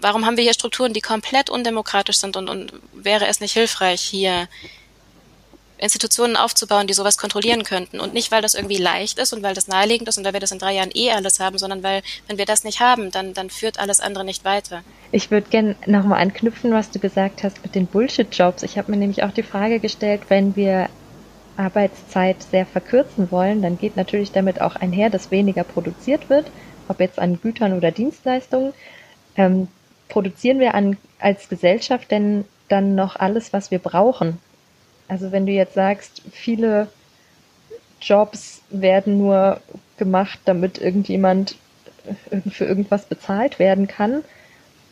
warum 0.01 0.25
haben 0.25 0.37
wir 0.37 0.45
hier 0.45 0.55
Strukturen, 0.55 0.93
die 0.93 1.01
komplett 1.01 1.51
undemokratisch 1.51 2.19
sind 2.19 2.37
und, 2.37 2.49
und 2.49 2.73
wäre 2.93 3.27
es 3.27 3.41
nicht 3.41 3.53
hilfreich, 3.53 4.01
hier 4.01 4.49
Institutionen 5.79 6.37
aufzubauen, 6.37 6.87
die 6.87 6.95
sowas 6.95 7.19
kontrollieren 7.19 7.65
könnten. 7.65 8.01
Und 8.01 8.15
nicht, 8.15 8.31
weil 8.31 8.43
das 8.43 8.55
irgendwie 8.55 8.77
leicht 8.77 9.19
ist 9.19 9.33
und 9.33 9.43
weil 9.43 9.55
das 9.55 9.69
naheliegend 9.69 10.09
ist 10.09 10.19
und 10.19 10.25
weil 10.25 10.33
wir 10.33 10.41
das 10.41 10.53
in 10.53 10.59
drei 10.59 10.75
Jahren 10.75 10.91
eh 10.95 11.11
alles 11.13 11.41
haben, 11.41 11.59
sondern 11.59 11.83
weil, 11.83 12.03
wenn 12.27 12.39
wir 12.39 12.47
das 12.47 12.65
nicht 12.65 12.81
haben, 12.81 13.11
dann, 13.11 13.35
dann 13.35 13.51
führt 13.51 13.79
alles 13.79 14.01
andere 14.01 14.25
nicht 14.25 14.45
weiter. 14.45 14.83
Ich 15.13 15.31
würde 15.31 15.49
gerne 15.49 15.77
nochmal 15.87 16.21
anknüpfen, 16.21 16.73
was 16.73 16.91
du 16.91 16.99
gesagt 16.99 17.43
hast 17.43 17.63
mit 17.63 17.75
den 17.75 17.87
Bullshit-Jobs. 17.87 18.63
Ich 18.63 18.77
habe 18.77 18.91
mir 18.91 18.99
nämlich 18.99 19.23
auch 19.23 19.33
die 19.33 19.43
Frage 19.43 19.81
gestellt, 19.81 20.23
wenn 20.29 20.57
wir 20.57 20.89
Arbeitszeit 21.59 22.43
sehr 22.43 22.67
verkürzen 22.67 23.31
wollen, 23.31 23.63
dann 23.63 23.79
geht 23.79 23.97
natürlich 23.97 24.31
damit 24.31 24.61
auch 24.61 24.77
einher, 24.77 25.11
dass 25.11 25.31
weniger 25.31 25.65
produziert 25.65 26.31
wird, 26.31 26.47
ob 26.87 27.01
jetzt 27.01 27.19
an 27.19 27.41
Gütern 27.41 27.77
oder 27.77 27.91
Dienstleistungen. 27.91 28.73
Ähm, 29.37 29.69
produzieren 30.09 30.61
wir 30.61 30.75
an, 30.75 30.97
als 31.19 31.49
Gesellschaft 31.49 32.11
denn 32.11 32.45
dann 32.69 32.95
noch 32.95 33.17
alles, 33.17 33.53
was 33.53 33.71
wir 33.71 33.81
brauchen? 33.81 34.39
Also 35.09 35.33
wenn 35.33 35.47
du 35.47 35.53
jetzt 35.53 35.75
sagst, 35.75 36.23
viele 36.31 36.89
Jobs 38.01 38.63
werden 38.71 39.19
nur 39.19 39.61
gemacht, 39.97 40.39
damit 40.45 40.79
irgendjemand 40.79 41.57
für 42.51 42.65
irgendwas 42.65 43.07
bezahlt 43.07 43.59
werden 43.59 43.89
kann, 43.89 44.23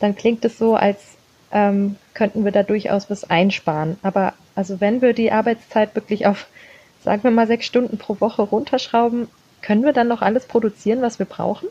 dann 0.00 0.16
klingt 0.16 0.44
es 0.44 0.58
so, 0.58 0.74
als 0.74 1.16
ähm, 1.52 1.96
könnten 2.14 2.44
wir 2.44 2.52
da 2.52 2.62
durchaus 2.62 3.08
was 3.08 3.24
einsparen. 3.24 3.96
Aber 4.02 4.34
also 4.54 4.80
wenn 4.80 5.00
wir 5.00 5.12
die 5.12 5.32
Arbeitszeit 5.32 5.94
wirklich 5.94 6.26
auf, 6.26 6.46
sagen 7.02 7.22
wir 7.22 7.30
mal, 7.30 7.46
sechs 7.46 7.66
Stunden 7.66 7.98
pro 7.98 8.20
Woche 8.20 8.42
runterschrauben, 8.42 9.28
können 9.62 9.84
wir 9.84 9.92
dann 9.92 10.08
noch 10.08 10.22
alles 10.22 10.46
produzieren, 10.46 11.02
was 11.02 11.18
wir 11.18 11.26
brauchen? 11.26 11.68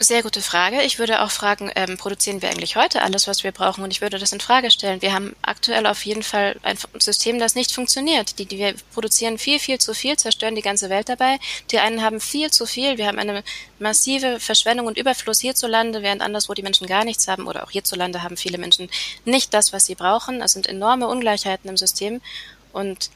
Sehr 0.00 0.22
gute 0.22 0.42
Frage. 0.42 0.82
Ich 0.82 1.00
würde 1.00 1.22
auch 1.22 1.30
fragen, 1.32 1.72
ähm, 1.74 1.96
produzieren 1.96 2.40
wir 2.40 2.50
eigentlich 2.50 2.76
heute 2.76 3.02
alles, 3.02 3.26
was 3.26 3.42
wir 3.42 3.50
brauchen? 3.50 3.82
Und 3.82 3.90
ich 3.90 4.00
würde 4.00 4.20
das 4.20 4.32
in 4.32 4.38
Frage 4.38 4.70
stellen. 4.70 5.02
Wir 5.02 5.12
haben 5.12 5.34
aktuell 5.42 5.86
auf 5.86 6.06
jeden 6.06 6.22
Fall 6.22 6.54
ein 6.62 6.78
System, 7.00 7.40
das 7.40 7.56
nicht 7.56 7.72
funktioniert. 7.72 8.38
Die, 8.38 8.46
die 8.46 8.58
wir 8.58 8.74
produzieren 8.94 9.38
viel, 9.38 9.58
viel 9.58 9.78
zu 9.78 9.94
viel, 9.94 10.16
zerstören 10.16 10.54
die 10.54 10.62
ganze 10.62 10.88
Welt 10.88 11.08
dabei. 11.08 11.40
Die 11.72 11.80
einen 11.80 12.00
haben 12.00 12.20
viel 12.20 12.52
zu 12.52 12.64
viel. 12.64 12.96
Wir 12.96 13.08
haben 13.08 13.18
eine 13.18 13.42
massive 13.80 14.38
Verschwendung 14.38 14.86
und 14.86 14.98
Überfluss 14.98 15.40
hierzulande, 15.40 16.00
während 16.00 16.22
anderswo 16.22 16.54
die 16.54 16.62
Menschen 16.62 16.86
gar 16.86 17.04
nichts 17.04 17.26
haben. 17.26 17.48
Oder 17.48 17.64
auch 17.64 17.72
hierzulande 17.72 18.22
haben 18.22 18.36
viele 18.36 18.58
Menschen 18.58 18.88
nicht 19.24 19.52
das, 19.52 19.72
was 19.72 19.86
sie 19.86 19.96
brauchen. 19.96 20.42
Es 20.42 20.52
sind 20.52 20.68
enorme 20.68 21.08
Ungleichheiten 21.08 21.68
im 21.68 21.76
System. 21.76 22.20
Und 22.72 23.10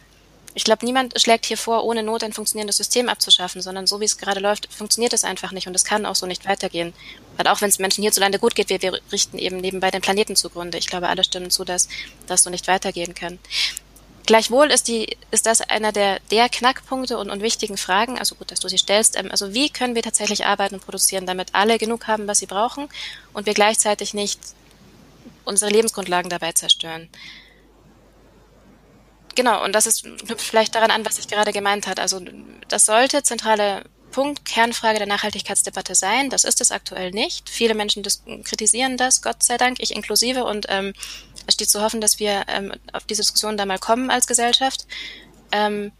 ich 0.54 0.64
glaube, 0.64 0.84
niemand 0.84 1.18
schlägt 1.20 1.46
hier 1.46 1.56
vor, 1.56 1.84
ohne 1.84 2.02
Not 2.02 2.22
ein 2.22 2.32
funktionierendes 2.32 2.76
System 2.76 3.08
abzuschaffen, 3.08 3.62
sondern 3.62 3.86
so 3.86 4.00
wie 4.00 4.04
es 4.04 4.18
gerade 4.18 4.40
läuft, 4.40 4.72
funktioniert 4.72 5.12
es 5.12 5.24
einfach 5.24 5.52
nicht 5.52 5.66
und 5.66 5.74
es 5.74 5.84
kann 5.84 6.04
auch 6.04 6.14
so 6.14 6.26
nicht 6.26 6.46
weitergehen. 6.46 6.92
Weil 7.36 7.46
auch 7.46 7.60
wenn 7.62 7.70
es 7.70 7.78
Menschen 7.78 8.02
hierzulande 8.02 8.38
gut 8.38 8.54
geht, 8.54 8.68
wir, 8.68 8.82
wir 8.82 9.00
richten 9.10 9.38
eben 9.38 9.58
nebenbei 9.58 9.90
den 9.90 10.02
Planeten 10.02 10.36
zugrunde. 10.36 10.76
Ich 10.76 10.86
glaube, 10.86 11.08
alle 11.08 11.24
stimmen 11.24 11.50
zu, 11.50 11.64
dass 11.64 11.88
das 12.26 12.42
so 12.42 12.50
nicht 12.50 12.68
weitergehen 12.68 13.14
kann. 13.14 13.38
Gleichwohl 14.26 14.70
ist 14.70 14.88
die, 14.88 15.16
ist 15.30 15.46
das 15.46 15.62
einer 15.62 15.90
der, 15.90 16.20
der 16.30 16.48
Knackpunkte 16.48 17.18
und, 17.18 17.30
und 17.30 17.42
wichtigen 17.42 17.76
Fragen. 17.76 18.18
Also 18.18 18.34
gut, 18.34 18.50
dass 18.50 18.60
du 18.60 18.68
sie 18.68 18.78
stellst. 18.78 19.16
Ähm, 19.16 19.30
also 19.30 19.54
wie 19.54 19.70
können 19.70 19.94
wir 19.94 20.02
tatsächlich 20.02 20.44
arbeiten 20.44 20.76
und 20.76 20.84
produzieren, 20.84 21.26
damit 21.26 21.54
alle 21.54 21.78
genug 21.78 22.06
haben, 22.06 22.26
was 22.26 22.38
sie 22.38 22.46
brauchen 22.46 22.88
und 23.32 23.46
wir 23.46 23.54
gleichzeitig 23.54 24.14
nicht 24.14 24.38
unsere 25.44 25.70
Lebensgrundlagen 25.70 26.30
dabei 26.30 26.52
zerstören? 26.52 27.08
Genau, 29.34 29.64
und 29.64 29.72
das 29.72 29.86
ist 29.86 30.02
knüpft 30.02 30.42
vielleicht 30.42 30.74
daran 30.74 30.90
an, 30.90 31.04
was 31.06 31.18
ich 31.18 31.28
gerade 31.28 31.52
gemeint 31.52 31.86
hat. 31.86 31.98
Also 31.98 32.20
das 32.68 32.84
sollte 32.84 33.22
zentrale 33.22 33.84
Punkt, 34.12 34.44
Kernfrage 34.44 34.98
der 34.98 35.08
Nachhaltigkeitsdebatte 35.08 35.94
sein. 35.94 36.30
Das 36.30 36.44
ist 36.44 36.60
es 36.60 36.70
aktuell 36.70 37.10
nicht. 37.10 37.48
Viele 37.48 37.74
Menschen 37.74 38.04
kritisieren 38.44 38.96
das, 38.96 39.22
Gott 39.22 39.42
sei 39.42 39.56
Dank, 39.56 39.80
ich 39.80 39.94
inklusive. 39.94 40.44
Und 40.44 40.66
ähm, 40.68 40.92
es 41.46 41.54
steht 41.54 41.70
zu 41.70 41.82
hoffen, 41.82 42.00
dass 42.00 42.20
wir 42.20 42.44
ähm, 42.48 42.72
auf 42.92 43.04
diese 43.04 43.22
Diskussion 43.22 43.56
da 43.56 43.66
mal 43.66 43.78
kommen 43.78 44.10
als 44.10 44.26
Gesellschaft. 44.26 44.86
Ähm, 45.50 45.90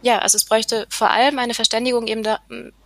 ja, 0.00 0.20
also 0.20 0.36
es 0.36 0.44
bräuchte 0.44 0.86
vor 0.88 1.10
allem 1.10 1.38
eine 1.38 1.54
Verständigung 1.54 2.06
eben 2.06 2.22
da, 2.22 2.40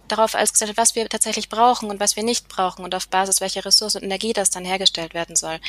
darauf 0.08 0.34
als 0.34 0.52
Gesellschaft, 0.52 0.78
was 0.78 0.94
wir 0.94 1.08
tatsächlich 1.08 1.48
brauchen 1.48 1.90
und 1.90 2.00
was 2.00 2.16
wir 2.16 2.22
nicht 2.22 2.48
brauchen 2.48 2.84
und 2.84 2.94
auf 2.94 3.08
Basis 3.08 3.40
welcher 3.40 3.64
Ressource 3.64 3.96
und 3.96 4.02
Energie 4.02 4.32
das 4.32 4.50
dann 4.50 4.64
hergestellt 4.64 5.14
werden 5.14 5.36
soll. 5.36 5.60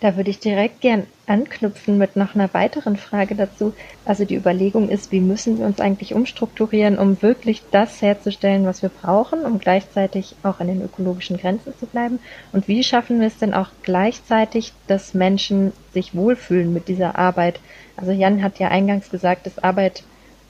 Da 0.00 0.16
würde 0.16 0.30
ich 0.30 0.38
direkt 0.38 0.80
gern 0.80 1.08
anknüpfen 1.26 1.98
mit 1.98 2.14
noch 2.14 2.36
einer 2.36 2.54
weiteren 2.54 2.96
Frage 2.96 3.34
dazu. 3.34 3.74
Also 4.04 4.24
die 4.24 4.36
Überlegung 4.36 4.88
ist, 4.88 5.10
wie 5.10 5.18
müssen 5.18 5.58
wir 5.58 5.66
uns 5.66 5.80
eigentlich 5.80 6.14
umstrukturieren, 6.14 6.98
um 6.98 7.20
wirklich 7.20 7.62
das 7.72 8.00
herzustellen, 8.00 8.64
was 8.64 8.80
wir 8.80 8.90
brauchen, 8.90 9.44
um 9.44 9.58
gleichzeitig 9.58 10.36
auch 10.44 10.60
an 10.60 10.68
den 10.68 10.82
ökologischen 10.82 11.36
Grenzen 11.36 11.76
zu 11.76 11.86
bleiben? 11.86 12.20
Und 12.52 12.68
wie 12.68 12.84
schaffen 12.84 13.18
wir 13.18 13.26
es 13.26 13.38
denn 13.38 13.54
auch 13.54 13.70
gleichzeitig, 13.82 14.72
dass 14.86 15.14
Menschen 15.14 15.72
sich 15.92 16.14
wohlfühlen 16.14 16.72
mit 16.72 16.86
dieser 16.86 17.18
Arbeit? 17.18 17.58
Also 17.96 18.12
Jan 18.12 18.42
hat 18.42 18.60
ja 18.60 18.68
eingangs 18.68 19.10
gesagt, 19.10 19.46
dass 19.46 19.58
Arbeit 19.58 20.04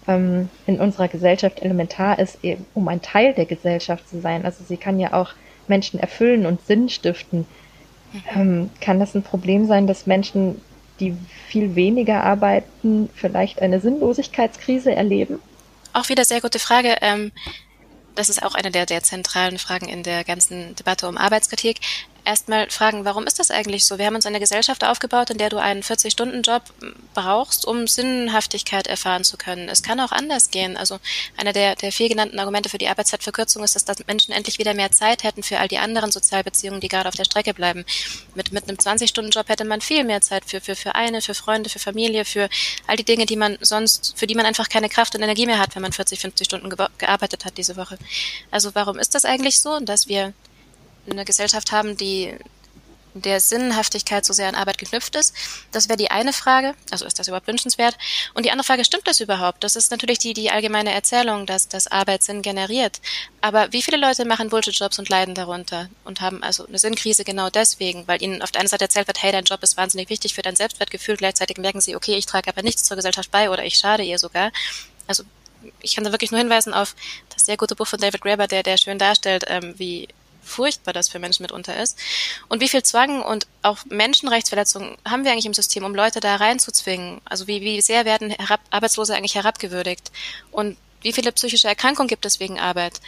ähm, 0.07 0.51
in 0.67 0.79
unserer 0.79 1.09
Gesellschaft 1.09 1.63
elementar 1.63 2.19
ist, 2.19 2.45
eben, 2.45 2.67
um 2.75 2.87
ein 2.89 3.01
Teil 3.01 3.33
der 3.33 3.47
Gesellschaft 3.47 4.11
zu 4.11 4.21
sein. 4.21 4.45
Also 4.45 4.63
sie 4.63 4.77
kann 4.77 5.01
ja 5.01 5.15
auch 5.15 5.31
Menschen 5.69 5.99
erfüllen 5.99 6.45
und 6.45 6.61
Sinn 6.67 6.91
stiften. 6.91 7.47
Ähm, 8.35 8.71
kann 8.81 8.99
das 8.99 9.15
ein 9.15 9.23
Problem 9.23 9.67
sein, 9.67 9.87
dass 9.87 10.07
Menschen, 10.07 10.61
die 11.01 11.15
viel 11.49 11.75
weniger 11.75 12.25
arbeiten, 12.25 13.09
vielleicht 13.15 13.61
eine 13.63 13.81
Sinnlosigkeitskrise 13.81 14.95
erleben? 14.95 15.41
Auch 15.93 16.09
wieder 16.09 16.25
sehr 16.25 16.41
gute 16.41 16.59
Frage. 16.59 16.97
Ähm, 17.01 17.33
das 18.15 18.29
ist 18.29 18.43
auch 18.43 18.55
eine 18.55 18.71
der, 18.71 18.85
der 18.85 19.03
zentralen 19.03 19.59
Fragen 19.59 19.89
in 19.89 20.03
der 20.03 20.25
ganzen 20.25 20.75
Debatte 20.75 21.09
um 21.09 21.17
Arbeitskritik 21.17 21.79
erstmal 22.29 22.69
fragen, 22.69 23.07
warum 23.07 23.27
ist 23.27 23.39
das 23.39 23.51
eigentlich 23.51 23.87
so? 23.87 23.99
Wir 23.99 24.05
haben 24.05 24.15
uns 24.15 24.27
eine 24.27 24.39
Gesellschaft 24.39 24.85
aufgebaut, 24.85 25.31
in 25.31 25.39
der 25.39 25.49
du 25.49 25.57
einen 25.57 25.83
40-Stunden-Job 25.83 26.63
brauchst, 27.15 27.67
um 27.67 27.87
Sinnhaftigkeit 27.87 28.87
erfahren 28.87 29.25
zu 29.25 29.39
können. 29.39 29.71
Es 29.71 29.83
kann 29.83 29.99
auch 29.99 30.13
anders 30.13 30.51
gehen. 30.51 30.77
Also 30.77 30.99
einer 31.39 31.55
der, 31.55 31.75
der 31.75 31.91
viel 31.91 32.11
genannten 32.11 32.39
Argumente 32.39 32.69
für 32.69 32.77
die 32.77 32.89
Arbeitszeitverkürzung 32.89 33.65
ist, 33.65 33.75
dass, 33.75 33.87
dass 33.87 34.07
Menschen 34.07 34.33
endlich 34.33 34.59
wieder 34.59 34.75
mehr 34.75 34.93
Zeit 34.93 35.25
hätten 35.25 35.43
für 35.43 35.59
all 35.59 35.69
die 35.69 35.79
anderen 35.79 36.13
Sozialbeziehungen, 36.13 36.83
die 36.83 36.89
gerade 36.89 37.09
auf 37.09 37.15
der 37.15 37.25
Strecke 37.25 37.55
bleiben. 37.55 37.87
Mit, 38.35 38.53
mit 38.53 38.69
einem 38.69 38.77
20-Stunden-Job 38.77 39.49
hätte 39.49 39.65
man 39.65 39.81
viel 39.81 40.05
mehr 40.05 40.21
Zeit 40.21 40.45
für, 40.45 40.61
für, 40.61 40.77
für 40.77 40.95
eine, 40.95 41.23
für 41.23 41.35
Freunde, 41.35 41.71
für 41.71 41.79
Familie, 41.79 42.27
für 42.27 42.51
all 42.87 42.97
die 42.97 43.05
Dinge, 43.05 43.25
die 43.25 43.37
man 43.37 43.57
sonst, 43.63 44.13
für 44.17 44.27
die 44.27 44.35
man 44.35 44.45
einfach 44.45 44.69
keine 44.69 44.91
Kraft 44.91 45.15
und 45.15 45.23
Energie 45.23 45.47
mehr 45.47 45.59
hat, 45.59 45.75
wenn 45.75 45.83
man 45.83 45.93
40, 45.93 46.21
50 46.21 46.45
Stunden 46.45 46.69
gearbeitet 46.99 47.47
hat 47.47 47.57
diese 47.57 47.77
Woche. 47.77 47.97
Also 48.51 48.75
warum 48.75 48.99
ist 48.99 49.15
das 49.15 49.25
eigentlich 49.25 49.61
so, 49.61 49.81
dass 49.81 50.09
wir 50.09 50.35
eine 51.11 51.25
Gesellschaft 51.25 51.73
haben, 51.73 51.97
die 51.97 52.35
der 53.15 53.41
Sinnhaftigkeit 53.41 54.25
so 54.25 54.33
sehr 54.33 54.49
an 54.49 54.55
Arbeit 54.55 54.79
geknüpft 54.79 55.17
ist. 55.17 55.35
Das 55.73 55.89
wäre 55.89 55.97
die 55.97 56.11
eine 56.11 56.33
Frage. 56.33 56.75
Also 56.91 57.05
ist 57.05 57.19
das 57.19 57.29
überhaupt 57.29 57.47
wünschenswert? 57.47 57.97
Und 58.35 58.45
die 58.47 58.51
andere 58.51 58.65
Frage, 58.65 58.85
stimmt 58.85 59.07
das 59.07 59.21
überhaupt? 59.21 59.65
Das 59.65 59.77
ist 59.77 59.91
natürlich 59.91 60.19
die, 60.19 60.35
die 60.35 60.51
allgemeine 60.51 60.93
Erzählung, 60.93 61.47
dass 61.47 61.69
das 61.69 61.87
Arbeit 61.87 62.23
Sinn 62.23 62.43
generiert. 62.43 63.01
Aber 63.41 63.73
wie 63.73 63.83
viele 63.83 63.97
Leute 63.97 64.25
machen 64.25 64.51
Bullshit-Jobs 64.51 64.99
und 64.99 65.09
leiden 65.09 65.35
darunter 65.35 65.89
und 66.05 66.21
haben 66.21 66.43
also 66.43 66.67
eine 66.67 66.79
Sinnkrise 66.79 67.25
genau 67.25 67.51
deswegen, 67.51 68.07
weil 68.07 68.23
ihnen 68.23 68.43
auf 68.43 68.51
der 68.51 68.61
einen 68.61 68.69
Seite 68.69 68.85
erzählt 68.85 69.07
wird, 69.07 69.23
hey, 69.23 69.33
dein 69.33 69.45
Job 69.45 69.63
ist 69.63 69.77
wahnsinnig 69.77 70.11
wichtig 70.11 70.35
für 70.35 70.43
dein 70.43 70.57
Selbstwertgefühl. 70.57 71.17
Gleichzeitig 71.17 71.59
merken 71.59 71.81
sie, 71.81 71.97
okay, 71.97 72.15
ich 72.15 72.27
trage 72.27 72.51
aber 72.51 72.63
nichts 72.63 72.85
zur 72.85 72.97
Gesellschaft 72.97 73.31
bei 73.31 73.51
oder 73.51 73.65
ich 73.65 73.79
schade 73.79 74.03
ihr 74.03 74.19
sogar. 74.19 74.53
Also 75.07 75.25
ich 75.81 75.95
kann 75.95 76.05
da 76.05 76.13
wirklich 76.13 76.31
nur 76.31 76.39
hinweisen 76.39 76.73
auf 76.73 76.95
das 77.35 77.47
sehr 77.47 77.57
gute 77.57 77.75
Buch 77.75 77.87
von 77.87 77.99
David 77.99 78.21
Graeber, 78.21 78.47
der, 78.47 78.63
der 78.63 78.77
schön 78.77 78.99
darstellt, 78.99 79.45
ähm, 79.49 79.75
wie 79.77 80.09
furchtbar 80.49 80.93
das 80.93 81.09
für 81.09 81.19
Menschen 81.19 81.43
mitunter 81.43 81.81
ist. 81.81 81.99
Und 82.49 82.61
wie 82.61 82.69
viel 82.69 82.83
Zwang 82.83 83.23
und 83.23 83.47
auch 83.63 83.79
Menschenrechtsverletzungen 83.89 84.97
haben 85.07 85.25
wir 85.25 85.33
eigentlich 85.33 85.47
im 85.47 85.55
System, 85.55 85.85
um 85.85 85.95
Leute 85.95 86.21
da 86.21 86.37
reinzuzwingen? 86.37 87.21
Also 87.25 87.47
wie, 87.47 87.61
wie 87.61 87.81
sehr 87.81 88.05
werden 88.05 88.31
herab, 88.31 88.61
Arbeitslose 88.71 89.15
eigentlich 89.15 89.35
herabgewürdigt? 89.37 90.11
Und 90.51 90.77
wie 91.03 91.13
viele 91.13 91.31
psychische 91.33 91.69
Erkrankungen 91.69 92.09
gibt 92.09 92.27
es 92.27 92.41
wegen 92.41 92.59
Arbeit? 92.59 93.01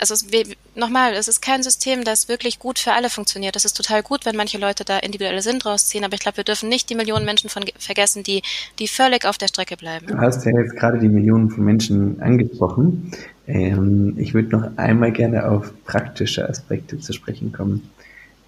Also 0.00 0.26
nochmal, 0.74 1.12
es 1.12 1.28
ist 1.28 1.42
kein 1.42 1.62
System, 1.62 2.04
das 2.04 2.28
wirklich 2.28 2.58
gut 2.58 2.78
für 2.78 2.92
alle 2.92 3.10
funktioniert. 3.10 3.56
Es 3.56 3.64
ist 3.64 3.76
total 3.76 4.02
gut, 4.02 4.24
wenn 4.24 4.36
manche 4.36 4.58
Leute 4.58 4.84
da 4.84 4.98
individuelle 4.98 5.42
Sinn 5.42 5.58
draus 5.58 5.86
ziehen, 5.88 6.04
aber 6.04 6.14
ich 6.14 6.20
glaube, 6.20 6.38
wir 6.38 6.44
dürfen 6.44 6.68
nicht 6.68 6.88
die 6.90 6.94
Millionen 6.94 7.24
Menschen 7.24 7.50
von, 7.50 7.64
vergessen, 7.78 8.22
die, 8.22 8.42
die 8.78 8.88
völlig 8.88 9.24
auf 9.26 9.38
der 9.38 9.48
Strecke 9.48 9.76
bleiben. 9.76 10.06
Du 10.06 10.18
hast 10.18 10.44
ja 10.44 10.52
jetzt 10.58 10.76
gerade 10.76 10.98
die 10.98 11.08
Millionen 11.08 11.50
von 11.50 11.64
Menschen 11.64 12.20
angesprochen. 12.20 13.12
Ähm, 13.46 14.14
ich 14.16 14.32
würde 14.34 14.48
noch 14.56 14.76
einmal 14.76 15.12
gerne 15.12 15.48
auf 15.48 15.72
praktische 15.84 16.48
Aspekte 16.48 16.98
zu 16.98 17.12
sprechen 17.12 17.52
kommen. 17.52 17.90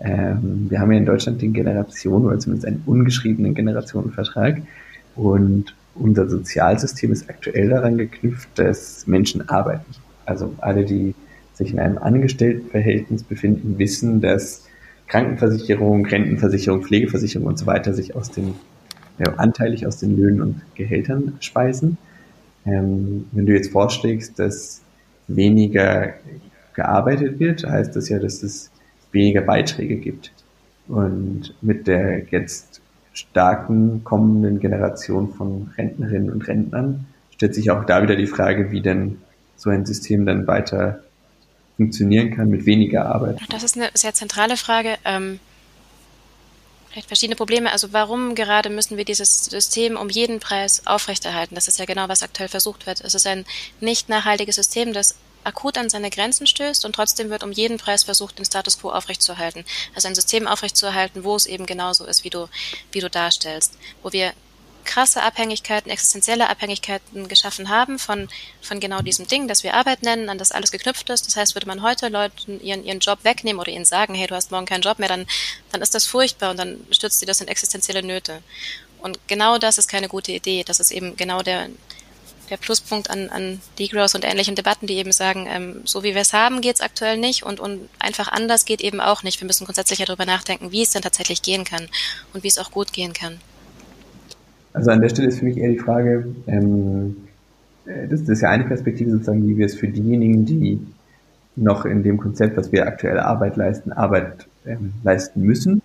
Ähm, 0.00 0.66
wir 0.70 0.80
haben 0.80 0.90
ja 0.90 0.98
in 0.98 1.06
Deutschland 1.06 1.42
den 1.42 1.52
Generationen 1.52 2.26
oder 2.26 2.38
zumindest 2.38 2.66
einen 2.66 2.82
ungeschriebenen 2.86 3.54
Generationenvertrag 3.54 4.62
und 5.14 5.74
unser 5.94 6.28
Sozialsystem 6.28 7.12
ist 7.12 7.28
aktuell 7.28 7.68
daran 7.68 7.98
geknüpft, 7.98 8.48
dass 8.54 9.06
Menschen 9.06 9.48
arbeiten. 9.48 9.84
Also 10.24 10.54
alle, 10.58 10.84
die 10.84 11.14
sich 11.54 11.72
in 11.72 11.78
einem 11.78 11.98
Angestelltenverhältnis 11.98 13.24
befinden, 13.24 13.78
wissen, 13.78 14.20
dass 14.20 14.66
Krankenversicherung, 15.08 16.06
Rentenversicherung, 16.06 16.82
Pflegeversicherung 16.82 17.46
und 17.46 17.58
so 17.58 17.66
weiter 17.66 17.92
sich 17.92 18.16
aus 18.16 18.30
den, 18.30 18.54
ja, 19.18 19.34
anteilig 19.34 19.86
aus 19.86 19.98
den 19.98 20.16
Löhnen 20.16 20.40
und 20.40 20.62
Gehältern 20.74 21.34
speisen. 21.40 21.98
Ähm, 22.64 23.26
wenn 23.32 23.46
du 23.46 23.52
jetzt 23.52 23.72
vorschlägst, 23.72 24.38
dass 24.38 24.80
weniger 25.28 26.14
gearbeitet 26.74 27.38
wird, 27.38 27.64
heißt 27.64 27.94
das 27.94 28.08
ja, 28.08 28.18
dass 28.18 28.42
es 28.42 28.70
weniger 29.10 29.42
Beiträge 29.42 29.96
gibt. 29.96 30.32
Und 30.88 31.54
mit 31.60 31.86
der 31.86 32.24
jetzt 32.30 32.80
starken 33.12 34.02
kommenden 34.04 34.60
Generation 34.60 35.32
von 35.32 35.70
Rentnerinnen 35.76 36.30
und 36.30 36.48
Rentnern 36.48 37.06
stellt 37.30 37.54
sich 37.54 37.70
auch 37.70 37.84
da 37.84 38.02
wieder 38.02 38.16
die 38.16 38.26
Frage, 38.26 38.70
wie 38.70 38.80
denn 38.80 39.18
so 39.56 39.70
ein 39.70 39.84
System 39.84 40.24
dann 40.26 40.46
weiter 40.46 41.00
funktionieren 41.76 42.34
kann 42.34 42.48
mit 42.48 42.66
weniger 42.66 43.06
Arbeit. 43.06 43.38
Das 43.48 43.62
ist 43.62 43.76
eine 43.76 43.90
sehr 43.94 44.14
zentrale 44.14 44.56
Frage. 44.56 44.98
Ähm, 45.04 45.40
vielleicht 46.90 47.08
verschiedene 47.08 47.36
Probleme. 47.36 47.72
Also 47.72 47.92
warum 47.92 48.34
gerade 48.34 48.68
müssen 48.70 48.96
wir 48.96 49.04
dieses 49.04 49.46
System 49.46 49.96
um 49.96 50.08
jeden 50.10 50.40
Preis 50.40 50.86
aufrechterhalten? 50.86 51.54
Das 51.54 51.68
ist 51.68 51.78
ja 51.78 51.84
genau, 51.84 52.08
was 52.08 52.22
aktuell 52.22 52.48
versucht 52.48 52.86
wird. 52.86 53.00
Es 53.00 53.14
ist 53.14 53.26
ein 53.26 53.44
nicht 53.80 54.08
nachhaltiges 54.08 54.56
System, 54.56 54.92
das 54.92 55.16
akut 55.44 55.76
an 55.76 55.90
seine 55.90 56.10
Grenzen 56.10 56.46
stößt 56.46 56.84
und 56.84 56.94
trotzdem 56.94 57.30
wird 57.30 57.42
um 57.42 57.50
jeden 57.50 57.78
Preis 57.78 58.04
versucht, 58.04 58.38
den 58.38 58.44
Status 58.44 58.78
quo 58.78 58.90
aufrechtzuerhalten. 58.90 59.64
Also 59.94 60.08
ein 60.08 60.14
System 60.14 60.46
aufrechtzuerhalten, 60.46 61.24
wo 61.24 61.34
es 61.34 61.46
eben 61.46 61.66
genauso 61.66 62.04
ist, 62.04 62.24
wie 62.24 62.30
du, 62.30 62.48
wie 62.92 63.00
du 63.00 63.10
darstellst. 63.10 63.76
Wo 64.02 64.12
wir 64.12 64.32
krasse 64.84 65.22
Abhängigkeiten, 65.22 65.90
existenzielle 65.90 66.48
Abhängigkeiten 66.48 67.28
geschaffen 67.28 67.68
haben 67.68 67.98
von, 67.98 68.28
von 68.60 68.80
genau 68.80 69.00
diesem 69.00 69.26
Ding, 69.26 69.48
das 69.48 69.62
wir 69.62 69.74
Arbeit 69.74 70.02
nennen, 70.02 70.28
an 70.28 70.38
das 70.38 70.52
alles 70.52 70.72
geknüpft 70.72 71.10
ist. 71.10 71.26
Das 71.26 71.36
heißt, 71.36 71.54
würde 71.54 71.66
man 71.66 71.82
heute 71.82 72.08
Leuten 72.08 72.60
ihren, 72.60 72.84
ihren 72.84 73.00
Job 73.00 73.20
wegnehmen 73.22 73.60
oder 73.60 73.70
ihnen 73.70 73.84
sagen, 73.84 74.14
hey, 74.14 74.26
du 74.26 74.34
hast 74.34 74.50
morgen 74.50 74.66
keinen 74.66 74.82
Job 74.82 74.98
mehr, 74.98 75.08
dann, 75.08 75.26
dann 75.70 75.82
ist 75.82 75.94
das 75.94 76.06
furchtbar 76.06 76.50
und 76.50 76.58
dann 76.58 76.86
stürzt 76.90 77.20
sie 77.20 77.26
das 77.26 77.40
in 77.40 77.48
existenzielle 77.48 78.02
Nöte. 78.02 78.42
Und 79.00 79.18
genau 79.26 79.58
das 79.58 79.78
ist 79.78 79.88
keine 79.88 80.08
gute 80.08 80.32
Idee. 80.32 80.62
Das 80.64 80.80
ist 80.80 80.92
eben 80.92 81.16
genau 81.16 81.42
der, 81.42 81.68
der 82.50 82.56
Pluspunkt 82.56 83.10
an, 83.10 83.30
an 83.30 83.60
Degrowth 83.78 84.14
und 84.14 84.24
ähnlichen 84.24 84.54
Debatten, 84.54 84.86
die 84.86 84.96
eben 84.96 85.12
sagen, 85.12 85.46
ähm, 85.48 85.82
so 85.84 86.02
wie 86.02 86.14
wir 86.14 86.22
es 86.22 86.32
haben, 86.32 86.60
geht 86.60 86.76
es 86.76 86.80
aktuell 86.80 87.16
nicht 87.16 87.42
und, 87.42 87.60
und 87.60 87.88
einfach 87.98 88.28
anders 88.28 88.64
geht 88.64 88.80
eben 88.80 89.00
auch 89.00 89.22
nicht. 89.22 89.40
Wir 89.40 89.46
müssen 89.46 89.64
grundsätzlich 89.64 89.98
darüber 89.98 90.26
nachdenken, 90.26 90.70
wie 90.70 90.82
es 90.82 90.90
denn 90.90 91.02
tatsächlich 91.02 91.42
gehen 91.42 91.64
kann 91.64 91.88
und 92.32 92.42
wie 92.42 92.48
es 92.48 92.58
auch 92.58 92.70
gut 92.70 92.92
gehen 92.92 93.12
kann. 93.12 93.40
Also 94.72 94.90
an 94.90 95.00
der 95.00 95.08
Stelle 95.08 95.28
ist 95.28 95.38
für 95.38 95.44
mich 95.44 95.58
eher 95.58 95.70
die 95.70 95.78
Frage, 95.78 96.34
ähm, 96.46 97.16
äh, 97.86 98.08
das, 98.08 98.20
das 98.20 98.30
ist 98.30 98.42
ja 98.42 98.50
eine 98.50 98.64
Perspektive 98.64 99.10
sozusagen, 99.10 99.46
wie 99.48 99.56
wir 99.56 99.66
es 99.66 99.74
für 99.74 99.88
diejenigen, 99.88 100.44
die 100.44 100.80
noch 101.56 101.84
in 101.84 102.02
dem 102.02 102.18
Konzept, 102.18 102.56
was 102.56 102.72
wir 102.72 102.86
aktuell 102.86 103.18
Arbeit 103.18 103.56
leisten, 103.56 103.92
Arbeit 103.92 104.46
ähm, 104.66 104.94
leisten 105.02 105.42
müssen 105.42 105.82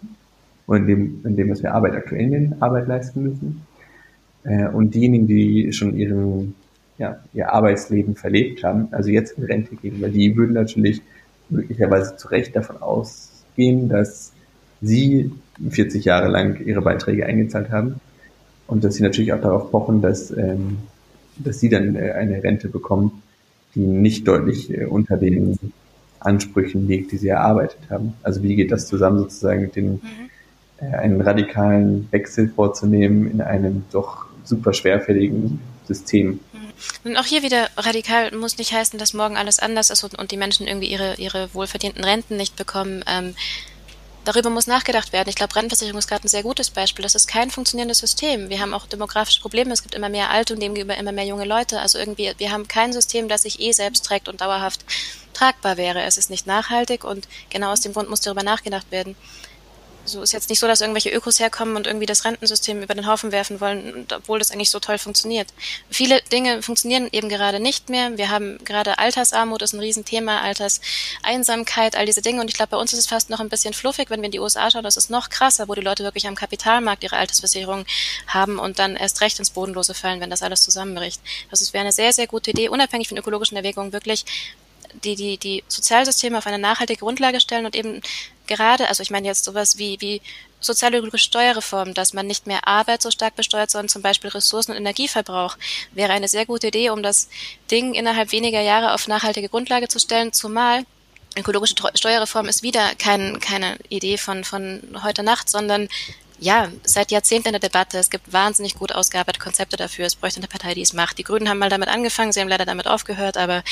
und 0.66 0.78
in 0.78 0.88
dem, 0.88 1.20
in 1.26 1.36
dem, 1.36 1.50
was 1.50 1.62
wir 1.62 1.74
Arbeit 1.74 1.96
aktuell 1.96 2.28
nennen, 2.28 2.56
Arbeit 2.62 2.88
leisten 2.88 3.24
müssen. 3.24 3.62
Äh, 4.44 4.68
und 4.70 4.96
diejenigen, 4.96 5.28
die 5.28 5.74
schon 5.74 5.98
ihren, 5.98 6.56
ja, 6.98 7.20
ihr 7.34 7.52
Arbeitsleben 7.52 8.16
verlebt 8.16 8.64
haben, 8.64 8.88
also 8.92 9.10
jetzt 9.10 9.38
in 9.38 9.44
Rente 9.44 9.76
gehen, 9.76 10.02
weil 10.02 10.12
die 10.12 10.36
würden 10.38 10.54
natürlich 10.54 11.02
möglicherweise 11.50 12.16
zu 12.16 12.30
Recht 12.30 12.56
davon 12.56 12.78
ausgehen, 12.78 13.90
dass 13.90 14.32
sie 14.82 15.32
40 15.70 16.06
Jahre 16.06 16.30
lang 16.30 16.62
ihre 16.66 16.82
Beiträge 16.82 17.26
eingezahlt 17.26 17.72
haben 17.72 18.00
und 18.68 18.84
dass 18.84 18.96
sie 18.96 19.04
natürlich 19.04 19.34
auch 19.34 19.42
darauf 19.42 19.72
pochen, 19.72 20.02
dass, 20.02 20.32
ähm, 20.32 20.78
dass 21.38 21.60
sie 21.60 21.70
dann 21.70 21.96
äh, 21.96 22.12
eine 22.12 22.44
Rente 22.44 22.68
bekommen, 22.68 23.24
die 23.76 23.82
nicht 23.82 24.28
deutlich 24.28 24.72
äh, 24.72 24.86
unter 24.86 25.18
den 25.18 25.58
Ansprüchen 26.20 26.88
liegt, 26.88 27.12
die 27.12 27.18
sie 27.18 27.30
erarbeitet 27.30 27.80
haben. 27.90 28.14
Also 28.24 28.44
wie 28.44 28.56
geht 28.56 28.72
das 28.72 28.88
zusammen 28.88 29.20
sozusagen 29.20 29.62
mit 29.62 29.76
den, 29.76 29.94
mhm. 29.94 30.02
äh, 30.80 30.96
einen 30.96 31.22
radikalen 31.22 32.08
Wechsel 32.12 32.50
vorzunehmen 32.50 33.30
in 33.32 33.42
einem 33.42 33.86
doch 33.92 34.26
super 34.44 34.74
schwerfälligen 34.74 35.60
System. 35.86 36.40
Und 37.04 37.18
auch 37.18 37.26
hier 37.26 37.44
wieder 37.44 37.70
radikal 37.76 38.36
muss 38.36 38.58
nicht 38.58 38.72
heißen, 38.72 39.00
dass 39.00 39.14
morgen 39.14 39.38
alles 39.38 39.60
anders 39.60 39.90
ist 39.90 40.04
und, 40.04 40.18
und 40.20 40.32
die 40.32 40.38
Menschen 40.38 40.68
irgendwie 40.68 40.88
ihre, 40.88 41.16
ihre 41.16 41.54
wohlverdienten 41.54 42.04
Renten 42.04 42.38
nicht 42.38 42.56
bekommen. 42.56 43.04
Ähm, 43.08 43.34
darüber 44.28 44.50
muss 44.50 44.68
nachgedacht 44.68 45.14
werden. 45.14 45.30
Ich 45.30 45.36
glaube, 45.36 45.56
Rentenversicherung 45.56 46.00
ist 46.00 46.08
gerade 46.08 46.26
ein 46.26 46.30
sehr 46.30 46.44
gutes 46.44 46.70
Beispiel. 46.70 47.04
Das 47.04 47.16
ist 47.16 47.28
kein 47.28 47.50
funktionierendes 47.50 48.00
System. 48.00 48.50
Wir 48.50 48.60
haben 48.60 48.74
auch 48.74 48.86
demografische 48.86 49.42
Probleme. 49.42 49.72
Es 49.74 49.82
gibt 49.82 49.96
immer 49.96 50.10
mehr 50.10 50.30
Alte 50.30 50.54
und 50.54 50.62
demgegenüber 50.62 50.98
immer 50.98 51.12
mehr 51.12 51.26
junge 51.26 51.46
Leute. 51.46 51.80
Also 51.80 51.98
irgendwie, 51.98 52.34
wir 52.38 52.52
haben 52.52 52.68
kein 52.68 52.92
System, 52.94 53.30
das 53.30 53.44
sich 53.44 53.60
eh 53.60 53.72
selbst 53.72 54.06
trägt 54.06 54.28
und 54.28 54.42
dauerhaft 54.42 54.84
tragbar 55.34 55.78
wäre. 55.78 56.02
Es 56.04 56.18
ist 56.18 56.30
nicht 56.30 56.46
nachhaltig 56.48 57.04
und 57.04 57.28
genau 57.50 57.72
aus 57.72 57.82
dem 57.82 57.94
Grund 57.94 58.10
muss 58.10 58.22
darüber 58.22 58.44
nachgedacht 58.44 58.92
werden 58.92 59.16
so 60.08 60.22
ist 60.22 60.32
jetzt 60.32 60.50
nicht 60.50 60.60
so, 60.60 60.68
dass 60.68 60.82
irgendwelche 60.82 61.10
Ökos 61.10 61.40
herkommen 61.40 61.76
und 61.76 61.88
irgendwie 61.88 62.06
das 62.06 62.26
Rentensystem 62.26 62.82
über 62.82 62.96
den 62.96 63.08
Haufen 63.08 63.32
werfen 63.32 63.60
wollen, 63.60 64.08
obwohl 64.14 64.40
das 64.40 64.52
eigentlich 64.52 64.70
so 64.70 64.80
toll 64.80 64.98
funktioniert. 64.98 65.48
Viele 65.90 66.22
Dinge 66.22 66.62
funktionieren 66.62 67.10
eben 67.12 67.30
gerade 67.30 67.60
nicht 67.60 67.90
mehr. 67.90 68.18
Wir 68.18 68.30
haben 68.30 68.58
gerade 68.64 68.98
Altersarmut 68.98 69.62
ist 69.62 69.74
ein 69.74 69.80
Riesenthema, 69.80 70.42
Alterseinsamkeit, 70.42 71.96
all 71.96 72.06
diese 72.06 72.22
Dinge. 72.22 72.42
Und 72.42 72.50
ich 72.50 72.56
glaube, 72.56 72.72
bei 72.72 72.78
uns 72.78 72.94
ist 72.94 73.00
es 73.00 73.08
fast 73.08 73.30
noch 73.30 73.40
ein 73.40 73.50
bisschen 73.50 73.74
fluffig, 73.74 74.10
wenn 74.10 74.22
wir 74.22 74.26
in 74.26 74.32
die 74.32 74.40
USA 74.40 74.72
schauen. 74.72 74.84
Das 74.84 74.98
ist 74.98 75.10
noch 75.10 75.30
krasser, 75.30 75.68
wo 75.68 75.76
die 75.76 75.82
Leute 75.82 76.04
wirklich 76.04 76.28
am 76.28 76.36
Kapitalmarkt 76.36 77.04
ihre 77.04 77.18
Altersversicherung 77.18 77.86
haben 78.28 78.60
und 78.60 78.80
dann 78.80 78.96
erst 78.96 79.22
recht 79.22 79.40
ins 79.40 79.50
Bodenlose 79.50 79.94
fallen, 79.94 80.22
wenn 80.22 80.30
das 80.30 80.42
alles 80.42 80.62
zusammenbricht. 80.62 81.22
Das 81.50 81.74
wäre 81.74 81.82
eine 81.82 81.92
sehr, 81.92 82.14
sehr 82.14 82.28
gute 82.28 82.52
Idee, 82.52 82.70
unabhängig 82.70 83.10
von 83.10 83.18
ökologischen 83.18 83.58
Erwägungen, 83.58 83.94
wirklich 83.94 84.26
die, 85.04 85.16
die, 85.16 85.38
die 85.38 85.64
Sozialsysteme 85.68 86.38
auf 86.38 86.48
eine 86.48 86.60
nachhaltige 86.60 87.00
Grundlage 87.00 87.40
stellen 87.40 87.66
und 87.66 87.76
eben 87.76 88.02
gerade, 88.48 88.88
also 88.88 89.04
ich 89.04 89.12
meine 89.12 89.28
jetzt 89.28 89.44
sowas 89.44 89.78
wie, 89.78 89.98
wie 90.00 90.22
sozialökologische 90.60 91.26
Steuerreform, 91.26 91.94
dass 91.94 92.14
man 92.14 92.28
nicht 92.28 92.48
mehr 92.48 92.68
Arbeit 92.68 93.02
so 93.02 93.12
stark 93.12 93.36
besteuert, 93.36 93.70
sondern 93.70 93.90
zum 93.90 94.02
Beispiel 94.02 94.30
Ressourcen- 94.30 94.72
und 94.72 94.78
Energieverbrauch, 94.78 95.58
wäre 95.92 96.14
eine 96.14 96.28
sehr 96.28 96.46
gute 96.46 96.68
Idee, 96.68 96.90
um 96.90 97.04
das 97.04 97.30
Ding 97.70 97.94
innerhalb 97.94 98.32
weniger 98.32 98.62
Jahre 98.62 98.94
auf 98.94 99.08
nachhaltige 99.08 99.50
Grundlage 99.50 99.88
zu 99.88 100.00
stellen, 100.00 100.34
zumal 100.34 100.86
ökologische 101.36 101.76
Steuerreform 101.94 102.48
ist 102.48 102.64
wieder 102.64 102.96
kein, 102.96 103.40
keine 103.40 103.78
Idee 103.90 104.18
von, 104.18 104.44
von 104.44 104.82
heute 105.04 105.22
Nacht, 105.22 105.50
sondern 105.50 105.88
ja, 106.40 106.72
seit 106.84 107.12
Jahrzehnten 107.12 107.50
in 107.50 107.54
der 107.54 107.60
Debatte. 107.60 107.98
Es 107.98 108.10
gibt 108.10 108.32
wahnsinnig 108.32 108.76
gut 108.76 108.92
ausgearbeitete 108.92 109.44
Konzepte 109.44 109.76
dafür. 109.76 110.06
Es 110.06 110.16
bräuchte 110.16 110.40
eine 110.40 110.48
Partei, 110.48 110.76
die 110.76 110.82
es 110.82 110.94
macht. 110.94 111.18
Die 111.18 111.24
Grünen 111.24 111.50
haben 111.50 111.58
mal 111.58 111.70
damit 111.70 111.90
angefangen, 111.90 112.32
sie 112.32 112.42
haben 112.42 112.48
leider 112.48 112.66
damit 112.66 112.88
aufgehört, 112.88 113.38
aber 113.38 113.64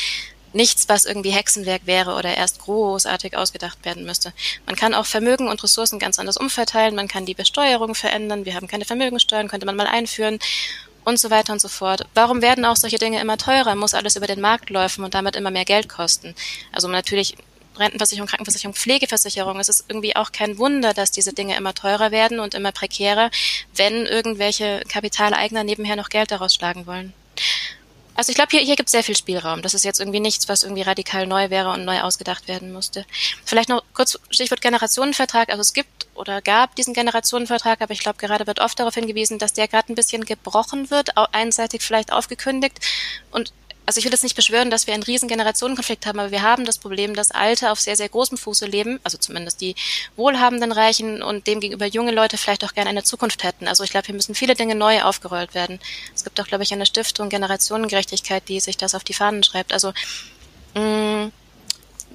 nichts, 0.55 0.89
was 0.89 1.05
irgendwie 1.05 1.31
Hexenwerk 1.31 1.81
wäre 1.85 2.15
oder 2.15 2.35
erst 2.35 2.59
großartig 2.61 3.37
ausgedacht 3.37 3.83
werden 3.85 4.05
müsste. 4.05 4.33
Man 4.65 4.75
kann 4.75 4.93
auch 4.93 5.05
Vermögen 5.05 5.47
und 5.47 5.61
Ressourcen 5.63 5.99
ganz 5.99 6.17
anders 6.17 6.37
umverteilen, 6.37 6.95
man 6.95 7.07
kann 7.07 7.25
die 7.25 7.33
Besteuerung 7.33 7.93
verändern, 7.93 8.45
wir 8.45 8.55
haben 8.55 8.67
keine 8.67 8.85
Vermögensteuern, 8.85 9.47
könnte 9.47 9.65
man 9.65 9.75
mal 9.75 9.87
einführen 9.87 10.39
und 11.03 11.19
so 11.19 11.29
weiter 11.29 11.53
und 11.53 11.61
so 11.61 11.67
fort. 11.67 12.07
Warum 12.15 12.41
werden 12.41 12.65
auch 12.65 12.75
solche 12.75 12.97
Dinge 12.97 13.21
immer 13.21 13.37
teurer? 13.37 13.75
Muss 13.75 13.93
alles 13.93 14.15
über 14.15 14.27
den 14.27 14.41
Markt 14.41 14.69
laufen 14.69 15.03
und 15.03 15.13
damit 15.13 15.35
immer 15.35 15.51
mehr 15.51 15.65
Geld 15.65 15.87
kosten? 15.87 16.33
Also 16.71 16.87
natürlich 16.87 17.35
Rentenversicherung, 17.77 18.27
Krankenversicherung, 18.27 18.73
Pflegeversicherung. 18.73 19.59
Es 19.59 19.69
ist 19.69 19.85
irgendwie 19.87 20.15
auch 20.15 20.31
kein 20.31 20.57
Wunder, 20.57 20.93
dass 20.93 21.11
diese 21.11 21.33
Dinge 21.33 21.55
immer 21.57 21.73
teurer 21.73 22.11
werden 22.11 22.39
und 22.39 22.53
immer 22.53 22.71
prekärer, 22.71 23.29
wenn 23.75 24.05
irgendwelche 24.05 24.81
Kapitaleigner 24.87 25.63
nebenher 25.63 25.95
noch 25.95 26.09
Geld 26.09 26.31
daraus 26.31 26.53
schlagen 26.53 26.87
wollen. 26.87 27.13
Also 28.15 28.29
ich 28.29 28.35
glaube, 28.35 28.51
hier, 28.51 28.61
hier 28.61 28.75
gibt 28.75 28.87
es 28.87 28.91
sehr 28.91 29.03
viel 29.03 29.15
Spielraum. 29.15 29.61
Das 29.61 29.73
ist 29.73 29.83
jetzt 29.83 29.99
irgendwie 29.99 30.19
nichts, 30.19 30.47
was 30.47 30.63
irgendwie 30.63 30.81
radikal 30.81 31.27
neu 31.27 31.49
wäre 31.49 31.71
und 31.71 31.85
neu 31.85 32.01
ausgedacht 32.01 32.47
werden 32.47 32.71
musste. 32.71 33.05
Vielleicht 33.43 33.69
noch 33.69 33.83
kurz 33.93 34.17
Stichwort 34.29 34.61
Generationenvertrag. 34.61 35.49
Also 35.49 35.61
es 35.61 35.73
gibt 35.73 36.07
oder 36.15 36.41
gab 36.41 36.75
diesen 36.75 36.93
Generationenvertrag, 36.93 37.81
aber 37.81 37.91
ich 37.91 37.99
glaube, 37.99 38.17
gerade 38.17 38.47
wird 38.47 38.61
oft 38.61 38.79
darauf 38.79 38.95
hingewiesen, 38.95 39.37
dass 39.37 39.53
der 39.53 39.67
gerade 39.67 39.91
ein 39.91 39.95
bisschen 39.95 40.23
gebrochen 40.23 40.89
wird, 40.89 41.17
einseitig 41.33 41.81
vielleicht 41.81 42.13
aufgekündigt. 42.13 42.79
Und 43.31 43.51
also 43.85 43.99
ich 43.99 44.05
will 44.05 44.11
jetzt 44.11 44.23
nicht 44.23 44.35
beschwören, 44.35 44.69
dass 44.69 44.87
wir 44.87 44.93
einen 44.93 45.03
riesen 45.03 45.29
Generationenkonflikt 45.29 46.05
haben, 46.05 46.19
aber 46.19 46.31
wir 46.31 46.41
haben 46.41 46.65
das 46.65 46.77
Problem, 46.77 47.13
dass 47.13 47.31
Alte 47.31 47.71
auf 47.71 47.79
sehr, 47.79 47.95
sehr 47.95 48.09
großem 48.09 48.37
Fuße 48.37 48.65
leben, 48.65 48.99
also 49.03 49.17
zumindest 49.17 49.61
die 49.61 49.75
wohlhabenden 50.15 50.71
Reichen 50.71 51.21
und 51.21 51.47
demgegenüber 51.47 51.85
junge 51.85 52.11
Leute 52.11 52.37
vielleicht 52.37 52.63
auch 52.63 52.73
gerne 52.73 52.89
eine 52.89 53.03
Zukunft 53.03 53.43
hätten. 53.43 53.67
Also 53.67 53.83
ich 53.83 53.91
glaube, 53.91 54.07
hier 54.07 54.15
müssen 54.15 54.35
viele 54.35 54.55
Dinge 54.55 54.75
neu 54.75 55.03
aufgerollt 55.03 55.53
werden. 55.53 55.79
Es 56.15 56.23
gibt 56.23 56.39
auch, 56.41 56.47
glaube 56.47 56.63
ich, 56.63 56.73
eine 56.73 56.85
Stiftung 56.85 57.29
Generationengerechtigkeit, 57.29 58.47
die 58.47 58.59
sich 58.59 58.77
das 58.77 58.95
auf 58.95 59.03
die 59.03 59.13
Fahnen 59.13 59.43
schreibt. 59.43 59.73
Also 59.73 59.93
mh, 60.73 61.31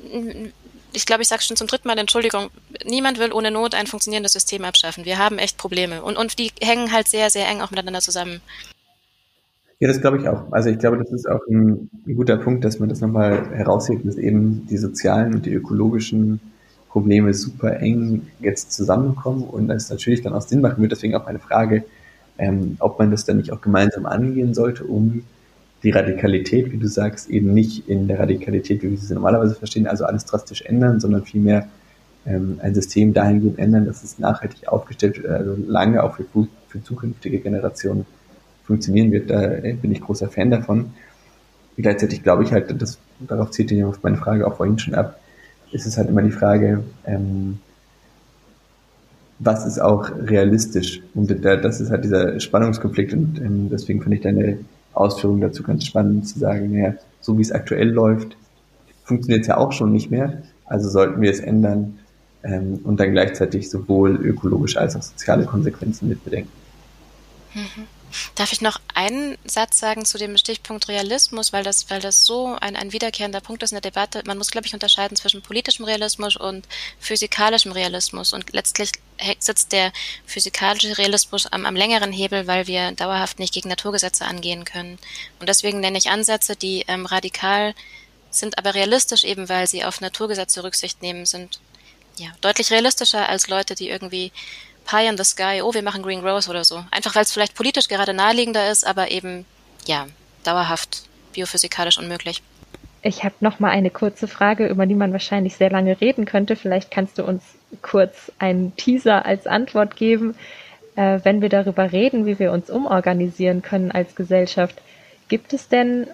mm, 0.03 0.53
ich 0.93 1.07
glaube, 1.07 1.23
ich 1.23 1.29
sage 1.29 1.43
schon 1.43 1.57
zum 1.57 1.67
dritten 1.67 1.87
Mal, 1.87 1.99
Entschuldigung, 1.99 2.51
niemand 2.85 3.19
will 3.19 3.33
ohne 3.33 3.51
Not 3.51 3.75
ein 3.75 3.87
funktionierendes 3.87 4.33
System 4.33 4.65
abschaffen. 4.65 5.05
Wir 5.05 5.19
haben 5.19 5.39
echt 5.39 5.57
Probleme. 5.57 6.03
Und, 6.03 6.17
und 6.17 6.39
die 6.39 6.53
hängen 6.61 6.93
halt 6.93 7.09
sehr, 7.09 7.31
sehr 7.31 7.47
eng 7.47 7.61
auch 7.61 7.71
miteinander 7.71 8.01
zusammen. 8.01 8.41
Ja, 9.81 9.89
das 9.89 10.01
glaube 10.03 10.19
ich 10.19 10.29
auch. 10.29 10.53
Also 10.53 10.69
ich 10.69 10.79
glaube, 10.79 10.99
das 10.99 11.11
ist 11.11 11.27
auch 11.27 11.41
ein, 11.49 11.89
ein 12.07 12.15
guter 12.15 12.37
Punkt, 12.37 12.65
dass 12.65 12.79
man 12.79 12.91
das 12.91 13.01
nochmal 13.01 13.51
heraushebt, 13.57 14.07
dass 14.07 14.17
eben 14.17 14.67
die 14.67 14.77
sozialen 14.77 15.35
und 15.35 15.47
die 15.47 15.55
ökologischen 15.55 16.41
Probleme 16.91 17.33
super 17.33 17.81
eng 17.81 18.29
jetzt 18.41 18.73
zusammenkommen 18.73 19.45
und 19.45 19.71
es 19.71 19.89
natürlich 19.89 20.21
dann 20.21 20.35
auch 20.35 20.43
Sinn 20.43 20.61
machen 20.61 20.83
wird. 20.83 20.93
Deswegen 20.93 21.15
auch 21.15 21.27
eine 21.27 21.39
Frage, 21.39 21.85
ähm, 22.37 22.77
ob 22.81 22.99
man 22.99 23.11
das 23.11 23.25
dann 23.25 23.39
nicht 23.39 23.53
auch 23.53 23.63
gemeinsam 23.63 24.05
angehen 24.05 24.53
sollte, 24.53 24.85
um 24.85 25.23
die 25.83 25.91
Radikalität, 25.91 26.73
wie 26.73 26.77
du 26.77 26.87
sagst, 26.87 27.31
eben 27.31 27.55
nicht 27.55 27.89
in 27.89 28.07
der 28.07 28.19
Radikalität, 28.19 28.83
wie 28.83 28.91
wir 28.91 28.99
sie 28.99 29.15
normalerweise 29.15 29.55
verstehen, 29.55 29.87
also 29.87 30.05
alles 30.05 30.27
drastisch 30.27 30.61
ändern, 30.61 31.01
sondern 31.01 31.25
vielmehr 31.25 31.69
ähm, 32.27 32.59
ein 32.63 32.75
System 32.75 33.15
dahingehend 33.15 33.59
ändern, 33.59 33.87
dass 33.87 34.05
es 34.05 34.19
nachhaltig 34.19 34.69
aufgestellt 34.69 35.23
wird, 35.23 35.33
also 35.33 35.57
lange 35.67 36.03
auch 36.03 36.17
für, 36.17 36.27
für 36.69 36.83
zukünftige 36.83 37.39
Generationen 37.39 38.05
funktionieren 38.71 39.11
wird. 39.11 39.31
Da 39.31 39.49
bin 39.83 39.91
ich 39.91 40.01
großer 40.01 40.29
Fan 40.29 40.51
davon. 40.51 40.93
Gleichzeitig 41.77 42.23
glaube 42.23 42.45
ich 42.45 42.53
halt, 42.53 42.81
das, 42.81 42.99
darauf 43.19 43.51
zieht 43.51 43.73
auf 43.83 44.03
meine 44.03 44.17
Frage 44.17 44.47
auch 44.47 44.57
vorhin 44.57 44.79
schon 44.79 44.95
ab, 44.95 45.19
ist 45.73 45.87
es 45.87 45.97
halt 45.99 46.09
immer 46.09 46.23
die 46.23 46.31
Frage, 46.31 46.85
ähm, 47.05 47.59
was 49.41 49.67
ist 49.67 49.81
auch 49.81 50.11
realistisch? 50.11 51.01
Und 51.15 51.31
das 51.45 51.81
ist 51.81 51.91
halt 51.91 52.05
dieser 52.05 52.39
Spannungskonflikt 52.39 53.13
und 53.13 53.41
ähm, 53.41 53.71
deswegen 53.71 54.03
finde 54.03 54.17
ich 54.17 54.23
deine 54.23 54.59
Ausführungen 54.93 55.41
dazu 55.41 55.63
ganz 55.63 55.85
spannend 55.85 56.29
zu 56.29 56.39
sagen, 56.39 56.73
naja, 56.73 56.95
so 57.21 57.37
wie 57.39 57.43
es 57.43 57.51
aktuell 57.51 57.89
läuft, 57.89 58.37
funktioniert 59.05 59.43
es 59.43 59.49
ja 59.49 59.57
auch 59.57 59.73
schon 59.73 59.93
nicht 59.93 60.11
mehr. 60.11 60.43
Also 60.67 60.89
sollten 60.89 61.21
wir 61.21 61.31
es 61.31 61.41
ändern 61.41 61.99
ähm, 62.45 62.81
und 62.85 63.01
dann 63.01 63.11
gleichzeitig 63.13 63.69
sowohl 63.71 64.15
ökologische 64.15 64.79
als 64.79 64.95
auch 64.95 65.03
soziale 65.03 65.45
Konsequenzen 65.45 66.09
mitbedenken. 66.09 66.53
Mhm. 67.55 68.00
Darf 68.35 68.53
ich 68.53 68.61
noch 68.61 68.81
einen 68.95 69.39
Satz 69.45 69.79
sagen 69.79 70.05
zu 70.05 70.19
dem 70.19 70.37
Stichpunkt 70.37 70.89
Realismus, 70.89 71.53
weil 71.53 71.65
das, 71.65 71.91
weil 71.91 72.01
das 72.01 72.25
so 72.25 72.57
ein, 72.61 72.77
ein 72.77 72.93
wiederkehrender 72.93 73.41
Punkt 73.41 73.63
ist 73.63 73.73
in 73.73 73.77
der 73.77 73.91
Debatte. 73.91 74.23
Man 74.27 74.39
muss, 74.39 74.51
glaube 74.51 74.67
ich, 74.67 74.75
unterscheiden 74.75 75.17
zwischen 75.17 75.43
politischem 75.43 75.85
Realismus 75.85 76.37
und 76.37 76.67
physikalischem 76.99 77.73
Realismus. 77.73 78.33
Und 78.33 78.53
letztlich 78.53 78.93
sitzt 79.39 79.73
der 79.73 79.93
physikalische 80.27 80.97
Realismus 80.99 81.47
am, 81.47 81.67
am 81.67 81.77
längeren 81.77 82.13
Hebel, 82.13 82.47
weil 82.47 82.67
wir 82.67 82.93
dauerhaft 82.93 83.39
nicht 83.39 83.55
gegen 83.55 83.69
Naturgesetze 83.69 84.25
angehen 84.25 84.65
können. 84.65 84.99
Und 85.39 85.49
deswegen 85.49 85.81
nenne 85.81 85.99
ich 85.99 86.11
Ansätze, 86.11 86.57
die 86.57 86.85
ähm, 86.89 87.07
radikal 87.07 87.75
sind, 88.31 88.59
aber 88.59 88.75
realistisch 88.75 89.25
eben, 89.25 89.49
weil 89.49 89.67
sie 89.67 89.85
auf 89.85 90.01
Naturgesetze 90.01 90.63
Rücksicht 90.63 91.03
nehmen, 91.03 91.27
sind 91.27 91.61
ja 92.17 92.31
deutlich 92.41 92.71
realistischer 92.71 93.29
als 93.29 93.49
Leute, 93.49 93.75
die 93.75 93.89
irgendwie 93.89 94.33
Pie 94.91 95.07
in 95.07 95.17
the 95.17 95.25
Sky, 95.25 95.63
oh, 95.63 95.73
wir 95.73 95.83
machen 95.83 96.03
Green 96.03 96.21
Growth 96.21 96.49
oder 96.49 96.65
so. 96.65 96.83
Einfach 96.91 97.15
weil 97.15 97.23
es 97.23 97.33
vielleicht 97.33 97.55
politisch 97.55 97.87
gerade 97.87 98.13
naheliegender 98.13 98.71
ist, 98.71 98.85
aber 98.85 99.11
eben, 99.13 99.45
ja, 99.87 100.07
dauerhaft 100.43 101.05
biophysikalisch 101.33 101.99
unmöglich. 101.99 102.43
Ich 103.03 103.23
habe 103.23 103.37
noch 103.41 103.61
mal 103.61 103.71
eine 103.71 103.91
kurze 103.91 104.27
Frage, 104.27 104.67
über 104.67 104.87
die 104.87 104.97
man 104.97 105.13
wahrscheinlich 105.13 105.57
sehr 105.57 105.71
lange 105.71 106.01
reden 106.01 106.25
könnte. 106.25 106.57
Vielleicht 106.57 106.91
kannst 106.91 107.19
du 107.19 107.25
uns 107.25 107.43
kurz 107.83 108.33
einen 108.39 108.75
Teaser 108.77 109.25
als 109.25 109.47
Antwort 109.47 109.95
geben. 109.97 110.35
Äh, 110.97 111.21
wenn 111.23 111.41
wir 111.41 111.49
darüber 111.49 111.93
reden, 111.93 112.27
wie 112.27 112.41
wir 112.41 112.51
uns 112.51 112.69
umorganisieren 112.69 113.63
können 113.63 113.93
als 113.93 114.17
Gesellschaft, 114.17 114.83
gibt 115.29 115.53
es 115.53 115.69
denn 115.69 116.09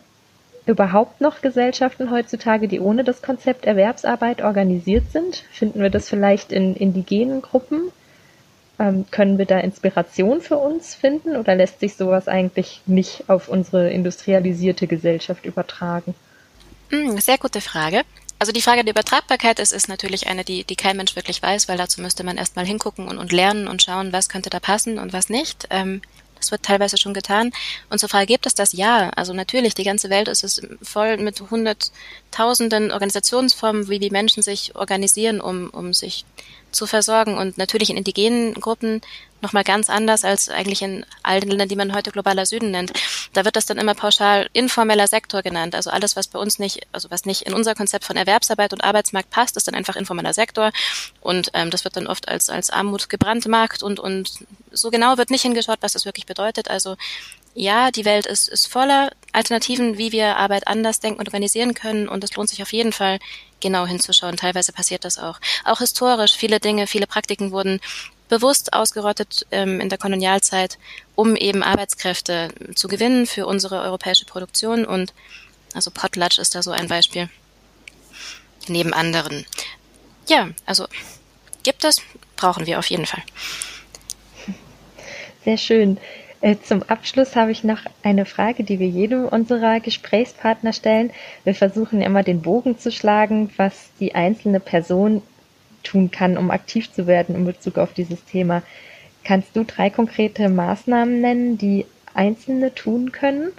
überhaupt 0.66 1.22
noch 1.22 1.40
Gesellschaften 1.40 2.10
heutzutage, 2.10 2.68
die 2.68 2.80
ohne 2.80 3.04
das 3.04 3.22
Konzept 3.22 3.64
Erwerbsarbeit 3.64 4.42
organisiert 4.42 5.10
sind? 5.12 5.44
Finden 5.50 5.80
wir 5.80 5.90
das 5.90 6.10
vielleicht 6.10 6.52
in 6.52 6.76
indigenen 6.76 7.40
Gruppen? 7.40 7.90
Ähm, 8.78 9.06
können 9.10 9.38
wir 9.38 9.46
da 9.46 9.58
Inspiration 9.58 10.40
für 10.40 10.58
uns 10.58 10.94
finden 10.94 11.36
oder 11.36 11.54
lässt 11.54 11.80
sich 11.80 11.96
sowas 11.96 12.28
eigentlich 12.28 12.82
nicht 12.86 13.28
auf 13.28 13.48
unsere 13.48 13.90
industrialisierte 13.90 14.86
Gesellschaft 14.86 15.46
übertragen? 15.46 16.14
Hm, 16.90 17.18
sehr 17.18 17.38
gute 17.38 17.60
Frage. 17.60 18.02
Also 18.38 18.52
die 18.52 18.60
Frage 18.60 18.84
der 18.84 18.92
Übertragbarkeit 18.92 19.58
ist, 19.60 19.72
ist 19.72 19.88
natürlich 19.88 20.26
eine, 20.26 20.44
die, 20.44 20.64
die 20.64 20.76
kein 20.76 20.98
Mensch 20.98 21.16
wirklich 21.16 21.42
weiß, 21.42 21.68
weil 21.68 21.78
dazu 21.78 22.02
müsste 22.02 22.22
man 22.22 22.36
erstmal 22.36 22.66
hingucken 22.66 23.08
und, 23.08 23.16
und 23.16 23.32
lernen 23.32 23.66
und 23.66 23.82
schauen, 23.82 24.12
was 24.12 24.28
könnte 24.28 24.50
da 24.50 24.60
passen 24.60 24.98
und 24.98 25.14
was 25.14 25.30
nicht. 25.30 25.66
Ähm, 25.70 26.02
das 26.36 26.50
wird 26.50 26.62
teilweise 26.62 26.98
schon 26.98 27.14
getan. 27.14 27.50
Und 27.88 27.98
zur 27.98 28.10
Frage, 28.10 28.26
gibt 28.26 28.44
es 28.44 28.54
das? 28.54 28.74
Ja. 28.74 29.08
Also 29.16 29.32
natürlich, 29.32 29.74
die 29.74 29.84
ganze 29.84 30.10
Welt 30.10 30.28
ist 30.28 30.44
es 30.44 30.60
voll 30.82 31.16
mit 31.16 31.40
hunderttausenden 31.50 32.92
Organisationsformen, 32.92 33.88
wie 33.88 33.98
die 33.98 34.10
Menschen 34.10 34.42
sich 34.42 34.76
organisieren, 34.76 35.40
um, 35.40 35.70
um 35.70 35.94
sich 35.94 36.26
zu 36.76 36.86
versorgen. 36.86 37.36
Und 37.36 37.58
natürlich 37.58 37.90
in 37.90 37.96
indigenen 37.96 38.54
Gruppen 38.54 39.00
nochmal 39.42 39.64
ganz 39.64 39.90
anders 39.90 40.24
als 40.24 40.48
eigentlich 40.48 40.82
in 40.82 41.04
all 41.22 41.40
den 41.40 41.50
Ländern, 41.50 41.68
die 41.68 41.76
man 41.76 41.94
heute 41.94 42.10
globaler 42.10 42.46
Süden 42.46 42.70
nennt. 42.70 42.92
Da 43.32 43.44
wird 43.44 43.56
das 43.56 43.66
dann 43.66 43.78
immer 43.78 43.94
pauschal 43.94 44.48
informeller 44.52 45.08
Sektor 45.08 45.42
genannt. 45.42 45.74
Also 45.74 45.90
alles, 45.90 46.16
was 46.16 46.28
bei 46.28 46.38
uns 46.38 46.58
nicht, 46.58 46.86
also 46.92 47.10
was 47.10 47.24
nicht 47.24 47.42
in 47.42 47.54
unser 47.54 47.74
Konzept 47.74 48.04
von 48.04 48.16
Erwerbsarbeit 48.16 48.72
und 48.72 48.82
Arbeitsmarkt 48.82 49.30
passt, 49.30 49.56
ist 49.56 49.68
dann 49.68 49.74
einfach 49.74 49.96
informeller 49.96 50.32
Sektor. 50.32 50.72
Und 51.20 51.50
ähm, 51.54 51.70
das 51.70 51.84
wird 51.84 51.96
dann 51.96 52.06
oft 52.06 52.28
als, 52.28 52.48
als 52.50 52.70
Armut 52.70 53.08
gebrandmarkt 53.08 53.82
und, 53.82 54.00
und 54.00 54.46
so 54.72 54.90
genau 54.90 55.18
wird 55.18 55.30
nicht 55.30 55.42
hingeschaut, 55.42 55.78
was 55.80 55.92
das 55.92 56.04
wirklich 56.04 56.26
bedeutet. 56.26 56.70
Also 56.70 56.96
ja, 57.54 57.90
die 57.90 58.04
Welt 58.04 58.26
ist, 58.26 58.48
ist 58.48 58.68
voller 58.68 59.10
Alternativen, 59.36 59.98
wie 59.98 60.12
wir 60.12 60.36
Arbeit 60.36 60.66
anders 60.66 60.98
denken 60.98 61.20
und 61.20 61.28
organisieren 61.28 61.74
können. 61.74 62.08
Und 62.08 62.24
es 62.24 62.34
lohnt 62.34 62.48
sich 62.48 62.62
auf 62.62 62.72
jeden 62.72 62.92
Fall, 62.92 63.18
genau 63.60 63.86
hinzuschauen. 63.86 64.38
Teilweise 64.38 64.72
passiert 64.72 65.04
das 65.04 65.18
auch. 65.18 65.38
Auch 65.64 65.80
historisch. 65.80 66.34
Viele 66.34 66.58
Dinge, 66.58 66.86
viele 66.86 67.06
Praktiken 67.06 67.52
wurden 67.52 67.80
bewusst 68.30 68.72
ausgerottet 68.72 69.46
ähm, 69.50 69.78
in 69.80 69.90
der 69.90 69.98
Kolonialzeit, 69.98 70.78
um 71.14 71.36
eben 71.36 71.62
Arbeitskräfte 71.62 72.48
zu 72.74 72.88
gewinnen 72.88 73.26
für 73.26 73.46
unsere 73.46 73.82
europäische 73.82 74.24
Produktion. 74.24 74.86
Und 74.86 75.12
also 75.74 75.90
Potlatch 75.90 76.38
ist 76.38 76.54
da 76.54 76.62
so 76.62 76.70
ein 76.70 76.88
Beispiel. 76.88 77.28
Neben 78.68 78.94
anderen. 78.94 79.44
Ja, 80.28 80.48
also 80.64 80.86
gibt 81.62 81.84
es, 81.84 82.00
brauchen 82.36 82.64
wir 82.64 82.78
auf 82.78 82.86
jeden 82.88 83.06
Fall. 83.06 83.22
Sehr 85.44 85.58
schön. 85.58 85.98
Äh, 86.40 86.56
zum 86.62 86.82
Abschluss 86.82 87.34
habe 87.34 87.50
ich 87.50 87.64
noch 87.64 87.80
eine 88.02 88.26
Frage, 88.26 88.62
die 88.62 88.78
wir 88.78 88.88
jedem 88.88 89.26
unserer 89.26 89.80
Gesprächspartner 89.80 90.72
stellen. 90.72 91.10
Wir 91.44 91.54
versuchen 91.54 92.02
immer 92.02 92.22
den 92.22 92.42
Bogen 92.42 92.78
zu 92.78 92.92
schlagen, 92.92 93.50
was 93.56 93.90
die 94.00 94.14
einzelne 94.14 94.60
Person 94.60 95.22
tun 95.82 96.10
kann, 96.10 96.36
um 96.36 96.50
aktiv 96.50 96.92
zu 96.92 97.06
werden 97.06 97.34
in 97.34 97.44
Bezug 97.46 97.78
auf 97.78 97.94
dieses 97.94 98.24
Thema. 98.24 98.62
Kannst 99.24 99.56
du 99.56 99.64
drei 99.64 99.88
konkrete 99.88 100.48
Maßnahmen 100.48 101.20
nennen, 101.20 101.58
die 101.58 101.86
Einzelne 102.14 102.74
tun 102.74 103.12
können? 103.12 103.52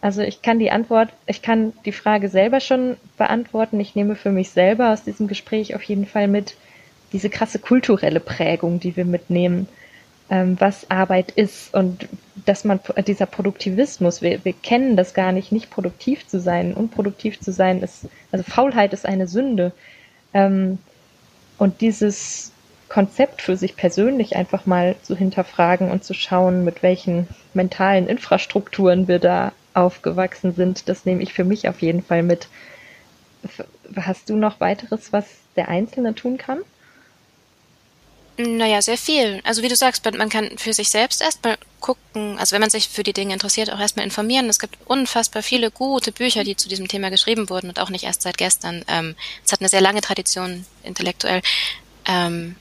Also 0.00 0.22
ich 0.22 0.42
kann 0.42 0.58
die 0.58 0.70
Antwort, 0.70 1.10
ich 1.26 1.42
kann 1.42 1.72
die 1.84 1.92
Frage 1.92 2.28
selber 2.28 2.60
schon 2.60 2.96
beantworten. 3.18 3.78
Ich 3.78 3.94
nehme 3.94 4.16
für 4.16 4.30
mich 4.30 4.50
selber 4.50 4.92
aus 4.92 5.04
diesem 5.04 5.28
Gespräch 5.28 5.74
auf 5.74 5.82
jeden 5.82 6.06
Fall 6.06 6.28
mit 6.28 6.56
diese 7.12 7.30
krasse 7.30 7.58
kulturelle 7.58 8.20
Prägung, 8.20 8.80
die 8.80 8.96
wir 8.96 9.04
mitnehmen 9.04 9.68
ähm, 10.32 10.56
was 10.58 10.90
Arbeit 10.90 11.30
ist 11.30 11.74
und 11.74 12.08
dass 12.46 12.64
man 12.64 12.80
dieser 13.06 13.26
Produktivismus, 13.26 14.22
wir, 14.22 14.42
wir 14.46 14.54
kennen 14.54 14.96
das 14.96 15.12
gar 15.12 15.30
nicht, 15.30 15.52
nicht 15.52 15.68
produktiv 15.68 16.26
zu 16.26 16.40
sein, 16.40 16.72
unproduktiv 16.72 17.38
zu 17.38 17.52
sein, 17.52 17.82
ist, 17.82 18.06
also 18.32 18.42
Faulheit 18.42 18.94
ist 18.94 19.04
eine 19.04 19.28
Sünde. 19.28 19.72
Ähm, 20.32 20.78
und 21.58 21.82
dieses 21.82 22.50
Konzept 22.88 23.42
für 23.42 23.58
sich 23.58 23.76
persönlich 23.76 24.34
einfach 24.34 24.64
mal 24.64 24.96
zu 25.02 25.14
hinterfragen 25.14 25.90
und 25.90 26.02
zu 26.02 26.14
schauen, 26.14 26.64
mit 26.64 26.82
welchen 26.82 27.28
mentalen 27.52 28.08
Infrastrukturen 28.08 29.08
wir 29.08 29.18
da 29.18 29.52
aufgewachsen 29.74 30.54
sind, 30.54 30.88
das 30.88 31.04
nehme 31.04 31.22
ich 31.22 31.34
für 31.34 31.44
mich 31.44 31.68
auf 31.68 31.82
jeden 31.82 32.02
Fall 32.02 32.22
mit. 32.22 32.48
Hast 33.96 34.30
du 34.30 34.36
noch 34.36 34.60
weiteres, 34.60 35.12
was 35.12 35.26
der 35.56 35.68
Einzelne 35.68 36.14
tun 36.14 36.38
kann? 36.38 36.60
Naja, 38.38 38.80
sehr 38.80 38.96
viel. 38.96 39.40
Also 39.44 39.62
wie 39.62 39.68
du 39.68 39.76
sagst, 39.76 40.04
man 40.04 40.28
kann 40.30 40.56
für 40.56 40.72
sich 40.72 40.88
selbst 40.88 41.20
erstmal 41.20 41.58
gucken, 41.80 42.38
also 42.38 42.54
wenn 42.54 42.62
man 42.62 42.70
sich 42.70 42.88
für 42.88 43.02
die 43.02 43.12
Dinge 43.12 43.34
interessiert, 43.34 43.70
auch 43.70 43.78
erstmal 43.78 44.06
informieren. 44.06 44.48
Es 44.48 44.58
gibt 44.58 44.78
unfassbar 44.86 45.42
viele 45.42 45.70
gute 45.70 46.12
Bücher, 46.12 46.42
die 46.42 46.56
zu 46.56 46.68
diesem 46.68 46.88
Thema 46.88 47.10
geschrieben 47.10 47.50
wurden 47.50 47.68
und 47.68 47.78
auch 47.78 47.90
nicht 47.90 48.04
erst 48.04 48.22
seit 48.22 48.38
gestern. 48.38 48.84
Ähm, 48.88 49.16
es 49.44 49.52
hat 49.52 49.60
eine 49.60 49.68
sehr 49.68 49.82
lange 49.82 50.00
Tradition 50.00 50.64
intellektuell. 50.82 51.42
Ähm, 52.06 52.56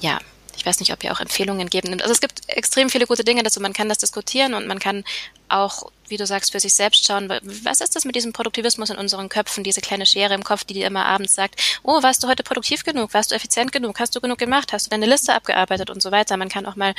ja, 0.00 0.18
ich 0.56 0.66
weiß 0.66 0.80
nicht, 0.80 0.92
ob 0.92 1.02
ihr 1.04 1.12
auch 1.12 1.20
Empfehlungen 1.20 1.70
geben. 1.70 2.00
Also 2.00 2.12
es 2.12 2.20
gibt 2.20 2.42
extrem 2.48 2.90
viele 2.90 3.06
gute 3.06 3.24
Dinge 3.24 3.42
dazu. 3.42 3.60
Man 3.60 3.72
kann 3.72 3.88
das 3.88 3.98
diskutieren 3.98 4.54
und 4.54 4.66
man 4.66 4.78
kann 4.78 5.04
auch, 5.48 5.90
wie 6.08 6.16
du 6.16 6.26
sagst, 6.26 6.52
für 6.52 6.60
sich 6.60 6.74
selbst 6.74 7.06
schauen, 7.06 7.28
was 7.28 7.80
ist 7.80 7.96
das 7.96 8.04
mit 8.04 8.14
diesem 8.14 8.32
Produktivismus 8.32 8.90
in 8.90 8.96
unseren 8.96 9.28
Köpfen, 9.28 9.64
diese 9.64 9.80
kleine 9.80 10.06
Schere 10.06 10.34
im 10.34 10.44
Kopf, 10.44 10.64
die 10.64 10.74
dir 10.74 10.86
immer 10.86 11.06
abends 11.06 11.34
sagt, 11.34 11.60
oh, 11.82 12.02
warst 12.02 12.22
du 12.22 12.28
heute 12.28 12.42
produktiv 12.42 12.84
genug, 12.84 13.14
warst 13.14 13.30
du 13.30 13.34
effizient 13.34 13.72
genug, 13.72 13.98
hast 14.00 14.14
du 14.14 14.20
genug 14.20 14.38
gemacht, 14.38 14.72
hast 14.72 14.86
du 14.86 14.90
deine 14.90 15.06
Liste 15.06 15.34
abgearbeitet 15.34 15.90
und 15.90 16.02
so 16.02 16.10
weiter. 16.10 16.36
Man 16.36 16.48
kann 16.48 16.66
auch 16.66 16.76
mal 16.76 16.94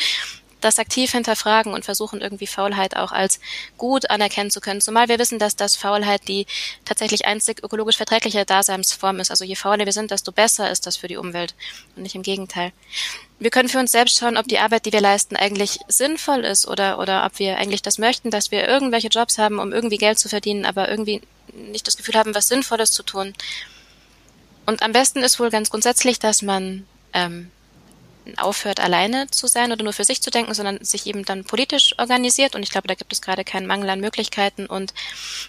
das 0.62 0.80
aktiv 0.80 1.12
hinterfragen 1.12 1.74
und 1.74 1.86
versuchen 1.86 2.22
irgendwie 2.22 2.48
Faulheit 2.48 2.96
auch 2.96 3.12
als 3.12 3.40
gut 3.78 4.10
anerkennen 4.10 4.52
zu 4.52 4.62
können. 4.62 4.82
Zumal 4.82 5.10
wir 5.10 5.20
wissen, 5.20 5.40
dass 5.40 5.56
das 5.56 5.76
Faulheit 5.76 6.28
die 6.28 6.46
tatsächlich 6.86 7.26
einzig 7.26 7.64
ökologisch 7.64 7.98
verträgliche 7.98 8.46
Daseinsform 8.46 9.20
ist. 9.20 9.32
Also 9.32 9.44
je 9.44 9.56
fauler 9.56 9.86
wir 9.86 9.94
sind, 9.94 10.12
desto 10.12 10.32
besser 10.32 10.72
ist 10.72 10.88
das 10.88 10.98
für 10.98 11.08
die 11.08 11.18
Umwelt 11.18 11.56
und 11.96 12.04
nicht 12.04 12.16
im 12.16 12.24
Gegenteil. 12.24 12.72
Wir 13.40 13.50
können 13.50 13.70
für 13.70 13.80
uns 13.80 13.92
selbst 13.92 14.20
schauen, 14.20 14.38
ob 14.38 14.48
die 14.48 14.60
Arbeit, 14.60 14.86
die 14.86 14.94
wir 14.94 15.02
leisten, 15.02 15.36
eigentlich 15.36 15.80
sinnvoll 15.88 16.46
ist 16.46 16.68
oder, 16.68 17.00
oder 17.00 17.26
ob 17.26 17.40
wir 17.40 17.58
eigentlich 17.58 17.82
das 17.82 17.98
möchten, 17.98 18.30
dass 18.30 18.52
wir 18.52 18.68
irgendwelche 18.68 19.08
Jobs 19.08 19.38
haben, 19.40 19.60
um 19.60 19.74
irgendwie 19.74 19.98
Geld 19.98 20.20
zu 20.20 20.30
verdienen, 20.30 20.66
aber 20.66 20.90
irgendwie 20.90 21.22
nicht 21.54 21.88
das 21.88 21.98
Gefühl 21.98 22.16
haben, 22.16 22.36
was 22.36 22.48
Sinnvolles 22.48 22.92
zu 22.92 23.04
tun. 23.04 23.34
Und 24.66 24.84
am 24.84 24.92
besten 24.92 25.24
ist 25.24 25.40
wohl 25.40 25.50
ganz 25.50 25.70
grundsätzlich, 25.70 26.20
dass 26.20 26.42
man 26.42 26.86
ähm, 27.14 27.52
aufhört, 28.38 28.80
alleine 28.80 29.30
zu 29.30 29.48
sein 29.48 29.72
oder 29.72 29.84
nur 29.84 29.94
für 29.94 30.04
sich 30.04 30.22
zu 30.22 30.32
denken, 30.32 30.54
sondern 30.54 30.84
sich 30.84 31.06
eben 31.08 31.26
dann 31.26 31.44
politisch 31.44 31.94
organisiert. 31.98 32.56
Und 32.56 32.64
ich 32.64 32.72
glaube, 32.72 32.88
da 32.88 32.96
gibt 32.96 33.14
es 33.14 33.22
gerade 33.22 33.44
keinen 33.44 33.68
Mangel 33.68 33.90
an 33.90 34.00
Möglichkeiten 34.00 34.66
und, 34.66 34.94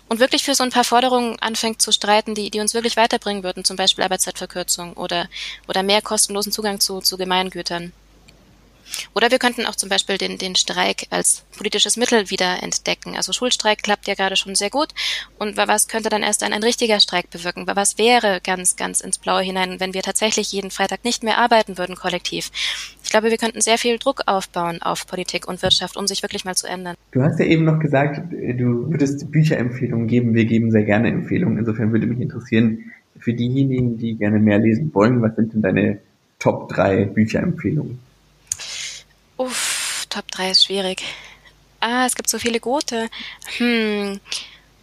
und 0.08 0.20
wirklich 0.20 0.44
für 0.44 0.54
so 0.54 0.62
ein 0.64 0.70
paar 0.70 0.84
Forderungen 0.84 1.38
anfängt 1.40 1.82
zu 1.82 1.92
streiten, 1.92 2.34
die, 2.34 2.50
die 2.50 2.60
uns 2.60 2.74
wirklich 2.74 2.96
weiterbringen 2.96 3.42
würden, 3.42 3.64
zum 3.64 3.76
Beispiel 3.76 4.04
Arbeitszeitverkürzung 4.04 4.94
oder, 4.94 5.28
oder 5.68 5.82
mehr 5.82 6.02
kostenlosen 6.02 6.52
Zugang 6.52 6.80
zu, 6.80 7.00
zu 7.00 7.16
Gemeingütern. 7.16 7.92
Oder 9.14 9.30
wir 9.30 9.38
könnten 9.38 9.66
auch 9.66 9.76
zum 9.76 9.88
Beispiel 9.88 10.18
den, 10.18 10.38
den 10.38 10.54
Streik 10.54 11.06
als 11.10 11.44
politisches 11.56 11.96
Mittel 11.96 12.30
wieder 12.30 12.62
entdecken. 12.62 13.16
Also 13.16 13.32
Schulstreik 13.32 13.82
klappt 13.82 14.06
ja 14.06 14.14
gerade 14.14 14.36
schon 14.36 14.54
sehr 14.54 14.70
gut. 14.70 14.88
Und 15.38 15.56
was 15.56 15.88
könnte 15.88 16.08
dann 16.08 16.22
erst 16.22 16.42
ein, 16.42 16.52
ein 16.52 16.62
richtiger 16.62 17.00
Streik 17.00 17.30
bewirken? 17.30 17.66
Was 17.66 17.98
wäre 17.98 18.40
ganz, 18.44 18.76
ganz 18.76 19.00
ins 19.00 19.18
Blaue 19.18 19.42
hinein, 19.42 19.80
wenn 19.80 19.94
wir 19.94 20.02
tatsächlich 20.02 20.52
jeden 20.52 20.70
Freitag 20.70 21.04
nicht 21.04 21.22
mehr 21.22 21.38
arbeiten 21.38 21.78
würden 21.78 21.96
kollektiv? 21.96 22.50
Ich 23.04 23.10
glaube, 23.10 23.30
wir 23.30 23.36
könnten 23.36 23.60
sehr 23.60 23.78
viel 23.78 23.98
Druck 23.98 24.22
aufbauen 24.26 24.80
auf 24.82 25.06
Politik 25.06 25.46
und 25.48 25.62
Wirtschaft, 25.62 25.96
um 25.96 26.06
sich 26.06 26.22
wirklich 26.22 26.44
mal 26.44 26.54
zu 26.54 26.66
ändern. 26.66 26.96
Du 27.10 27.22
hast 27.22 27.38
ja 27.38 27.46
eben 27.46 27.64
noch 27.64 27.78
gesagt, 27.78 28.32
du 28.32 28.90
würdest 28.90 29.30
Bücherempfehlungen 29.30 30.06
geben. 30.06 30.34
Wir 30.34 30.44
geben 30.44 30.70
sehr 30.70 30.84
gerne 30.84 31.08
Empfehlungen. 31.08 31.58
Insofern 31.58 31.92
würde 31.92 32.06
mich 32.06 32.20
interessieren, 32.20 32.92
für 33.18 33.34
diejenigen, 33.34 33.98
die 33.98 34.16
gerne 34.16 34.38
mehr 34.38 34.58
lesen 34.58 34.90
wollen, 34.94 35.22
was 35.22 35.36
sind 35.36 35.54
denn 35.54 35.62
deine 35.62 35.98
Top 36.38 36.68
3 36.70 37.04
Bücherempfehlungen? 37.06 37.98
Top 40.12 40.30
3 40.30 40.50
ist 40.50 40.66
schwierig. 40.66 41.02
Ah, 41.80 42.04
es 42.04 42.14
gibt 42.14 42.28
so 42.28 42.38
viele 42.38 42.60
gute. 42.60 43.08
Hm, 43.56 44.20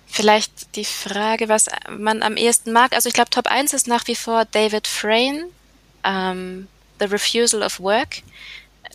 vielleicht 0.08 0.76
die 0.76 0.86
Frage, 0.86 1.50
was 1.50 1.68
man 1.88 2.24
am 2.24 2.36
ehesten 2.36 2.72
mag. 2.72 2.94
Also 2.94 3.10
ich 3.10 3.14
glaube, 3.14 3.30
Top 3.30 3.46
1 3.46 3.74
ist 3.74 3.88
nach 3.88 4.08
wie 4.08 4.16
vor 4.16 4.46
David 4.46 4.88
Frayne, 4.88 5.46
ähm, 6.04 6.68
The 7.00 7.06
Refusal 7.06 7.62
of 7.62 7.80
Work. 7.80 8.24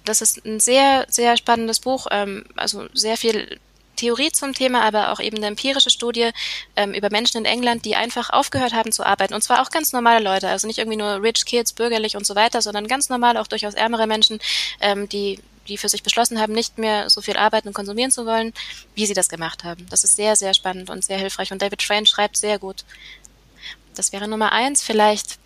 Das 0.04 0.20
ist 0.22 0.44
ein 0.44 0.58
sehr, 0.58 1.06
sehr 1.08 1.36
spannendes 1.36 1.78
Buch. 1.78 2.08
Ähm, 2.10 2.44
also 2.56 2.88
sehr 2.94 3.16
viel 3.16 3.60
Theorie 3.94 4.32
zum 4.32 4.54
Thema, 4.54 4.82
aber 4.82 5.12
auch 5.12 5.20
eben 5.20 5.36
eine 5.36 5.46
empirische 5.46 5.90
Studie 5.90 6.30
ähm, 6.74 6.94
über 6.94 7.10
Menschen 7.12 7.38
in 7.38 7.44
England, 7.44 7.84
die 7.84 7.94
einfach 7.94 8.30
aufgehört 8.30 8.72
haben 8.72 8.90
zu 8.90 9.06
arbeiten. 9.06 9.34
Und 9.34 9.42
zwar 9.42 9.62
auch 9.62 9.70
ganz 9.70 9.92
normale 9.92 10.22
Leute, 10.22 10.48
also 10.48 10.66
nicht 10.66 10.78
irgendwie 10.78 10.98
nur 10.98 11.22
Rich 11.22 11.44
Kids, 11.44 11.74
bürgerlich 11.74 12.16
und 12.16 12.26
so 12.26 12.34
weiter, 12.34 12.60
sondern 12.60 12.88
ganz 12.88 13.08
normal 13.08 13.36
auch 13.36 13.46
durchaus 13.46 13.74
ärmere 13.74 14.08
Menschen, 14.08 14.40
ähm, 14.80 15.08
die 15.08 15.38
die 15.68 15.78
für 15.78 15.88
sich 15.88 16.02
beschlossen 16.02 16.40
haben, 16.40 16.52
nicht 16.52 16.78
mehr 16.78 17.10
so 17.10 17.20
viel 17.20 17.36
arbeiten 17.36 17.68
und 17.68 17.74
konsumieren 17.74 18.10
zu 18.10 18.26
wollen, 18.26 18.52
wie 18.94 19.06
sie 19.06 19.14
das 19.14 19.28
gemacht 19.28 19.64
haben. 19.64 19.86
Das 19.90 20.04
ist 20.04 20.16
sehr, 20.16 20.36
sehr 20.36 20.54
spannend 20.54 20.90
und 20.90 21.04
sehr 21.04 21.18
hilfreich. 21.18 21.52
Und 21.52 21.62
David 21.62 21.80
Train 21.80 22.06
schreibt 22.06 22.36
sehr 22.36 22.58
gut. 22.58 22.84
Das 23.94 24.12
wäre 24.12 24.28
Nummer 24.28 24.52
eins. 24.52 24.82
Vielleicht, 24.82 25.38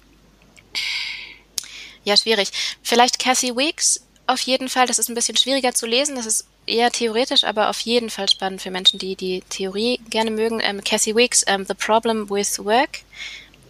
ja, 2.05 2.17
schwierig. 2.17 2.51
Vielleicht 2.83 3.19
Cathy 3.19 3.57
Weeks 3.57 4.05
auf 4.27 4.41
jeden 4.41 4.69
Fall. 4.69 4.87
Das 4.87 4.99
ist 4.99 5.09
ein 5.09 5.15
bisschen 5.15 5.37
schwieriger 5.37 5.75
zu 5.75 5.87
lesen. 5.87 6.17
Das 6.17 6.27
ist 6.27 6.47
eher 6.67 6.91
theoretisch, 6.91 7.45
aber 7.45 7.71
auf 7.71 7.81
jeden 7.81 8.11
Fall 8.11 8.29
spannend 8.29 8.63
für 8.63 8.71
Menschen, 8.71 8.99
die 8.99 9.17
die 9.17 9.43
Theorie 9.49 10.01
gerne 10.11 10.31
mögen. 10.31 10.61
Ähm, 10.63 10.83
Cathy 10.85 11.17
Weeks, 11.17 11.45
ähm, 11.47 11.65
The 11.67 11.75
Problem 11.75 12.29
with 12.31 12.59
Work 12.65 13.01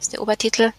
ist 0.00 0.12
der 0.12 0.22
Obertitel. 0.22 0.72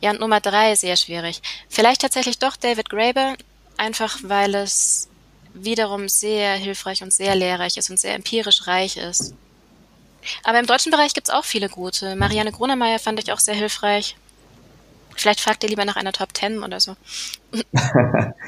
Ja, 0.00 0.10
und 0.10 0.20
Nummer 0.20 0.40
drei 0.40 0.74
sehr 0.74 0.96
schwierig. 0.96 1.40
Vielleicht 1.68 2.02
tatsächlich 2.02 2.38
doch 2.38 2.56
David 2.56 2.90
Graeber, 2.90 3.36
einfach 3.76 4.18
weil 4.22 4.54
es 4.54 5.08
wiederum 5.54 6.08
sehr 6.08 6.54
hilfreich 6.54 7.02
und 7.02 7.12
sehr 7.12 7.34
lehrreich 7.34 7.76
ist 7.76 7.90
und 7.90 7.98
sehr 7.98 8.14
empirisch 8.14 8.66
reich 8.66 8.96
ist. 8.96 9.34
Aber 10.44 10.58
im 10.58 10.66
deutschen 10.66 10.90
Bereich 10.90 11.14
gibt 11.14 11.28
es 11.28 11.34
auch 11.34 11.44
viele 11.44 11.68
gute. 11.68 12.16
Marianne 12.16 12.52
Grunemeyer 12.52 12.98
fand 12.98 13.20
ich 13.20 13.32
auch 13.32 13.38
sehr 13.38 13.54
hilfreich. 13.54 14.16
Vielleicht 15.14 15.40
fragt 15.40 15.62
ihr 15.62 15.70
lieber 15.70 15.84
nach 15.84 15.96
einer 15.96 16.12
Top 16.12 16.34
Ten 16.34 16.62
oder 16.62 16.78
so. 16.78 16.94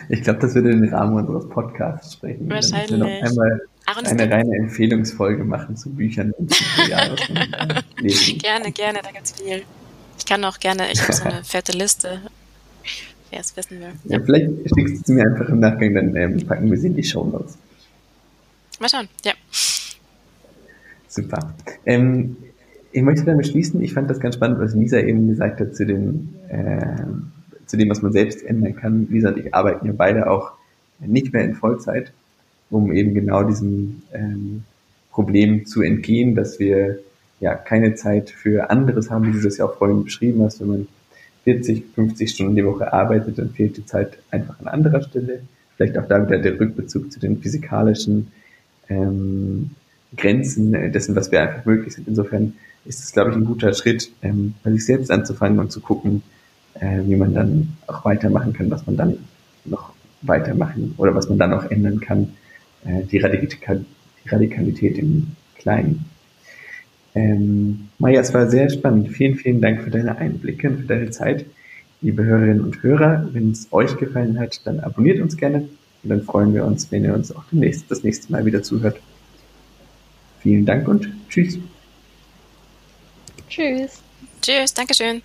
ich 0.08 0.22
glaube, 0.22 0.40
das 0.40 0.54
würde 0.54 0.70
den 0.70 0.92
Rahmen 0.92 1.16
unseres 1.16 1.48
Podcasts 1.48 2.14
sprechen. 2.14 2.50
Wahrscheinlich. 2.50 2.90
Wir 2.90 2.98
noch 2.98 3.06
einmal 3.06 3.60
eine 3.86 4.30
reine 4.30 4.54
Empfehlungsfolge 4.58 5.44
machen 5.44 5.76
zu 5.76 5.88
Büchern 5.90 6.32
und 6.32 6.52
zu 6.52 6.62
Gerne, 6.84 8.72
gerne, 8.72 9.00
da 9.02 9.10
gibt's 9.12 9.32
viel. 9.32 9.64
Ich 10.18 10.26
kann 10.26 10.44
auch 10.44 10.58
gerne, 10.58 10.92
ich 10.92 11.00
habe 11.00 11.12
so 11.12 11.24
eine 11.24 11.42
fette 11.44 11.72
Liste 11.72 12.20
wer 13.30 13.40
es 13.40 13.56
wissen 13.56 13.80
will. 13.80 13.92
Ja, 14.04 14.20
vielleicht 14.20 14.50
schickst 14.74 15.08
du 15.08 15.12
mir 15.12 15.24
einfach 15.24 15.48
im 15.48 15.60
Nachgang, 15.60 15.94
dann 15.94 16.16
ähm, 16.16 16.46
packen 16.46 16.70
wir 16.70 16.78
sie 16.78 16.88
in 16.88 16.96
die 16.96 17.04
Show 17.04 17.24
Notes. 17.24 17.56
Mal 18.80 18.88
schauen, 18.88 19.08
ja. 19.24 19.32
Super. 21.08 21.54
Ähm, 21.84 22.36
ich 22.92 23.02
möchte 23.02 23.24
damit 23.24 23.46
schließen. 23.46 23.82
Ich 23.82 23.94
fand 23.94 24.08
das 24.08 24.20
ganz 24.20 24.36
spannend, 24.36 24.60
was 24.60 24.74
Lisa 24.74 24.98
eben 24.98 25.28
gesagt 25.28 25.60
hat 25.60 25.74
zu 25.74 25.84
dem, 25.84 26.34
äh, 26.48 26.78
zu 27.66 27.76
dem, 27.76 27.90
was 27.90 28.02
man 28.02 28.12
selbst 28.12 28.42
ändern 28.44 28.76
kann. 28.76 29.08
Lisa 29.10 29.30
und 29.30 29.38
ich 29.38 29.54
arbeiten 29.54 29.86
ja 29.86 29.92
beide 29.96 30.30
auch 30.30 30.52
nicht 31.00 31.32
mehr 31.32 31.44
in 31.44 31.54
Vollzeit, 31.54 32.12
um 32.70 32.92
eben 32.92 33.14
genau 33.14 33.42
diesem 33.42 34.02
ähm, 34.12 34.64
Problem 35.12 35.66
zu 35.66 35.82
entgehen, 35.82 36.34
dass 36.34 36.58
wir 36.58 36.98
ja 37.40 37.54
keine 37.54 37.94
Zeit 37.94 38.30
für 38.30 38.70
anderes 38.70 39.10
haben, 39.10 39.26
wie 39.26 39.32
du 39.32 39.42
das 39.42 39.58
ja 39.58 39.64
auch 39.64 39.76
vorhin 39.76 40.04
beschrieben 40.04 40.42
hast, 40.42 40.60
wenn 40.60 40.68
man 40.68 40.88
40, 41.48 41.94
50 41.94 42.30
Stunden 42.30 42.56
die 42.56 42.64
Woche 42.64 42.92
arbeitet, 42.92 43.38
dann 43.38 43.48
fehlt 43.48 43.78
die 43.78 43.86
Zeit 43.86 44.18
einfach 44.30 44.60
an 44.60 44.68
anderer 44.68 45.00
Stelle. 45.00 45.40
Vielleicht 45.76 45.96
auch 45.96 46.06
da 46.06 46.26
wieder 46.26 46.38
der 46.38 46.60
Rückbezug 46.60 47.10
zu 47.10 47.18
den 47.18 47.40
physikalischen 47.40 48.32
ähm, 48.90 49.70
Grenzen 50.14 50.92
dessen, 50.92 51.16
was 51.16 51.32
wir 51.32 51.40
einfach 51.40 51.64
möglich 51.64 51.94
sind. 51.94 52.06
Insofern 52.06 52.52
ist 52.84 53.00
es, 53.00 53.12
glaube 53.12 53.30
ich, 53.30 53.36
ein 53.36 53.46
guter 53.46 53.72
Schritt, 53.72 54.10
ähm, 54.20 54.56
bei 54.62 54.72
sich 54.72 54.84
selbst 54.84 55.10
anzufangen 55.10 55.58
und 55.58 55.72
zu 55.72 55.80
gucken, 55.80 56.22
äh, 56.74 57.00
wie 57.06 57.16
man 57.16 57.32
dann 57.32 57.76
auch 57.86 58.04
weitermachen 58.04 58.52
kann, 58.52 58.70
was 58.70 58.84
man 58.86 58.98
dann 58.98 59.16
noch 59.64 59.94
weitermachen 60.20 60.96
oder 60.98 61.14
was 61.14 61.30
man 61.30 61.38
dann 61.38 61.54
auch 61.54 61.70
ändern 61.70 62.00
kann. 62.00 62.34
Äh, 62.84 63.04
die, 63.04 63.20
Radikal 63.20 63.86
die 64.22 64.28
Radikalität 64.28 64.98
im 64.98 65.28
Kleinen. 65.54 66.04
Ähm, 67.18 67.88
Maja, 67.98 68.20
es 68.20 68.32
war 68.32 68.48
sehr 68.48 68.70
spannend. 68.70 69.08
Vielen, 69.08 69.34
vielen 69.34 69.60
Dank 69.60 69.82
für 69.82 69.90
deine 69.90 70.16
Einblicke 70.16 70.68
und 70.68 70.80
für 70.82 70.86
deine 70.86 71.10
Zeit. 71.10 71.46
Liebe 72.00 72.24
Hörerinnen 72.24 72.60
und 72.60 72.80
Hörer, 72.82 73.28
wenn 73.32 73.50
es 73.50 73.66
euch 73.72 73.96
gefallen 73.96 74.38
hat, 74.38 74.60
dann 74.64 74.78
abonniert 74.78 75.20
uns 75.20 75.36
gerne 75.36 75.68
und 76.04 76.10
dann 76.10 76.22
freuen 76.22 76.54
wir 76.54 76.64
uns, 76.64 76.92
wenn 76.92 77.04
ihr 77.04 77.12
uns 77.12 77.34
auch 77.34 77.42
demnächst, 77.50 77.90
das 77.90 78.04
nächste 78.04 78.30
Mal 78.30 78.44
wieder 78.44 78.62
zuhört. 78.62 79.00
Vielen 80.40 80.64
Dank 80.64 80.86
und 80.86 81.08
tschüss. 81.28 81.58
Tschüss. 83.48 84.00
Tschüss, 84.40 84.72
Dankeschön. 84.74 85.22